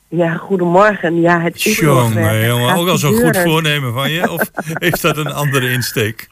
Ja, 0.07 0.35
goedemorgen. 0.35 1.21
Ja, 1.21 1.41
het 1.41 1.55
is 1.55 1.65
nog 1.65 2.01
Jongen, 2.01 2.13
werk. 2.13 2.45
jongen, 2.47 2.75
ook 2.75 2.87
al 2.87 2.97
zo'n 2.97 3.13
goed 3.13 3.37
voornemen 3.37 3.93
van 3.93 4.11
je? 4.11 4.31
Of 4.31 4.51
heeft 4.85 5.01
dat 5.01 5.17
een 5.17 5.33
andere 5.33 5.69
insteek? 5.71 6.29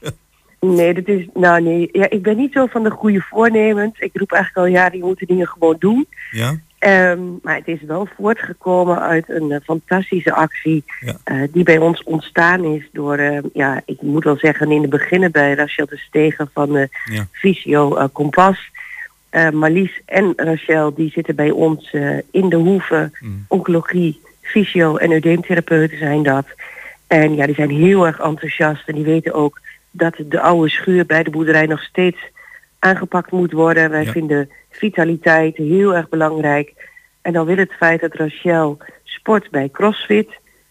Nee, 0.59 0.93
dat 0.93 1.07
is, 1.07 1.25
nou 1.33 1.61
nee, 1.61 1.89
ja, 1.91 2.09
ik 2.09 2.21
ben 2.21 2.37
niet 2.37 2.53
zo 2.53 2.65
van 2.65 2.83
de 2.83 2.89
goede 2.89 3.25
voornemens. 3.29 3.99
Ik 3.99 4.11
roep 4.13 4.31
eigenlijk 4.31 4.67
al 4.67 4.73
jaren, 4.73 4.97
je 4.97 5.03
moet 5.03 5.19
de 5.19 5.25
dingen 5.25 5.47
gewoon 5.47 5.75
doen. 5.79 6.07
Ja? 6.31 6.55
Ehm, 6.83 7.19
maar 7.41 7.55
het 7.55 7.67
is 7.67 7.81
wel 7.81 8.07
voortgekomen 8.17 8.99
uit 9.01 9.29
een 9.29 9.51
eh, 9.51 9.59
fantastische 9.63 10.33
actie 10.33 10.83
Ja. 10.99 11.17
eh, 11.23 11.41
die 11.51 11.63
bij 11.63 11.77
ons 11.77 12.03
ontstaan 12.03 12.63
is 12.63 12.89
door, 12.91 13.17
eh, 13.17 13.37
ja, 13.53 13.81
ik 13.85 14.01
moet 14.01 14.23
wel 14.23 14.37
zeggen 14.37 14.71
in 14.71 14.81
de 14.81 14.87
beginnen 14.87 15.31
bij 15.31 15.53
Rachel 15.53 15.85
de 15.85 15.97
Stegen 15.97 16.49
van 16.53 16.77
eh 16.77 16.87
Ja. 17.05 17.27
Visio 17.31 18.07
Kompas. 18.11 18.71
Marlies 19.53 20.01
en 20.05 20.33
Rachel 20.35 20.93
die 20.93 21.11
zitten 21.11 21.35
bij 21.35 21.51
ons 21.51 21.95
in 22.31 22.49
de 22.49 22.55
hoeve, 22.55 23.11
oncologie, 23.47 24.21
fysio 24.41 24.95
en 24.97 25.11
eudeemtherapeuten 25.11 25.97
zijn 25.97 26.23
dat. 26.23 26.45
En 27.07 27.35
ja, 27.35 27.45
die 27.45 27.55
zijn 27.55 27.69
heel 27.69 28.05
erg 28.07 28.19
enthousiast 28.19 28.87
en 28.87 28.95
die 28.95 29.03
weten 29.03 29.33
ook 29.33 29.59
dat 29.91 30.15
de 30.17 30.39
oude 30.39 30.69
schuur 30.69 31.05
bij 31.05 31.23
de 31.23 31.29
boerderij 31.29 31.65
nog 31.65 31.83
steeds 31.83 32.17
aangepakt 32.83 33.31
moet 33.31 33.51
worden. 33.51 33.89
Wij 33.89 34.03
Ja. 34.03 34.11
vinden 34.11 34.49
vitaliteit 34.69 35.57
heel 35.57 35.95
erg 35.95 36.09
belangrijk. 36.09 36.73
En 37.21 37.33
dan 37.33 37.45
wil 37.45 37.57
het 37.57 37.73
feit 37.73 38.01
dat 38.01 38.13
Rachel 38.15 38.77
sport 39.03 39.49
bij 39.51 39.69
CrossFit, 39.71 40.29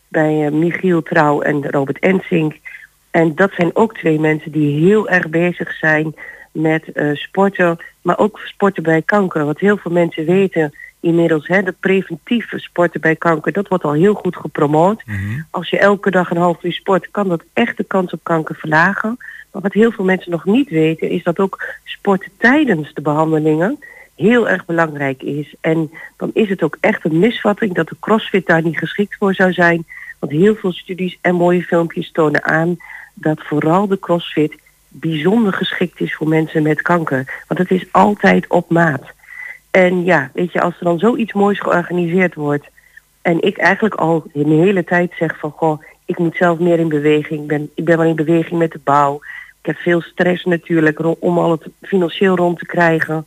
bij 0.09 0.47
eh, 0.47 0.53
Michiel 0.53 1.03
Trouw 1.03 1.41
en 1.41 1.71
Robert 1.71 1.99
Ensink. 1.99 2.55
En 3.11 3.35
dat 3.35 3.51
zijn 3.57 3.77
ook 3.77 3.95
twee 3.95 4.21
mensen 4.21 4.53
die 4.53 4.85
heel 4.89 5.09
erg 5.09 5.29
bezig 5.29 5.73
zijn 5.73 6.15
met 6.53 6.93
eh, 6.93 7.15
sporten, 7.15 7.77
maar 8.03 8.19
ook 8.19 8.41
sporten 8.45 8.83
bij 8.83 9.03
kanker. 9.03 9.45
Want 9.45 9.59
heel 9.59 9.77
veel 9.77 9.93
mensen 9.93 10.25
weten 10.25 10.73
inmiddels, 11.01 11.47
hè, 11.49 11.63
de 11.63 11.75
preventieve 11.81 12.59
sporten 12.59 13.01
bij 13.01 13.17
kanker, 13.17 13.53
dat 13.53 13.69
wordt 13.69 13.85
al 13.85 13.93
heel 13.93 14.15
goed 14.15 14.37
gepromoot. 14.37 15.03
Als 15.51 15.71
je 15.71 15.79
elke 15.79 16.11
dag 16.11 16.31
een 16.31 16.37
half 16.37 16.65
uur 16.65 16.73
sport, 16.73 17.11
kan 17.11 17.29
dat 17.29 17.43
echt 17.53 17.77
de 17.77 17.85
kans 17.85 18.13
op 18.13 18.21
kanker 18.23 18.55
verlagen. 18.55 19.17
Maar 19.53 19.63
wat 19.63 19.73
heel 19.73 19.93
veel 19.93 20.05
mensen 20.05 20.31
nog 20.31 20.45
niet 20.45 20.69
weten, 20.69 21.11
is 21.11 21.23
dat 21.23 21.39
ook 21.39 21.65
sport 21.85 22.29
tijdens 22.37 22.95
de 22.95 23.01
behandelingen 23.01 23.79
heel 24.15 24.49
erg 24.49 24.65
belangrijk 24.65 25.23
is. 25.23 25.55
En 25.61 25.91
dan 26.17 26.31
is 26.35 26.49
het 26.49 26.63
ook 26.63 26.77
echt 26.81 27.05
een 27.05 27.19
misvatting 27.19 27.75
dat 27.75 27.89
de 27.89 27.97
crossfit 28.01 28.47
daar 28.47 28.63
niet 28.63 28.79
geschikt 28.79 29.17
voor 29.19 29.35
zou 29.35 29.53
zijn. 29.53 29.85
Want 30.19 30.33
heel 30.33 30.55
veel 30.55 30.73
studies 30.73 31.19
en 31.21 31.35
mooie 31.35 31.63
filmpjes 31.63 32.13
tonen 32.13 32.45
aan 32.45 32.77
dat 33.15 33.43
vooral 33.43 33.87
de 33.87 33.99
crossfit 33.99 34.55
bijzonder 34.89 35.53
geschikt 35.53 36.01
is 36.01 36.15
voor 36.15 36.29
mensen 36.29 36.63
met 36.63 36.83
kanker. 36.83 37.43
Want 37.49 37.61
het 37.61 37.71
is 37.71 37.87
altijd 37.93 38.47
op 38.49 38.71
maat. 38.71 39.05
En 39.71 40.05
ja, 40.05 40.31
weet 40.35 40.53
je, 40.53 40.61
als 40.61 40.75
er 40.79 40.85
dan 40.85 40.99
zoiets 40.99 41.33
moois 41.33 41.61
georganiseerd 41.61 42.35
wordt 42.35 42.67
en 43.23 43.43
ik 43.43 43.59
eigenlijk 43.59 43.95
al 43.95 44.25
de 44.33 44.45
hele 44.45 44.85
tijd 44.85 45.13
zeg 45.19 45.39
van 45.39 45.51
goh, 45.51 45.83
ik 46.05 46.19
moet 46.19 46.37
zelf 46.37 46.59
meer 46.59 46.79
in 46.79 46.89
beweging. 46.89 47.41
Ik 47.41 47.47
ben, 47.47 47.71
ik 47.75 47.85
ben 47.85 47.97
wel 47.97 48.07
in 48.07 48.17
beweging 48.17 48.59
met 48.59 48.73
de 48.73 48.81
bouw. 48.85 49.21
Ik 49.63 49.69
heb 49.69 49.77
veel 49.77 50.01
stress 50.01 50.45
natuurlijk 50.45 51.23
om 51.23 51.39
al 51.39 51.51
het 51.51 51.67
financieel 51.83 52.37
rond 52.37 52.59
te 52.59 52.67
krijgen. 52.67 53.23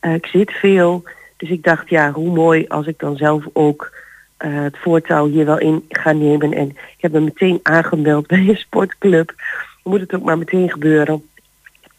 Eh, 0.00 0.14
ik 0.14 0.26
zit 0.26 0.52
veel. 0.52 1.02
Dus 1.36 1.50
ik 1.50 1.62
dacht, 1.62 1.88
ja, 1.88 2.12
hoe 2.12 2.30
mooi 2.30 2.64
als 2.68 2.86
ik 2.86 2.98
dan 2.98 3.16
zelf 3.16 3.44
ook 3.52 3.92
eh, 4.36 4.62
het 4.62 4.78
voortouw 4.78 5.26
hier 5.28 5.44
wel 5.44 5.58
in 5.58 5.84
ga 5.88 6.12
nemen. 6.12 6.52
En 6.52 6.68
ik 6.68 6.96
heb 6.98 7.12
me 7.12 7.20
meteen 7.20 7.60
aangemeld 7.62 8.26
bij 8.32 8.38
een 8.48 8.56
sportclub. 8.56 9.34
Moet 9.82 10.00
het 10.00 10.14
ook 10.14 10.22
maar 10.22 10.38
meteen 10.38 10.70
gebeuren. 10.70 11.28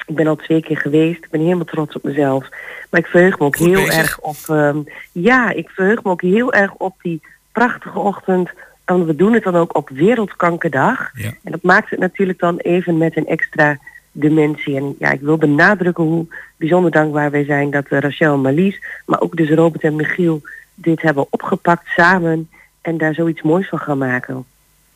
Ik 0.05 0.15
ben 0.15 0.27
al 0.27 0.35
twee 0.35 0.61
keer 0.61 0.77
geweest. 0.77 1.23
Ik 1.23 1.29
ben 1.29 1.41
helemaal 1.41 1.65
trots 1.65 1.95
op 1.95 2.03
mezelf. 2.03 2.49
Maar 2.89 2.99
ik 2.99 3.07
verheug 3.07 3.39
me 3.39 3.45
ook 3.45 3.55
Goed 3.55 3.67
heel 3.67 3.75
bezig. 3.85 3.95
erg 3.97 4.19
op... 4.19 4.37
ehm, 4.47 4.77
ja, 5.11 5.51
ik 5.51 5.69
verheug 5.69 6.03
me 6.03 6.11
ook 6.11 6.21
heel 6.21 6.53
erg 6.53 6.73
op 6.73 6.95
die 7.01 7.21
prachtige 7.51 7.99
ochtend. 7.99 8.49
En 8.85 9.05
we 9.05 9.15
doen 9.15 9.33
het 9.33 9.43
dan 9.43 9.55
ook 9.55 9.75
op 9.75 9.89
Wereldkankerdag. 9.89 11.11
En 11.43 11.51
dat 11.51 11.63
maakt 11.63 11.89
het 11.89 11.99
natuurlijk 11.99 12.39
dan 12.39 12.57
even 12.57 12.97
met 12.97 13.17
een 13.17 13.27
extra 13.27 13.79
dimensie. 14.11 14.75
En 14.75 14.95
ja, 14.99 15.11
ik 15.11 15.21
wil 15.21 15.37
benadrukken 15.37 16.03
hoe 16.03 16.27
bijzonder 16.57 16.91
dankbaar 16.91 17.31
wij 17.31 17.43
zijn 17.43 17.71
dat 17.71 17.85
eh, 17.87 17.99
Rachel 17.99 18.33
en 18.33 18.41
Marlies, 18.41 18.81
maar 19.05 19.21
ook 19.21 19.35
dus 19.35 19.49
Robert 19.49 19.83
en 19.83 19.95
Michiel 19.95 20.41
dit 20.75 21.01
hebben 21.01 21.27
opgepakt 21.29 21.87
samen 21.87 22.49
en 22.81 22.97
daar 22.97 23.13
zoiets 23.13 23.41
moois 23.41 23.69
van 23.69 23.79
gaan 23.79 23.97
maken. 23.97 24.45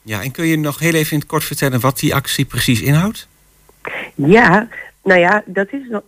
Ja, 0.02 0.22
en 0.22 0.32
kun 0.32 0.46
je 0.46 0.58
nog 0.58 0.80
heel 0.80 0.94
even 0.94 1.12
in 1.12 1.20
het 1.20 1.28
kort 1.28 1.44
vertellen 1.44 1.80
wat 1.80 2.00
die 2.00 2.16
actie 2.16 2.46
precies 2.46 2.82
inhoudt? 2.82 3.28
Ja, 4.16 4.68
nou 5.04 5.20
ja, 5.20 5.44
dat 5.46 5.68
is 5.72 5.88
nog, 5.90 6.02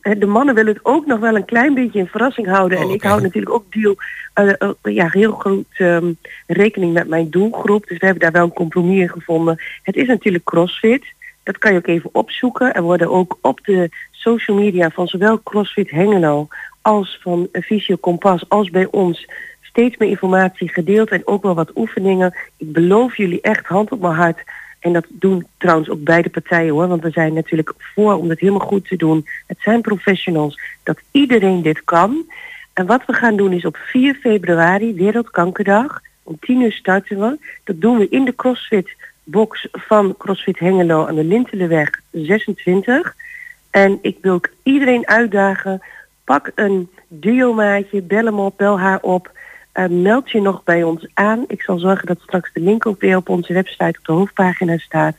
eh, 0.00 0.20
de 0.20 0.26
mannen 0.26 0.54
willen 0.54 0.72
het 0.72 0.84
ook 0.84 1.06
nog 1.06 1.18
wel 1.18 1.36
een 1.36 1.44
klein 1.44 1.74
beetje 1.74 1.98
in 1.98 2.06
verrassing 2.06 2.46
houden. 2.46 2.78
en 2.78 2.88
ik 2.88 3.02
hou 3.02 3.22
natuurlijk 3.22 3.54
ook 3.54 3.72
deel, 3.72 3.96
eh, 4.34 4.52
eh, 4.58 4.70
ja, 4.82 5.08
heel 5.10 5.32
goed 5.32 5.66
ehm, 5.72 6.12
rekening 6.46 6.92
met 6.92 7.08
mijn 7.08 7.30
doelgroep. 7.30 7.86
Dus 7.86 7.98
we 7.98 8.04
hebben 8.04 8.22
daar 8.22 8.32
wel 8.32 8.44
een 8.44 8.52
compromis 8.52 9.00
in 9.00 9.08
gevonden. 9.08 9.62
Het 9.82 9.96
is 9.96 10.06
natuurlijk 10.06 10.44
CrossFit. 10.44 11.04
Dat 11.42 11.58
kan 11.58 11.72
je 11.72 11.78
ook 11.78 11.86
even 11.86 12.10
opzoeken. 12.12 12.74
Er 12.74 12.82
worden 12.82 13.10
ook 13.10 13.38
op 13.40 13.60
de 13.64 13.88
social 14.10 14.56
media 14.56 14.90
van 14.90 15.08
zowel 15.08 15.42
CrossFit 15.42 15.90
Hengelo 15.90 16.48
als 16.82 17.18
van 17.22 17.48
eh, 17.52 17.62
Visio 17.62 17.96
Kompas 17.96 18.48
als 18.48 18.70
bij 18.70 18.88
ons 18.90 19.28
steeds 19.60 19.96
meer 19.96 20.08
informatie 20.08 20.68
gedeeld 20.68 21.10
en 21.10 21.26
ook 21.26 21.42
wel 21.42 21.54
wat 21.54 21.76
oefeningen. 21.76 22.34
Ik 22.56 22.72
beloof 22.72 23.16
jullie 23.16 23.40
echt 23.40 23.66
hand 23.66 23.92
op 23.92 24.00
mijn 24.00 24.14
hart. 24.14 24.42
En 24.80 24.92
dat 24.92 25.06
doen 25.08 25.46
trouwens 25.58 25.88
ook 25.88 26.04
beide 26.04 26.28
partijen 26.28 26.72
hoor. 26.72 26.88
Want 26.88 27.02
we 27.02 27.10
zijn 27.10 27.34
natuurlijk 27.34 27.72
voor 27.78 28.14
om 28.14 28.28
het 28.28 28.40
helemaal 28.40 28.66
goed 28.66 28.88
te 28.88 28.96
doen. 28.96 29.26
Het 29.46 29.58
zijn 29.60 29.80
professionals 29.80 30.60
dat 30.82 31.00
iedereen 31.10 31.62
dit 31.62 31.84
kan. 31.84 32.24
En 32.72 32.86
wat 32.86 33.04
we 33.06 33.12
gaan 33.12 33.36
doen 33.36 33.52
is 33.52 33.64
op 33.64 33.76
4 33.76 34.14
februari, 34.14 34.94
Wereldkankerdag. 34.94 36.00
Om 36.22 36.38
10 36.40 36.60
uur 36.60 36.72
starten 36.72 37.20
we. 37.20 37.38
Dat 37.64 37.80
doen 37.80 37.98
we 37.98 38.08
in 38.08 38.24
de 38.24 38.34
CrossFit 38.34 38.96
box 39.24 39.68
van 39.72 40.14
CrossFit 40.18 40.58
Hengelo 40.58 41.06
aan 41.06 41.14
de 41.14 41.24
Lintelenweg 41.24 42.00
26. 42.10 43.14
En 43.70 43.98
ik 44.02 44.18
wil 44.20 44.32
ook 44.32 44.48
iedereen 44.62 45.06
uitdagen. 45.06 45.82
Pak 46.24 46.52
een 46.54 46.90
duomaatje, 47.08 48.02
bel 48.02 48.24
hem 48.24 48.38
op, 48.38 48.56
bel 48.56 48.80
haar 48.80 49.00
op. 49.00 49.30
Eh, 49.72 49.86
meld 49.88 50.30
je 50.30 50.40
nog 50.40 50.64
bij 50.64 50.82
ons 50.82 51.06
aan. 51.14 51.44
Ik 51.46 51.62
zal 51.62 51.78
zorgen 51.78 52.06
dat 52.06 52.20
straks 52.20 52.52
de 52.52 52.60
link 52.60 52.86
ook 52.86 53.00
weer 53.00 53.16
op 53.16 53.28
onze 53.28 53.52
website 53.52 53.98
op 53.98 54.04
de 54.04 54.12
hoofdpagina 54.12 54.78
staat. 54.78 55.16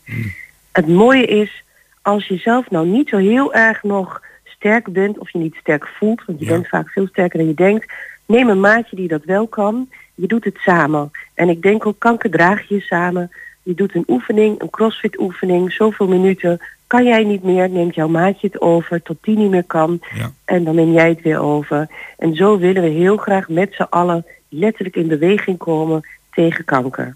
Het 0.72 0.88
mooie 0.88 1.26
is, 1.26 1.64
als 2.02 2.28
je 2.28 2.38
zelf 2.38 2.70
nou 2.70 2.88
niet 2.88 3.10
zo 3.10 3.18
heel 3.18 3.54
erg 3.54 3.84
nog 3.84 4.22
sterk 4.44 4.94
bent 4.94 5.18
of 5.18 5.30
je 5.30 5.40
niet 5.40 5.56
sterk 5.56 5.88
voelt, 5.88 6.26
want 6.26 6.40
je 6.40 6.46
bent 6.46 6.68
vaak 6.68 6.90
veel 6.90 7.08
sterker 7.08 7.38
dan 7.38 7.48
je 7.48 7.54
denkt, 7.54 7.94
neem 8.26 8.50
een 8.50 8.60
maatje 8.60 8.96
die 8.96 9.08
dat 9.08 9.24
wel 9.24 9.48
kan. 9.48 9.90
Je 10.16 10.28
doet 10.28 10.44
het 10.44 10.58
samen. 10.58 11.12
En 11.34 11.50
ik 11.50 11.62
denk 11.62 11.86
ook 11.86 12.00
kanker 12.00 12.30
draag 12.30 12.68
je 12.68 12.80
samen. 12.80 13.32
Je 13.64 13.74
doet 13.74 13.96
een 13.96 14.04
oefening, 14.08 14.62
een 14.62 14.70
crossfit 14.70 15.20
oefening, 15.20 15.72
zoveel 15.72 16.08
minuten. 16.08 16.60
Kan 16.92 17.04
jij 17.04 17.24
niet 17.24 17.44
meer, 17.44 17.70
neemt 17.70 17.96
jouw 17.96 18.08
maatje 18.08 18.48
het 18.48 18.62
over 18.62 19.02
tot 19.02 19.18
die 19.22 19.38
niet 19.38 19.50
meer 19.50 19.64
kan. 19.64 20.02
En 20.46 20.64
dan 20.64 20.76
neem 20.76 20.92
jij 20.92 21.10
het 21.10 21.22
weer 21.22 21.40
over. 21.40 21.88
En 22.18 22.36
zo 22.36 22.58
willen 22.58 22.84
we 22.84 22.90
heel 22.90 23.18
graag 23.18 23.50
met 23.50 23.74
z'n 23.74 23.88
allen 23.90 24.26
letterlijk 24.50 24.96
in 24.96 25.08
beweging 25.08 25.58
komen 25.58 26.08
tegen 26.32 26.66
kanker. 26.66 27.16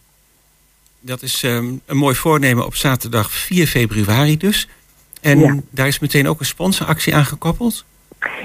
Dat 1.00 1.22
is 1.22 1.44
ehm, 1.44 1.66
een 1.86 1.98
mooi 1.98 2.16
voornemen 2.16 2.66
op 2.66 2.76
zaterdag 2.76 3.32
4 3.32 3.68
februari 3.68 4.38
dus. 4.38 4.68
En 5.22 5.68
daar 5.70 5.88
is 5.88 6.00
meteen 6.00 6.28
ook 6.28 6.40
een 6.40 6.46
sponsoractie 6.46 7.16
aan 7.16 7.26
gekoppeld. 7.26 7.86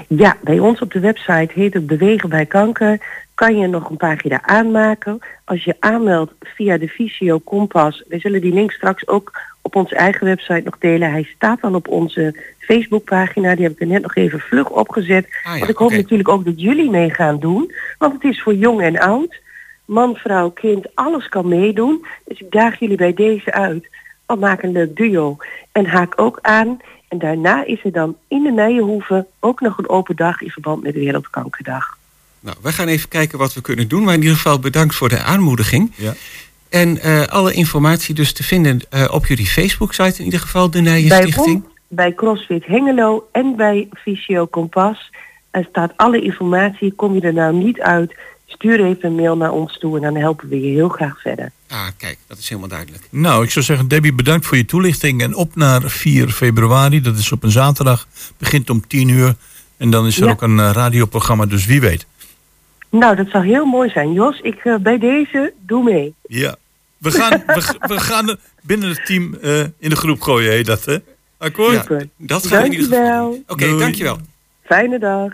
Ja, 0.07 0.37
bij 0.43 0.59
ons 0.59 0.79
op 0.79 0.91
de 0.91 0.99
website 0.99 1.51
heet 1.53 1.73
het 1.73 1.87
Bewegen 1.87 2.29
bij 2.29 2.45
Kanker. 2.45 3.01
Kan 3.33 3.57
je 3.57 3.67
nog 3.67 3.89
een 3.89 3.97
pagina 3.97 4.43
aanmaken. 4.43 5.19
Als 5.45 5.63
je 5.63 5.75
aanmeldt 5.79 6.33
via 6.39 6.77
de 6.77 6.87
Visio 6.87 7.39
Kompas. 7.39 8.03
We 8.07 8.19
zullen 8.19 8.41
die 8.41 8.53
link 8.53 8.71
straks 8.71 9.07
ook 9.07 9.31
op 9.61 9.75
onze 9.75 9.95
eigen 9.95 10.25
website 10.25 10.61
nog 10.63 10.77
delen. 10.77 11.11
Hij 11.11 11.29
staat 11.35 11.61
al 11.61 11.73
op 11.73 11.87
onze 11.87 12.35
Facebookpagina. 12.57 13.55
Die 13.55 13.63
heb 13.63 13.73
ik 13.73 13.79
er 13.79 13.87
net 13.87 14.01
nog 14.01 14.15
even 14.15 14.39
vlug 14.39 14.69
opgezet. 14.69 15.27
Ah, 15.43 15.57
Want 15.57 15.69
ik 15.69 15.77
hoop 15.77 15.91
natuurlijk 15.91 16.29
ook 16.29 16.45
dat 16.45 16.61
jullie 16.61 16.89
mee 16.89 17.09
gaan 17.09 17.39
doen. 17.39 17.73
Want 17.97 18.13
het 18.13 18.23
is 18.23 18.41
voor 18.41 18.55
jong 18.55 18.81
en 18.81 18.99
oud. 18.99 19.39
Man, 19.85 20.15
vrouw, 20.15 20.49
kind, 20.49 20.87
alles 20.93 21.29
kan 21.29 21.47
meedoen. 21.47 22.05
Dus 22.25 22.39
ik 22.39 22.51
daag 22.51 22.79
jullie 22.79 22.97
bij 22.97 23.13
deze 23.13 23.53
uit. 23.53 23.87
Al 24.25 24.37
maak 24.37 24.63
een 24.63 24.71
leuk 24.71 24.95
duo. 24.95 25.37
En 25.71 25.85
haak 25.85 26.21
ook 26.21 26.39
aan. 26.41 26.79
En 27.07 27.17
daarna 27.17 27.65
is 27.65 27.83
er 27.83 27.91
dan 27.91 28.17
in 28.27 28.43
de 28.43 28.51
Nijenhoeve 28.51 29.27
ook 29.39 29.59
nog 29.59 29.77
een 29.77 29.89
open 29.89 30.15
dag 30.15 30.41
in 30.41 30.49
verband 30.49 30.83
met 30.83 30.93
de 30.93 30.99
Wereldkankerdag. 30.99 31.97
Nou, 32.39 32.57
we 32.61 32.71
gaan 32.71 32.87
even 32.87 33.09
kijken 33.09 33.37
wat 33.37 33.53
we 33.53 33.61
kunnen 33.61 33.87
doen. 33.87 34.03
Maar 34.03 34.13
in 34.13 34.21
ieder 34.21 34.35
geval 34.35 34.59
bedankt 34.59 34.95
voor 34.95 35.09
de 35.09 35.19
aanmoediging. 35.19 35.91
Ja. 35.95 36.13
En 36.71 37.01
eh, 37.01 37.27
alle 37.27 37.53
informatie 37.53 38.15
dus 38.15 38.33
te 38.33 38.43
vinden 38.43 38.79
eh, 38.89 39.07
op 39.11 39.25
jullie 39.25 39.47
Facebook-site 39.47 40.19
in 40.19 40.25
ieder 40.25 40.39
geval, 40.39 40.69
de 40.69 40.81
Nijen 40.81 41.09
bij 41.09 41.21
Stichting. 41.21 41.63
Bij 41.87 42.13
CrossFit 42.13 42.65
Hengelo 42.65 43.27
en 43.31 43.55
bij 43.55 43.87
Visio 43.91 44.45
Kompas 44.45 45.09
er 45.51 45.67
staat 45.69 45.91
alle 45.95 46.21
informatie. 46.21 46.93
Kom 46.93 47.13
je 47.13 47.21
er 47.21 47.33
nou 47.33 47.53
niet 47.55 47.79
uit, 47.81 48.15
stuur 48.45 48.85
even 48.85 49.09
een 49.09 49.15
mail 49.15 49.37
naar 49.37 49.51
ons 49.51 49.77
toe 49.79 49.95
en 49.95 50.01
dan 50.01 50.15
helpen 50.15 50.49
we 50.49 50.61
je 50.61 50.71
heel 50.71 50.89
graag 50.89 51.21
verder. 51.21 51.51
Ah, 51.67 51.87
kijk, 51.97 52.17
dat 52.27 52.37
is 52.37 52.49
helemaal 52.49 52.69
duidelijk. 52.69 53.03
Nou, 53.09 53.43
ik 53.43 53.51
zou 53.51 53.65
zeggen, 53.65 53.87
Debbie, 53.87 54.13
bedankt 54.13 54.45
voor 54.45 54.57
je 54.57 54.65
toelichting. 54.65 55.21
En 55.21 55.35
op 55.35 55.55
naar 55.55 55.81
4 55.81 56.29
februari, 56.29 57.01
dat 57.01 57.17
is 57.17 57.31
op 57.31 57.43
een 57.43 57.51
zaterdag, 57.51 58.07
begint 58.37 58.69
om 58.69 58.87
10 58.87 59.09
uur. 59.09 59.35
En 59.77 59.89
dan 59.89 60.05
is 60.05 60.19
er 60.19 60.29
ook 60.29 60.41
een 60.41 60.59
eh, 60.59 60.69
radioprogramma, 60.73 61.45
dus 61.45 61.65
wie 61.65 61.81
weet. 61.81 62.05
Nou, 62.89 63.15
dat 63.15 63.27
zou 63.29 63.45
heel 63.45 63.65
mooi 63.65 63.89
zijn. 63.89 64.13
Jos, 64.13 64.39
ik 64.39 64.77
bij 64.81 64.97
deze 64.97 65.53
doe 65.65 65.83
mee. 65.83 66.13
Ja, 66.27 66.55
we 67.01 67.11
gaan, 67.11 67.43
we, 67.47 67.75
we 67.87 67.99
gaan 67.99 68.37
binnen 68.61 68.89
het 68.89 69.05
team 69.05 69.37
uh, 69.41 69.59
in 69.59 69.89
de 69.89 69.95
groep 69.95 70.21
gooien, 70.21 70.51
heet 70.51 70.65
dat, 70.65 70.85
hè? 70.85 70.97
Akkoord? 71.37 71.87
Ja, 71.87 72.03
dat 72.17 72.47
gaat 72.47 72.65
in 72.65 72.71
ieder 72.71 72.87
geval. 72.87 73.43
Oké, 73.47 73.77
dankjewel. 73.77 74.19
Fijne 74.63 74.99
dag. 74.99 75.33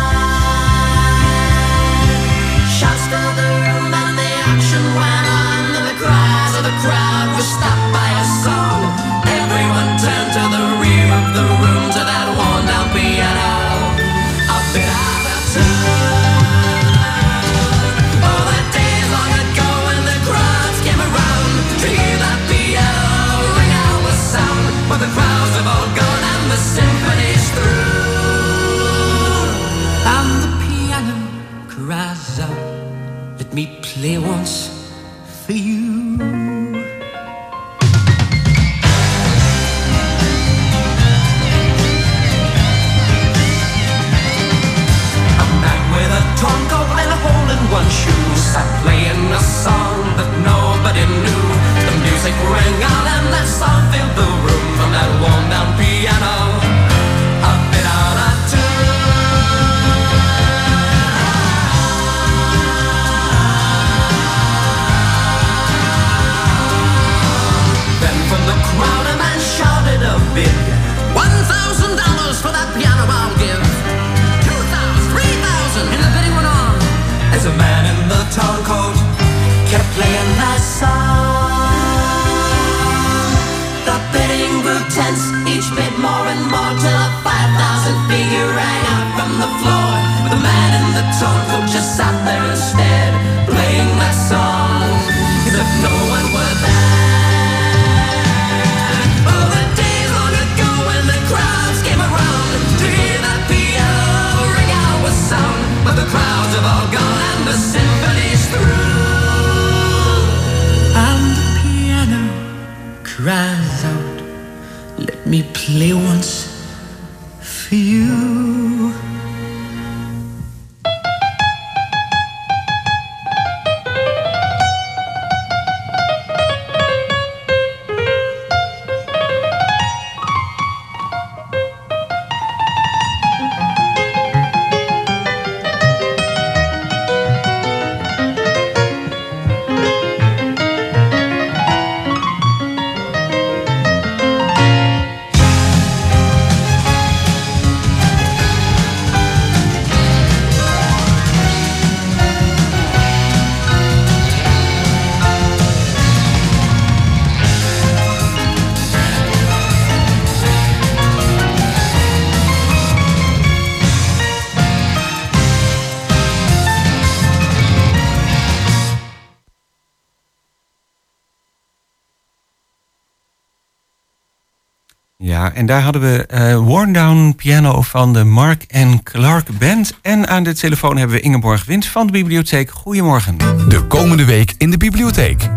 En 175.53 175.65
daar 175.65 175.81
hadden 175.81 176.01
we 176.01 176.27
uh, 176.33 176.57
Worn 176.57 176.93
Down 176.93 177.33
Piano 177.35 177.81
van 177.81 178.13
de 178.13 178.23
Mark 178.23 178.63
en 178.67 179.03
Clark 179.03 179.47
Band. 179.59 179.97
En 180.01 180.27
aan 180.27 180.43
de 180.43 180.53
telefoon 180.53 180.97
hebben 180.97 181.15
we 181.15 181.21
Ingeborg 181.21 181.65
Wint 181.65 181.85
van 181.85 182.05
de 182.05 182.11
bibliotheek. 182.11 182.69
Goedemorgen. 182.69 183.37
De 183.67 183.81
komende 183.87 184.25
week 184.25 184.53
in 184.57 184.71
de 184.71 184.77
bibliotheek. 184.77 185.49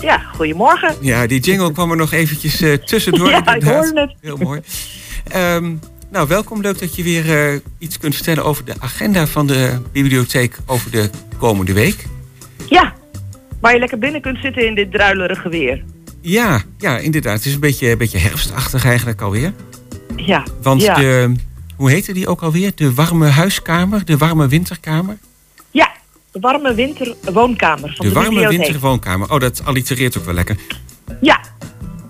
Ja, 0.00 0.18
goedemorgen. 0.18 0.94
Ja, 1.00 1.26
die 1.26 1.40
jingle 1.40 1.72
kwam 1.72 1.90
er 1.90 1.96
nog 1.96 2.12
eventjes 2.12 2.62
uh, 2.62 2.74
tussendoor. 2.74 3.30
ja, 3.44 3.54
ik 3.54 3.62
hoorde 3.62 4.00
het. 4.00 4.14
Heel 4.20 4.36
mooi. 4.36 4.60
Ehm, 5.28 5.74
nou, 6.10 6.28
welkom. 6.28 6.60
Leuk 6.60 6.78
dat 6.78 6.96
je 6.96 7.02
weer 7.02 7.52
eh, 7.52 7.60
iets 7.78 7.98
kunt 7.98 8.14
vertellen 8.14 8.44
over 8.44 8.64
de 8.64 8.74
agenda 8.78 9.26
van 9.26 9.46
de 9.46 9.78
bibliotheek 9.92 10.56
over 10.66 10.90
de 10.90 11.10
komende 11.38 11.72
week. 11.72 12.06
Ja, 12.68 12.92
waar 13.60 13.72
je 13.72 13.78
lekker 13.78 13.98
binnen 13.98 14.20
kunt 14.20 14.38
zitten 14.38 14.66
in 14.66 14.74
dit 14.74 14.92
druilerige 14.92 15.48
weer. 15.48 15.84
Ja, 16.22 16.62
ja 16.78 16.98
inderdaad. 16.98 17.36
Het 17.36 17.46
is 17.46 17.54
een 17.54 17.60
beetje, 17.60 17.90
een 17.90 17.98
beetje 17.98 18.18
herfstachtig 18.18 18.84
eigenlijk 18.84 19.20
alweer. 19.20 19.52
Ja. 20.16 20.44
Want 20.62 20.82
ja. 20.82 20.94
de, 20.94 21.34
hoe 21.76 21.90
heette 21.90 22.12
die 22.12 22.28
ook 22.28 22.42
alweer? 22.42 22.72
De 22.74 22.94
warme 22.94 23.26
huiskamer, 23.26 24.04
de 24.04 24.16
warme 24.16 24.48
winterkamer? 24.48 25.18
Ja, 25.70 25.92
de 26.32 26.40
warme 26.40 26.74
winterwoonkamer 26.74 27.92
van 27.96 28.06
de 28.06 28.12
de, 28.12 28.20
warme 28.20 28.48
winterwoonkamer. 28.48 29.32
Oh, 29.32 29.40
dat 29.40 29.62
allitereert 29.64 30.18
ook 30.18 30.24
wel 30.24 30.34
lekker. 30.34 30.56
Ja. 31.20 31.40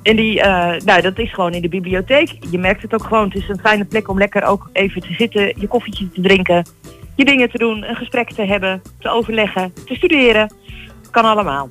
En 0.03 0.17
die, 0.17 0.41
eh, 0.41 0.81
nou, 0.85 1.03
dat 1.03 1.19
is 1.19 1.33
gewoon 1.33 1.53
in 1.53 1.63
de 1.63 1.69
bibliotheek. 1.69 2.31
Je 2.51 2.59
merkt 2.59 2.83
het 2.83 2.95
ook 2.95 3.05
gewoon. 3.05 3.25
Het 3.25 3.35
is 3.35 3.49
een 3.49 3.61
fijne 3.61 3.85
plek 3.85 4.09
om 4.09 4.19
lekker 4.19 4.45
ook 4.45 4.69
even 4.73 5.01
te 5.01 5.15
zitten, 5.19 5.55
je 5.57 5.67
koffietje 5.67 6.11
te 6.11 6.21
drinken, 6.21 6.67
je 7.15 7.25
dingen 7.25 7.51
te 7.51 7.59
doen, 7.59 7.89
een 7.89 7.97
gesprek 7.97 8.33
te 8.33 8.43
hebben, 8.43 8.83
te 8.99 9.09
overleggen, 9.09 9.73
te 9.87 9.95
studeren. 9.95 10.55
Kan 11.11 11.25
allemaal. 11.25 11.71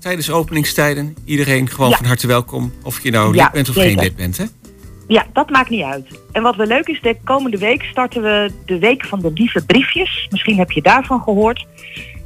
Tijdens 0.00 0.30
openingstijden. 0.30 1.16
Iedereen 1.24 1.68
gewoon 1.68 1.90
Ja. 1.90 1.96
van 1.96 2.06
harte 2.06 2.26
welkom. 2.26 2.72
Of 2.82 3.02
je 3.02 3.10
nou 3.10 3.34
Ja, 3.34 3.42
lid 3.42 3.52
bent 3.52 3.68
of 3.68 3.74
geen 3.74 3.98
lid 3.98 4.16
bent, 4.16 4.36
hè? 4.36 4.44
Ja, 5.08 5.26
dat 5.32 5.50
maakt 5.50 5.70
niet 5.70 5.82
uit. 5.82 6.06
En 6.32 6.42
wat 6.42 6.56
wel 6.56 6.66
leuk 6.66 6.88
is, 6.88 7.00
de 7.00 7.16
komende 7.24 7.58
week 7.58 7.82
starten 7.82 8.22
we 8.22 8.50
de 8.66 8.78
Week 8.78 9.04
van 9.04 9.20
de 9.20 9.30
Lieve 9.34 9.64
Briefjes. 9.66 10.26
Misschien 10.30 10.56
heb 10.58 10.70
je 10.70 10.82
daarvan 10.82 11.20
gehoord. 11.22 11.66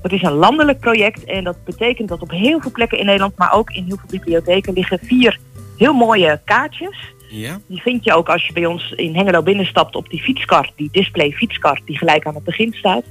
Dat 0.02 0.12
is 0.12 0.22
een 0.22 0.32
landelijk 0.32 0.80
project 0.80 1.24
en 1.24 1.44
dat 1.44 1.64
betekent 1.64 2.08
dat 2.08 2.20
op 2.22 2.30
heel 2.30 2.60
veel 2.60 2.70
plekken 2.70 2.98
in 2.98 3.06
Nederland, 3.06 3.36
maar 3.36 3.52
ook 3.52 3.70
in 3.70 3.84
heel 3.84 3.96
veel 3.96 4.18
bibliotheken, 4.18 4.72
liggen 4.72 4.98
vier 5.02 5.38
heel 5.76 5.92
mooie 5.92 6.40
kaartjes. 6.44 6.96
Ja. 7.30 7.60
Die 7.66 7.80
vind 7.82 8.04
je 8.04 8.14
ook 8.14 8.28
als 8.28 8.46
je 8.46 8.52
bij 8.52 8.66
ons 8.66 8.90
in 8.96 9.14
Hengelo 9.14 9.42
binnenstapt 9.42 9.94
op 9.96 10.10
die 10.10 10.20
fietskar, 10.22 10.70
die 10.76 10.88
display 10.92 11.30
fietskar 11.30 11.80
die 11.84 11.98
gelijk 11.98 12.26
aan 12.26 12.34
het 12.34 12.44
begin 12.44 12.72
staat. 12.72 13.04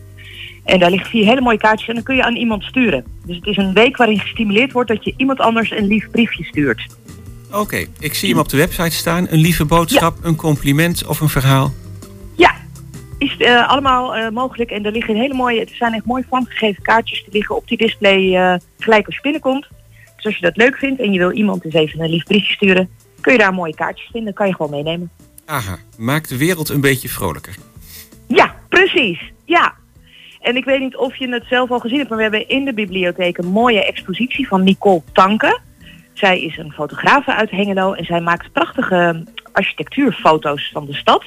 En 0.63 0.79
daar 0.79 0.89
liggen 0.89 1.09
vier 1.09 1.25
hele 1.25 1.41
mooie 1.41 1.57
kaartjes 1.57 1.87
en 1.87 1.95
dan 1.95 2.03
kun 2.03 2.15
je 2.15 2.23
aan 2.23 2.35
iemand 2.35 2.63
sturen. 2.63 3.05
Dus 3.25 3.35
het 3.35 3.45
is 3.45 3.57
een 3.57 3.73
week 3.73 3.97
waarin 3.97 4.19
gestimuleerd 4.19 4.71
wordt 4.71 4.89
dat 4.89 5.03
je 5.03 5.13
iemand 5.17 5.39
anders 5.39 5.71
een 5.71 5.87
lief 5.87 6.09
briefje 6.09 6.43
stuurt. 6.43 6.85
Oké, 7.51 7.85
ik 7.99 8.13
zie 8.13 8.29
hem 8.29 8.39
op 8.39 8.49
de 8.49 8.57
website 8.57 8.91
staan. 8.91 9.27
Een 9.29 9.39
lieve 9.39 9.65
boodschap, 9.65 10.17
een 10.21 10.35
compliment 10.35 11.05
of 11.05 11.19
een 11.19 11.29
verhaal. 11.29 11.73
Ja, 12.35 12.55
is 13.17 13.37
eh, 13.37 13.69
allemaal 13.69 14.15
eh, 14.15 14.29
mogelijk. 14.29 14.71
En 14.71 14.85
er 14.85 14.91
liggen 14.91 15.15
hele 15.15 15.33
mooie, 15.33 15.61
er 15.61 15.75
zijn 15.75 15.93
echt 15.93 16.05
mooi 16.05 16.23
vormgegeven 16.29 16.83
kaartjes 16.83 17.23
die 17.23 17.33
liggen 17.33 17.55
op 17.55 17.67
die 17.67 17.77
display 17.77 18.35
eh, 18.35 18.59
gelijk 18.79 19.05
als 19.05 19.15
je 19.15 19.21
binnenkomt. 19.21 19.67
Dus 20.15 20.25
als 20.25 20.35
je 20.35 20.41
dat 20.41 20.57
leuk 20.57 20.75
vindt 20.75 21.01
en 21.01 21.11
je 21.11 21.19
wil 21.19 21.31
iemand 21.31 21.65
eens 21.65 21.73
even 21.73 21.99
een 21.99 22.09
lief 22.09 22.23
briefje 22.23 22.53
sturen, 22.53 22.89
kun 23.21 23.33
je 23.33 23.39
daar 23.39 23.53
mooie 23.53 23.75
kaartjes 23.75 24.09
vinden. 24.11 24.33
kan 24.33 24.47
je 24.47 24.55
gewoon 24.55 24.71
meenemen. 24.71 25.11
Aha, 25.45 25.77
maakt 25.97 26.29
de 26.29 26.37
wereld 26.37 26.69
een 26.69 26.81
beetje 26.81 27.09
vrolijker. 27.09 27.55
Ja, 28.27 28.55
precies. 28.69 29.31
Ja. 29.45 29.73
En 30.41 30.55
ik 30.55 30.65
weet 30.65 30.79
niet 30.79 30.95
of 30.95 31.15
je 31.15 31.29
het 31.29 31.45
zelf 31.49 31.71
al 31.71 31.79
gezien 31.79 31.97
hebt, 31.97 32.09
maar 32.09 32.17
we 32.17 32.23
hebben 32.23 32.47
in 32.47 32.65
de 32.65 32.73
bibliotheek 32.73 33.37
een 33.37 33.47
mooie 33.47 33.85
expositie 33.85 34.47
van 34.47 34.63
Nicole 34.63 35.01
Tanke. 35.13 35.59
Zij 36.13 36.41
is 36.41 36.57
een 36.57 36.71
fotografe 36.71 37.35
uit 37.35 37.51
Hengelo 37.51 37.93
en 37.93 38.05
zij 38.05 38.21
maakt 38.21 38.51
prachtige 38.51 39.23
architectuurfoto's 39.51 40.69
van 40.73 40.85
de 40.85 40.93
stad. 40.93 41.25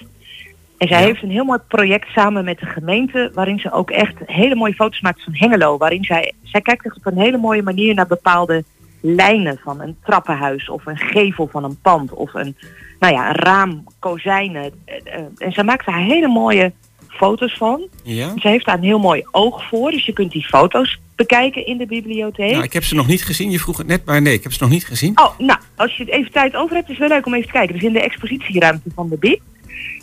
En 0.79 0.89
zij 0.89 1.03
heeft 1.03 1.23
een 1.23 1.31
heel 1.31 1.45
mooi 1.45 1.59
project 1.69 2.09
samen 2.09 2.45
met 2.45 2.59
de 2.59 2.67
gemeente, 2.67 3.31
waarin 3.35 3.59
ze 3.59 3.73
ook 3.73 3.91
echt 3.91 4.15
hele 4.27 4.55
mooie 4.55 4.75
foto's 4.75 5.01
maakt 5.01 5.25
van 5.25 5.35
Hengelo. 5.35 5.77
Waarin 5.77 6.05
zij, 6.05 6.33
zij 6.43 6.61
kijkt 6.61 6.85
echt 6.85 6.97
op 6.97 7.07
een 7.07 7.19
hele 7.19 7.39
mooie 7.39 7.63
manier 7.63 7.95
naar 7.95 8.07
bepaalde 8.07 8.65
lijnen 9.01 9.59
van 9.63 9.81
een 9.81 9.97
trappenhuis 10.05 10.69
of 10.69 10.87
een 10.87 10.99
gevel 10.99 11.47
van 11.47 11.65
een 11.65 11.81
pand 11.81 12.13
of 12.13 12.35
een, 12.35 12.57
nou 12.99 13.15
ja, 13.15 13.29
een 13.29 13.35
raam, 13.35 13.85
kozijnen. 13.99 14.73
Eh, 14.85 14.97
eh, 15.05 15.25
En 15.39 15.53
zij 15.53 15.65
maakt 15.65 15.87
daar 15.87 16.01
hele 16.01 16.29
mooie 16.29 16.73
foto's 17.17 17.55
van. 17.57 17.87
Ja? 18.03 18.33
Ze 18.37 18.49
heeft 18.49 18.65
daar 18.67 18.77
een 18.77 18.83
heel 18.85 18.99
mooi 18.99 19.23
oog 19.31 19.65
voor, 19.69 19.91
dus 19.91 20.07
je 20.07 20.13
kunt 20.13 20.33
die 20.33 20.45
foto's 20.45 20.99
bekijken 21.17 21.67
in 21.67 21.77
de 21.79 21.87
bibliotheek. 21.87 22.51
Nou, 22.51 22.63
ik 22.65 22.73
heb 22.73 22.85
ze 22.85 22.95
nog 22.95 23.07
niet 23.07 23.25
gezien. 23.25 23.51
Je 23.51 23.59
vroeg 23.59 23.77
het 23.79 23.87
net, 23.87 24.05
maar 24.05 24.23
nee, 24.23 24.33
ik 24.35 24.43
heb 24.43 24.53
ze 24.53 24.63
nog 24.63 24.71
niet 24.73 24.87
gezien. 24.87 25.19
Oh, 25.21 25.39
nou, 25.39 25.59
als 25.77 25.97
je 25.97 26.05
het 26.05 26.13
even 26.13 26.33
tijd 26.33 26.55
over 26.57 26.77
hebt, 26.77 26.89
is 26.91 26.99
het 26.99 27.09
wel 27.09 27.17
leuk 27.17 27.27
om 27.27 27.35
even 27.35 27.47
te 27.47 27.53
kijken. 27.53 27.75
Dus 27.75 27.83
in 27.85 27.93
de 27.93 28.03
expositieruimte 28.03 28.91
van 28.95 29.09
de 29.09 29.17
BIB. 29.19 29.41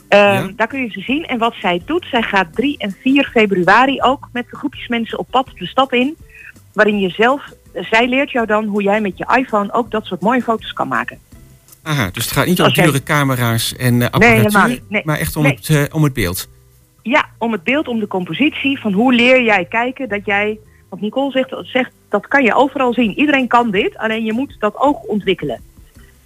Ehm, 0.07 0.51
Daar 0.55 0.67
kun 0.67 0.81
je 0.81 0.89
ze 0.89 0.99
zien. 0.99 1.25
En 1.25 1.37
wat 1.37 1.53
zij 1.61 1.81
doet, 1.85 2.05
zij 2.11 2.21
gaat 2.21 2.55
3 2.55 2.77
en 2.77 2.95
4 3.01 3.29
februari 3.33 4.01
ook 4.01 4.29
met 4.33 4.45
de 4.49 4.55
groepjes 4.57 4.87
mensen 4.87 5.19
op 5.19 5.27
pad 5.29 5.47
de 5.55 5.65
stad 5.67 5.93
in. 5.93 6.15
Waarin 6.73 6.99
je 6.99 7.09
zelf, 7.09 7.41
eh, 7.73 7.83
zij 7.83 8.07
leert 8.07 8.31
jou 8.31 8.45
dan 8.47 8.65
hoe 8.65 8.83
jij 8.83 9.01
met 9.01 9.17
je 9.17 9.35
iPhone 9.37 9.73
ook 9.73 9.91
dat 9.91 10.05
soort 10.05 10.21
mooie 10.21 10.41
foto's 10.41 10.73
kan 10.73 10.87
maken. 10.87 11.17
Aha, 11.83 12.09
dus 12.11 12.23
het 12.23 12.33
gaat 12.33 12.45
niet 12.45 12.61
om 12.61 12.73
dure 12.73 13.03
camera's 13.03 13.75
en 13.75 13.97
Nee, 13.97 14.07
apparatuur, 14.09 14.37
helemaal 14.43 14.67
niet. 14.67 14.89
Nee. 14.89 15.01
maar 15.05 15.17
echt 15.17 15.35
om, 15.35 15.43
Nee. 15.43 15.53
het, 15.55 15.69
eh, 15.69 15.83
om 15.91 16.03
het 16.03 16.13
beeld. 16.13 16.49
Ja, 17.01 17.29
om 17.37 17.51
het 17.51 17.63
beeld, 17.63 17.87
om 17.87 17.99
de 17.99 18.07
compositie, 18.07 18.79
van 18.79 18.93
hoe 18.93 19.13
leer 19.13 19.43
jij 19.43 19.65
kijken 19.65 20.09
dat 20.09 20.25
jij, 20.25 20.59
wat 20.89 21.01
Nicole 21.01 21.31
zegt, 21.31 21.55
zegt, 21.61 21.91
dat 22.09 22.27
kan 22.27 22.43
je 22.43 22.55
overal 22.55 22.93
zien. 22.93 23.19
Iedereen 23.19 23.47
kan 23.47 23.71
dit, 23.71 23.97
alleen 23.97 24.23
je 24.23 24.33
moet 24.33 24.55
dat 24.59 24.79
oog 24.79 25.01
ontwikkelen. 25.01 25.61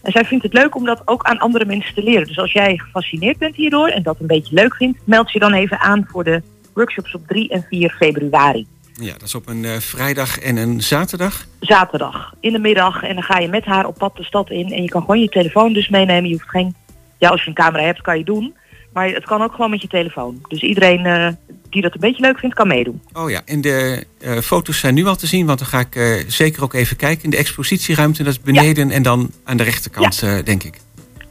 En 0.02 0.12
zij 0.12 0.26
vindt 0.26 0.44
het 0.44 0.54
leuk 0.54 0.76
om 0.76 0.86
dat 0.86 1.02
ook 1.06 1.24
aan 1.24 1.40
andere 1.40 1.66
mensen 1.66 1.94
te 1.94 2.04
leren. 2.04 2.28
Dus 2.28 2.38
als 2.38 2.52
jij 2.52 2.78
gefascineerd 2.78 3.38
bent 3.38 3.56
hierdoor 3.56 3.88
en 3.88 4.04
dat 4.04 4.20
een 4.20 4.28
beetje 4.28 4.56
leuk 4.56 4.76
vindt, 4.76 5.00
meld 5.04 5.32
je 5.32 5.40
dan 5.40 5.54
even 5.54 5.80
aan 5.80 6.06
voor 6.08 6.24
de 6.24 6.42
workshops 6.74 7.16
op 7.16 7.28
3 7.28 7.50
en 7.50 7.66
4 7.70 7.90
februari. 7.90 8.68
Ja, 8.94 9.12
dat 9.12 9.22
is 9.22 9.36
op 9.36 9.48
een 9.48 9.66
eh, 9.66 9.78
vrijdag 9.78 10.40
en 10.40 10.58
een 10.58 10.82
zaterdag. 10.82 11.46
Zaterdag, 11.60 12.34
in 12.40 12.52
de 12.52 12.60
middag. 12.60 13.04
En 13.04 13.14
dan 13.14 13.24
ga 13.24 13.40
je 13.40 13.48
met 13.48 13.66
haar 13.66 13.88
op 13.88 13.98
pad 13.98 14.16
de 14.16 14.24
stad 14.24 14.50
in. 14.50 14.72
En 14.72 14.82
je 14.82 14.90
kan 14.90 15.02
gewoon 15.02 15.20
je 15.20 15.30
telefoon 15.30 15.74
dus 15.74 15.90
meenemen. 15.90 16.30
Je 16.30 16.36
hoeft 16.36 16.50
geen, 16.50 16.76
ja 17.18 17.30
als 17.30 17.42
je 17.42 17.48
een 17.48 17.56
camera 17.56 17.84
hebt 17.84 18.02
kan 18.02 18.18
je 18.18 18.24
doen. 18.24 18.56
Maar 18.96 19.10
het 19.10 19.26
kan 19.26 19.42
ook 19.42 19.52
gewoon 19.52 19.70
met 19.70 19.82
je 19.82 19.88
telefoon. 19.88 20.42
Dus 20.48 20.62
iedereen 20.62 21.06
eh, 21.06 21.28
die 21.70 21.82
dat 21.82 21.94
een 21.94 22.00
beetje 22.00 22.22
leuk 22.22 22.40
vindt 22.40 22.56
kan 22.56 22.68
meedoen. 22.68 23.02
Oh 23.14 23.30
ja, 23.30 23.42
en 23.46 23.62
de 23.62 24.06
eh, 24.20 24.38
foto's 24.38 24.80
zijn 24.80 24.94
nu 24.94 25.06
al 25.06 25.16
te 25.16 25.28
zien, 25.28 25.46
want 25.46 25.60
dan 25.60 25.68
ga 25.68 25.80
ik 25.80 25.96
eh, 25.96 26.24
zeker 26.28 26.64
ook 26.64 26.74
even 26.74 26.98
kijken 26.98 27.24
in 27.24 27.30
de 27.30 27.38
expositieruimte. 27.38 28.24
Dat 28.24 28.34
is 28.34 28.42
beneden 28.42 28.92
en 28.92 29.04
dan 29.04 29.32
aan 29.44 29.58
de 29.58 29.64
rechterkant, 29.64 30.46
denk 30.46 30.64
ik. 30.64 30.80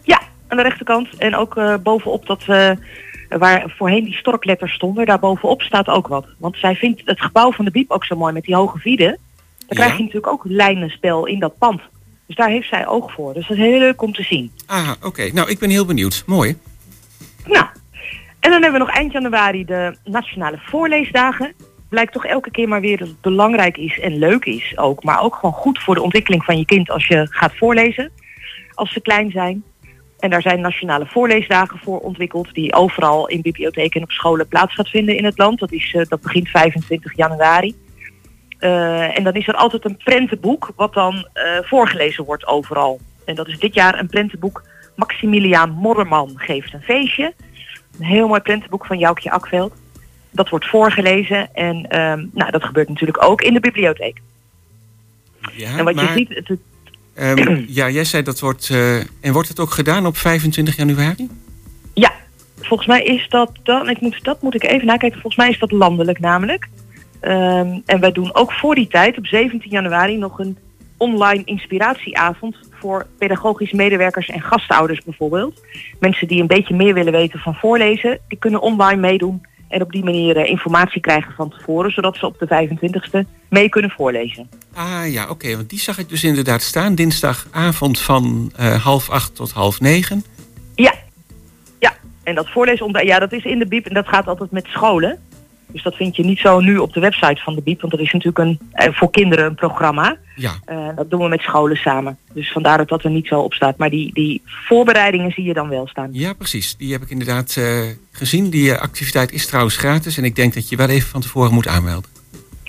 Ja, 0.03 0.21
aan 0.49 0.57
de 0.57 0.63
rechterkant. 0.63 1.09
En 1.17 1.37
ook 1.37 1.83
bovenop 1.83 2.27
dat, 2.27 2.45
waar 3.29 3.75
voorheen 3.77 4.05
die 4.05 4.15
storkletters 4.15 4.73
stonden, 4.73 5.07
daar 5.07 5.19
bovenop 5.19 5.63
staat 5.63 5.89
ook 5.89 6.09
wat. 6.09 6.27
Want 6.39 6.57
zij 6.57 6.75
vindt 6.75 7.03
het 7.05 7.21
gebouw 7.21 7.53
van 7.53 7.65
de 7.65 7.71
Biep 7.71 7.91
ook 7.91 8.05
zo 8.05 8.17
mooi 8.17 8.33
met 8.33 8.45
die 8.45 8.55
hoge 8.55 8.79
vieden. 8.79 9.19
Dan 9.67 9.77
krijg 9.77 9.97
je 9.97 10.03
natuurlijk 10.03 10.33
ook 10.33 10.43
lijnenspel 10.45 11.27
in 11.27 11.39
dat 11.39 11.59
pand. 11.59 11.81
Dus 12.27 12.37
daar 12.37 12.49
heeft 12.49 12.69
zij 12.69 12.87
oog 12.87 13.13
voor. 13.13 13.35
Dus 13.35 13.49
dat 13.49 13.57
is 13.57 13.63
heel 13.63 13.79
leuk 13.79 14.03
om 14.03 14.13
te 14.13 14.23
zien. 14.23 14.53
Ah, 14.67 14.91
oké. 15.03 15.31
Nou, 15.33 15.51
ik 15.51 15.59
ben 15.59 15.71
heel 15.71 15.85
benieuwd. 15.85 16.23
Mooi. 16.27 16.57
Nou, 17.47 17.67
en 18.41 18.51
dan 18.51 18.63
hebben 18.63 18.73
we 18.73 18.87
nog 18.87 18.97
eind 18.97 19.13
januari 19.13 19.65
de 19.65 19.97
Nationale 20.05 20.59
Voorleesdagen. 20.61 21.55
Blijkt 21.89 22.13
toch 22.13 22.27
elke 22.27 22.51
keer 22.51 22.69
maar 22.69 22.81
weer 22.81 22.99
dat 22.99 23.09
het 23.09 23.21
belangrijk 23.21 23.77
is 23.77 24.01
en 24.01 24.19
leuk 24.19 24.45
is 24.45 24.79
ook. 24.79 25.03
Maar 25.03 25.21
ook 25.21 25.35
gewoon 25.35 25.55
goed 25.55 25.83
voor 25.83 25.95
de 25.95 26.03
ontwikkeling 26.03 26.45
van 26.45 26.59
je 26.59 26.65
kind 26.65 26.91
als 26.91 27.07
je 27.07 27.27
gaat 27.31 27.57
voorlezen. 27.57 28.11
Als 28.75 28.93
ze 28.93 29.01
klein 29.01 29.31
zijn. 29.31 29.65
En 30.19 30.31
daar 30.31 30.43
zijn 30.43 30.61
nationale 30.61 31.07
voorleesdagen 31.07 31.79
voor 31.79 31.99
ontwikkeld. 31.99 32.55
Die 32.55 32.75
overal 32.75 33.29
in 33.29 33.41
bibliotheken 33.41 34.01
en 34.01 34.07
op 34.07 34.13
scholen 34.13 34.49
plaats 34.49 34.75
gaat 34.75 34.89
vinden 34.89 35.17
in 35.17 35.25
het 35.25 35.39
land. 35.39 35.59
Dat, 35.59 35.73
is, 35.73 35.95
eh, 35.95 36.07
dat 36.09 36.21
begint 36.21 36.49
25 36.49 37.17
januari. 37.17 37.75
Eh, 38.59 39.19
en 39.19 39.25
dan 39.25 39.33
is 39.33 39.49
er 39.49 39.55
altijd 39.55 39.85
een 39.85 39.97
prentenboek 39.97 40.73
wat 40.77 40.95
dan 40.95 41.29
eh, 41.33 41.45
voorgelezen 41.63 42.25
wordt 42.25 42.47
overal. 42.47 43.01
En 43.25 43.35
dat 43.35 43.49
is 43.49 43.59
dit 43.59 43.75
jaar 43.75 43.99
een 43.99 44.07
prentenboek 44.07 44.63
Maximiliaan 44.95 45.71
Modderman 45.71 46.33
geeft 46.37 46.73
een 46.73 46.83
feestje. 46.83 47.35
Een 47.99 48.05
heel 48.05 48.29
mooi 48.29 48.41
prentenboek 48.41 48.87
van 48.87 48.99
Joukje 48.99 49.31
Akveld. 49.31 49.75
Dat 50.31 50.49
wordt 50.49 50.67
voorgelezen 50.69 51.55
en 51.55 51.87
ehm, 51.89 52.27
nou, 52.33 52.51
dat 52.51 52.65
gebeurt 52.65 52.89
natuurlijk 52.89 53.23
ook 53.25 53.43
in 53.43 53.55
de 53.55 53.61
bibliotheek. 53.61 54.21
Ja, 55.53 55.79
en 55.79 55.85
wat 55.85 55.95
maar, 55.95 56.05
je 56.05 56.13
ziet, 56.19 56.29
het, 56.29 56.49
het- 56.49 56.59
ehm, 57.15 57.65
ja, 57.79 57.91
jij 57.91 58.05
zei 58.05 58.23
dat 58.23 58.41
wordt... 58.41 58.71
eh, 58.71 58.97
en 58.99 59.33
wordt 59.33 59.49
het 59.49 59.61
ook 59.61 59.71
gedaan 59.71 60.07
op 60.07 60.17
25 60.17 60.77
januari? 60.77 61.29
ja, 61.95 62.13
volgens 62.61 62.89
mij 62.89 63.03
is 63.03 63.29
dat 63.29 63.51
dan, 63.63 63.89
ik 63.89 64.01
moet, 64.01 64.25
dat 64.25 64.43
moet 64.43 64.55
ik 64.55 64.63
even 64.65 64.87
nakijken, 64.87 65.21
volgens 65.21 65.37
mij 65.37 65.51
is 65.51 65.59
dat 65.59 65.71
landelijk 65.73 66.21
namelijk. 66.21 66.69
Ehm, 67.21 67.79
en 67.87 68.01
wij 68.01 68.13
doen 68.13 68.35
ook 68.35 68.53
voor 68.53 68.75
die 68.75 68.89
tijd, 68.89 69.19
op 69.19 69.27
17 69.27 69.71
januari, 69.71 70.17
nog 70.17 70.39
een 70.39 70.59
online 70.97 71.43
inspiratieavond 71.45 72.57
voor 72.85 73.07
pedagogisch 73.19 73.73
medewerkers 73.73 74.29
en 74.29 74.41
gastouders 74.41 75.03
bijvoorbeeld. 75.03 75.61
Mensen 76.01 76.29
die 76.29 76.41
een 76.41 76.47
beetje 76.47 76.75
meer 76.75 76.95
willen 76.95 77.13
weten 77.13 77.39
van 77.39 77.55
voorlezen, 77.55 78.19
die 78.29 78.39
kunnen 78.39 78.61
online 78.61 79.01
meedoen 79.01 79.47
en 79.69 79.83
op 79.83 79.93
die 79.93 80.05
manier 80.05 80.37
eh, 80.37 80.51
informatie 80.51 81.01
krijgen 81.01 81.33
van 81.33 81.51
tevoren, 81.51 81.91
zodat 81.91 82.17
ze 82.17 82.27
op 82.27 82.39
de 82.39 82.69
25e 82.69 83.29
mee 83.49 83.69
kunnen 83.69 83.91
voorlezen. 83.91 84.49
Ah 84.75 85.13
ja, 85.13 85.29
oké. 85.29 85.57
want 85.57 85.71
die 85.71 85.79
zag 85.79 85.99
ik 85.99 86.09
dus 86.09 86.25
inderdaad 86.25 86.63
staan. 86.63 86.95
Dinsdagavond 86.95 88.01
van 88.01 88.53
eh, 88.57 88.85
half 88.85 89.11
acht 89.11 89.35
tot 89.35 89.51
half 89.51 89.81
negen. 89.81 90.25
Ja, 90.75 90.95
ja. 91.79 91.93
En 92.23 92.35
dat 92.35 92.51
voorlezen, 92.51 93.07
ja, 93.07 93.19
dat 93.19 93.33
is 93.33 93.45
in 93.45 93.59
de 93.59 93.67
bieb 93.67 93.87
en 93.87 93.95
dat 93.95 94.09
gaat 94.09 94.27
altijd 94.27 94.51
met 94.51 94.67
scholen. 94.67 95.19
Dus 95.75 95.83
dat 95.83 95.95
vind 95.95 96.17
je 96.17 96.25
niet 96.25 96.39
zo 96.39 96.61
nu 96.61 96.79
op 96.79 96.93
de 96.93 97.01
website 97.01 97.41
van 97.43 97.55
de 97.55 97.63
BIEB, 97.63 97.81
want 97.81 97.93
dat 97.93 98.01
is 98.01 98.13
natuurlijk 98.13 98.39
een, 98.39 98.59
eh, 98.73 98.93
voor 98.93 99.11
kinderen 99.11 99.45
een 99.45 99.55
programma. 99.55 100.17
Ja. 100.37 100.53
Eh, 100.65 100.89
dat 100.97 101.11
doen 101.11 101.21
we 101.21 101.29
met 101.29 101.41
scholen 101.41 101.77
samen. 101.77 102.19
Dus 102.33 102.53
vandaar 102.53 102.79
dat 102.79 102.89
dat 102.89 103.05
er 103.05 103.11
niet 103.11 103.27
zo 103.27 103.41
op 103.41 103.53
staat. 103.55 103.77
Maar 103.77 103.91
die, 103.91 104.13
die 104.13 104.43
voorbereidingen 104.45 105.31
zie 105.33 105.45
je 105.45 105.55
dan 105.55 105.69
wel 105.69 105.87
staan. 105.87 106.09
Ja, 106.13 106.33
precies. 106.33 106.77
Die 106.77 106.93
heb 106.93 107.03
ik 107.03 107.11
inderdaad 107.11 107.57
eh, 107.57 107.81
gezien. 108.11 108.51
Die 108.51 108.75
activiteit 108.75 109.33
is 109.33 109.47
trouwens 109.47 109.77
gratis. 109.77 110.17
En 110.19 110.25
ik 110.25 110.37
denk 110.37 110.55
dat 110.55 110.69
je 110.69 110.77
wel 110.77 110.89
even 110.89 111.09
van 111.09 111.21
tevoren 111.21 111.53
moet 111.55 111.67
aanmelden. 111.69 112.11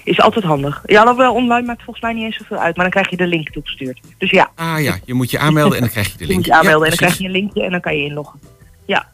Is 0.04 0.20
altijd 0.22 0.46
handig. 0.46 0.82
Ja, 0.86 1.04
dat 1.04 1.16
wel 1.16 1.34
online 1.34 1.66
maakt 1.66 1.84
volgens 1.84 2.06
mij 2.06 2.14
niet 2.14 2.24
eens 2.24 2.38
zoveel 2.38 2.58
uit. 2.58 2.76
Maar 2.76 2.92
dan 2.92 2.94
krijg 2.94 3.10
je 3.10 3.18
de 3.18 3.28
link 3.28 3.50
toegestuurd. 3.50 4.00
Dus 4.18 4.30
ja, 4.32 4.52
Ah 4.56 4.82
ja, 4.82 4.98
je 5.06 5.14
moet 5.14 5.32
je 5.32 5.40
aanmelden 5.40 5.74
en 5.74 5.80
dan 5.80 5.90
krijg 5.90 6.12
je 6.12 6.18
de 6.18 6.24
je 6.24 6.30
link. 6.30 6.38
moet 6.40 6.46
je 6.48 6.54
aanmelden 6.54 6.88
Ja, 6.88 6.92
en 6.94 6.98
dan 6.98 7.08
krijg 7.08 7.18
je 7.18 7.26
een 7.26 7.32
linkje 7.32 7.64
en 7.64 7.72
dan 7.72 7.82
kan 7.82 7.98
je 7.98 8.04
inloggen. 8.06 8.40
Ja, 8.86 9.08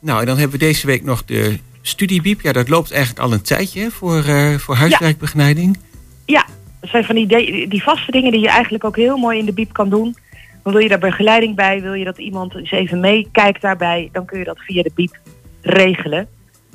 Nou, 0.00 0.20
en 0.20 0.26
dan 0.26 0.38
hebben 0.38 0.58
we 0.58 0.64
deze 0.64 0.86
week 0.86 1.04
nog 1.04 1.24
de 1.24 1.58
studiebiep. 1.82 2.40
Ja, 2.40 2.52
dat 2.52 2.68
loopt 2.68 2.90
eigenlijk 2.92 3.24
al 3.24 3.32
een 3.32 3.42
tijdje 3.42 3.90
voor, 3.90 4.24
eh, 4.24 4.54
voor 4.54 4.74
huiswerkbegeleiding. 4.74 5.78
ja. 6.26 6.46
dat 6.80 6.90
zijn 6.90 7.04
van 7.04 7.14
die, 7.14 7.26
de- 7.26 7.66
die 7.68 7.82
vaste 7.82 8.10
dingen 8.10 8.32
die 8.32 8.40
je 8.40 8.48
eigenlijk 8.48 8.84
ook 8.84 8.96
heel 8.96 9.16
mooi 9.16 9.38
in 9.38 9.44
de 9.44 9.52
biep 9.52 9.72
kan 9.72 9.88
doen. 9.90 10.16
Dan 10.62 10.72
wil 10.72 10.82
je 10.82 10.88
daar 10.88 10.98
begeleiding 10.98 11.54
bij, 11.56 11.80
wil 11.82 11.92
je 11.94 12.04
dat 12.04 12.18
iemand 12.18 12.54
eens 12.54 12.70
even 12.70 13.00
meekijkt 13.00 13.60
daarbij, 13.62 14.08
dan 14.12 14.24
kun 14.24 14.38
je 14.38 14.44
dat 14.44 14.58
via 14.58 14.82
de 14.82 14.90
biep 14.94 15.18
regelen. 15.60 16.28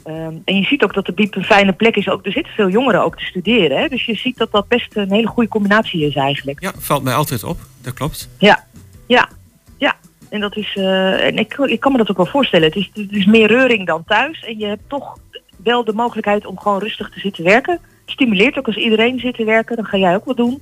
Ehm, 0.03 0.33
en 0.45 0.55
je 0.55 0.63
ziet 0.63 0.83
ook 0.83 0.93
dat 0.93 1.05
de 1.05 1.11
biep 1.13 1.35
een 1.35 1.43
fijne 1.43 1.73
plek 1.73 1.95
is. 1.95 2.09
Ook, 2.09 2.25
er 2.25 2.31
zitten 2.31 2.53
veel 2.53 2.69
jongeren 2.69 3.03
ook 3.03 3.17
te 3.17 3.23
studeren. 3.25 3.77
Hè? 3.79 3.87
Dus 3.87 4.05
je 4.05 4.15
ziet 4.15 4.37
dat 4.37 4.51
dat 4.51 4.67
best 4.67 4.95
een 4.95 5.11
hele 5.11 5.27
goede 5.27 5.49
combinatie 5.49 6.05
is 6.05 6.15
eigenlijk. 6.15 6.61
Ja, 6.61 6.71
valt 6.77 7.03
mij 7.03 7.13
altijd 7.13 7.43
op. 7.43 7.59
Dat 7.81 7.93
klopt. 7.93 8.29
Ja, 8.37 8.65
ja, 9.07 9.29
ja. 9.77 9.95
En 10.29 10.39
dat 10.39 10.55
is, 10.57 10.73
eh, 10.75 11.25
en 11.25 11.37
ik, 11.37 11.53
ik 11.53 11.79
kan 11.79 11.91
me 11.91 11.97
dat 11.97 12.09
ook 12.09 12.17
wel 12.17 12.25
voorstellen. 12.25 12.67
Het 12.67 12.75
is, 12.75 12.89
het 12.93 13.11
is 13.11 13.25
meer 13.25 13.47
reuring 13.47 13.85
dan 13.87 14.03
thuis. 14.07 14.43
En 14.43 14.57
je 14.59 14.65
hebt 14.65 14.81
toch 14.89 15.17
wel 15.63 15.83
de 15.83 15.93
mogelijkheid 15.93 16.45
om 16.45 16.59
gewoon 16.59 16.79
rustig 16.79 17.09
te 17.09 17.19
zitten 17.19 17.43
werken. 17.43 17.79
Stimuleert 18.05 18.57
ook 18.57 18.67
als 18.67 18.75
iedereen 18.77 19.19
zit 19.19 19.35
te 19.35 19.43
werken, 19.43 19.75
dan 19.75 19.85
ga 19.85 19.97
jij 19.97 20.15
ook 20.15 20.25
wat 20.25 20.37
doen. 20.37 20.61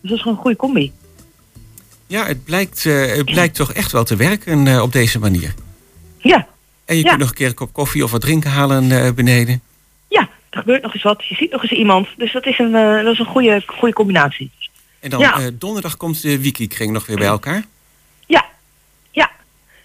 Dus 0.00 0.10
dat 0.10 0.12
is 0.12 0.20
gewoon 0.20 0.36
een 0.36 0.42
goede 0.42 0.56
combi. 0.56 0.92
Ja, 2.06 2.26
het 2.26 2.44
blijkt, 2.44 2.86
eh, 2.86 3.06
het 3.16 3.24
blijkt 3.24 3.54
toch 3.54 3.72
echt 3.72 3.92
wel 3.92 4.04
te 4.04 4.16
werken 4.16 4.66
eh, 4.66 4.82
op 4.82 4.92
deze 4.92 5.18
manier. 5.18 5.54
Ja. 6.18 6.46
En 6.84 6.96
je 6.96 7.02
Ja. 7.02 7.08
kunt 7.08 7.20
nog 7.20 7.28
een 7.28 7.34
keer 7.34 7.46
een 7.46 7.54
kop 7.54 7.72
koffie 7.72 8.04
of 8.04 8.10
wat 8.10 8.20
drinken 8.20 8.50
halen 8.50 9.14
beneden. 9.14 9.60
Ja, 10.08 10.28
er 10.50 10.58
gebeurt 10.58 10.82
nog 10.82 10.94
eens 10.94 11.02
wat. 11.02 11.24
Je 11.26 11.34
ziet 11.34 11.50
nog 11.50 11.62
eens 11.62 11.72
iemand. 11.72 12.08
Dus 12.16 12.32
dat 12.32 12.46
is 12.46 12.58
een, 12.58 12.72
dat 13.04 13.12
is 13.12 13.18
een 13.18 13.24
goede, 13.26 13.62
goede 13.66 13.94
combinatie. 13.94 14.50
En 15.00 15.10
dan 15.10 15.20
Ja. 15.20 15.50
donderdag 15.54 15.96
komt 15.96 16.22
de 16.22 16.40
Wiki-kring 16.40 16.92
nog 16.92 17.06
weer 17.06 17.16
bij 17.16 17.26
elkaar. 17.26 17.64
Ja. 19.10 19.30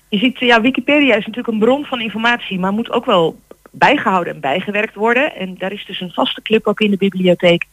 Je 0.10 0.18
ziet, 0.18 0.40
ja, 0.40 0.62
Wikipedia 0.62 1.16
is 1.16 1.26
natuurlijk 1.26 1.54
een 1.54 1.60
bron 1.60 1.86
van 1.86 2.02
informatie, 2.02 2.60
maar 2.60 2.72
moet 2.72 2.92
ook 2.92 3.06
wel 3.06 3.40
bijgehouden 3.72 4.34
en 4.34 4.40
bijgewerkt 4.40 4.96
worden. 4.96 5.36
En 5.36 5.58
daar 5.58 5.72
is 5.72 5.86
dus 5.86 6.02
een 6.02 6.12
vaste 6.14 6.42
club 6.42 6.68
ook 6.68 6.80
in 6.80 6.92
de 6.92 6.98
bibliotheek 6.98 7.66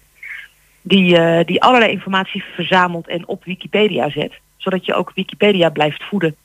die, 0.82 1.16
eh, 1.16 1.46
die 1.46 1.62
allerlei 1.62 1.90
informatie 1.92 2.44
verzamelt 2.54 3.08
en 3.08 3.28
op 3.28 3.44
Wikipedia 3.44 4.10
zet. 4.10 4.32
Zodat 4.56 4.84
je 4.84 4.94
ook 4.94 5.12
Wikipedia 5.14 5.68
blijft 5.70 6.02
voeden. 6.04 6.36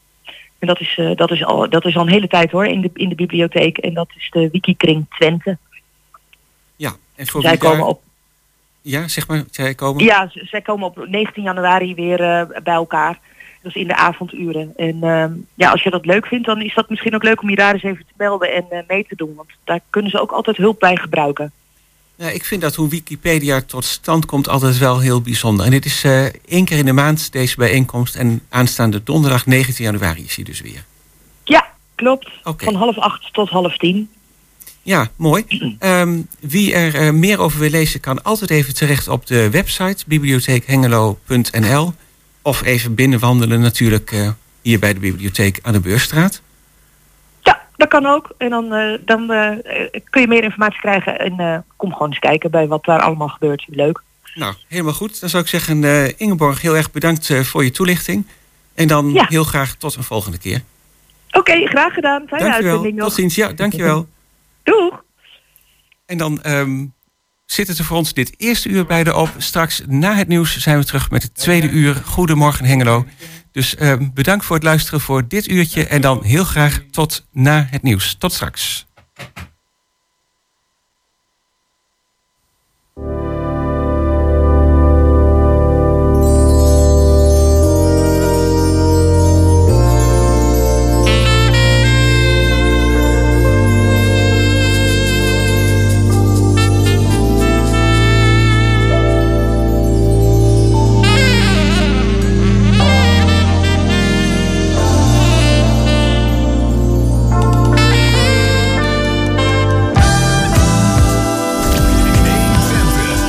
En 0.60 0.68
dat 0.68 0.80
is, 0.80 0.96
eh, 0.98 1.16
dat 1.16 1.32
is, 1.32 1.44
al, 1.44 1.70
dat 1.70 1.86
is 1.86 1.96
al 1.96 2.02
een 2.02 2.12
hele 2.14 2.28
tijd 2.28 2.52
hoor, 2.52 2.66
in 2.66 2.82
de, 2.82 2.90
in 2.94 3.10
de 3.10 3.16
bibliotheek. 3.16 3.78
En 3.78 3.94
dat 3.94 4.10
is 4.18 4.30
de 4.32 4.50
Wikikring 4.52 5.06
Twente. 5.10 5.58
Ja, 6.76 6.96
en 7.16 7.28
voor 7.28 7.42
Zij 7.42 7.58
daar- 7.58 7.72
komen 7.72 7.88
op 7.88 8.04
Ja, 8.82 9.08
zeg 9.08 9.28
maar, 9.28 9.44
zij 9.52 9.76
komen. 9.76 10.04
Ja, 10.04 10.30
zij 10.34 10.62
komen 10.62 10.88
op 10.88 11.08
19 11.08 11.44
januari 11.44 11.96
weer 11.96 12.22
eh, 12.22 12.62
bij 12.64 12.74
elkaar. 12.74 13.20
Dat 13.66 13.76
is 13.76 13.82
in 13.82 13.88
de 13.88 13.96
avonduren. 13.96 14.74
En 14.76 15.04
ehm, 15.04 15.32
ja, 15.56 15.72
als 15.72 15.84
je 15.84 15.90
dat 15.90 16.06
leuk 16.06 16.26
vindt, 16.26 16.46
dan 16.46 16.62
is 16.62 16.74
dat 16.74 16.90
misschien 16.90 17.16
ook 17.16 17.24
leuk 17.24 17.42
om 17.42 17.50
je 17.50 17.56
daar 17.56 17.74
eens 17.74 17.84
even 17.84 18.06
te 18.06 18.14
melden 18.18 18.54
en 18.54 18.66
eh, 18.70 18.80
mee 18.88 19.06
te 19.10 19.16
doen. 19.16 19.34
Want 19.36 19.50
daar 19.64 19.80
kunnen 19.90 20.12
ze 20.12 20.20
ook 20.20 20.32
altijd 20.32 20.58
hulp 20.58 20.80
bij 20.80 20.96
gebruiken. 20.96 21.52
Ja, 22.16 22.30
ik 22.30 22.46
vind 22.46 22.62
dat 22.62 22.76
hoe 22.76 22.90
Wikipedia 22.90 23.62
tot 23.62 23.86
stand 23.86 24.26
komt 24.26 24.48
altijd 24.50 24.78
wel 24.78 25.00
heel 25.00 25.22
bijzonder. 25.22 25.66
En 25.66 25.72
dit 25.72 25.86
is 25.86 26.04
eh, 26.04 26.26
één 26.26 26.66
keer 26.66 26.78
in 26.78 26.86
de 26.86 26.94
maand 26.94 27.32
deze 27.32 27.56
bijeenkomst. 27.56 28.16
En 28.16 28.42
aanstaande 28.50 29.04
donderdag 29.04 29.46
19 29.46 29.86
januari 29.86 30.24
is 30.24 30.36
hij 30.36 30.46
dus 30.46 30.62
weer. 30.62 30.84
Ja, 31.44 31.68
klopt. 31.96 32.30
Van 32.44 32.76
half 32.76 32.98
acht 32.98 33.34
tot 33.34 33.50
half 33.50 33.78
tien. 33.78 34.10
Ja, 34.82 35.08
mooi. 35.16 35.46
Ehm, 35.80 36.22
wie 36.40 36.74
er 36.74 36.96
eh, 36.96 37.12
meer 37.12 37.40
over 37.40 37.60
wil 37.60 37.70
lezen, 37.70 38.00
kan 38.00 38.24
altijd 38.24 38.50
even 38.50 38.74
terecht 38.76 39.08
op 39.08 39.26
de 39.26 39.50
website 39.50 40.04
bibliotheekhengelo.nl. 40.08 41.94
Of 42.46 42.64
even 42.64 42.96
binnenwandelen 42.96 43.62
natuurlijk 43.62 44.12
eh, 44.12 44.30
hier 44.62 44.80
bij 44.80 44.94
de 44.94 45.00
bibliotheek 45.00 45.60
aan 45.62 45.74
de 45.74 45.80
Beurstraat. 45.80 46.42
Dat 47.78 47.88
kan 47.88 48.06
ook. 48.06 48.30
En 48.38 48.50
dan, 48.50 48.74
eh, 48.74 49.00
dan 49.06 49.32
eh, 49.32 49.52
kun 50.10 50.22
je 50.22 50.28
meer 50.28 50.44
informatie 50.44 50.80
krijgen. 50.80 51.20
En 51.20 51.66
kom 51.76 51.92
gewoon 51.92 52.08
eens 52.08 52.20
kijken 52.20 52.52
bij 52.52 52.68
wat 52.68 52.84
daar 52.84 53.02
allemaal 53.02 53.28
gebeurt. 53.28 53.66
Leuk. 53.70 54.02
Nou, 54.36 54.54
helemaal 54.68 54.94
goed. 54.94 55.20
Dan 55.20 55.30
zou 55.30 55.44
ik 55.44 55.50
zeggen, 55.50 55.84
Ingeborg, 56.18 56.62
heel 56.62 56.76
erg 56.76 56.92
bedankt 56.92 57.34
voor 57.36 57.64
je 57.64 57.72
toelichting. 57.72 58.28
En 58.74 58.88
dan 58.88 59.14
Ja. 59.14 59.26
heel 59.30 59.44
graag 59.44 59.76
tot 59.76 59.96
een 59.96 60.04
volgende 60.04 60.38
keer. 60.38 60.62
Oké, 61.32 61.66
graag 61.68 61.94
gedaan. 61.94 62.24
Fijne 62.28 62.44
Dankjewel. 62.44 62.72
uitzending 62.72 62.96
nog. 62.96 63.08
Tot 63.08 63.16
ziens. 63.16 63.36
Ja, 63.36 63.52
dankjewel. 63.52 64.08
Doeg. 64.64 65.04
En 66.06 66.18
dan 66.18 66.42
ehm, 66.42 66.86
zit 67.46 67.68
het 67.68 67.78
er 67.78 67.86
voor 67.86 67.98
ons 67.98 68.14
dit 68.14 68.34
eerste 68.38 68.70
uur 68.70 68.86
bij 68.86 69.04
de 69.04 69.16
op. 69.16 69.30
Straks 69.38 69.82
na 69.88 70.16
het 70.16 70.28
nieuws 70.28 70.58
zijn 70.58 70.78
we 70.78 70.86
terug 70.86 71.10
met 71.10 71.24
het 71.24 71.36
tweede 71.36 71.70
uur. 71.70 72.02
Goedemorgen 72.06 72.66
Hengelo. 72.66 73.06
Dus 73.52 73.76
ehm, 73.76 74.08
bedankt 74.14 74.46
voor 74.46 74.56
het 74.56 74.66
luisteren 74.66 75.02
voor 75.02 75.28
dit 75.28 75.48
uurtje. 75.48 75.88
En 75.88 76.02
dan 76.02 76.24
heel 76.24 76.44
graag 76.44 76.82
tot 76.92 77.26
na 77.32 77.68
het 77.70 77.84
nieuws. 77.84 78.16
Tot 78.20 78.34
straks. 78.34 78.86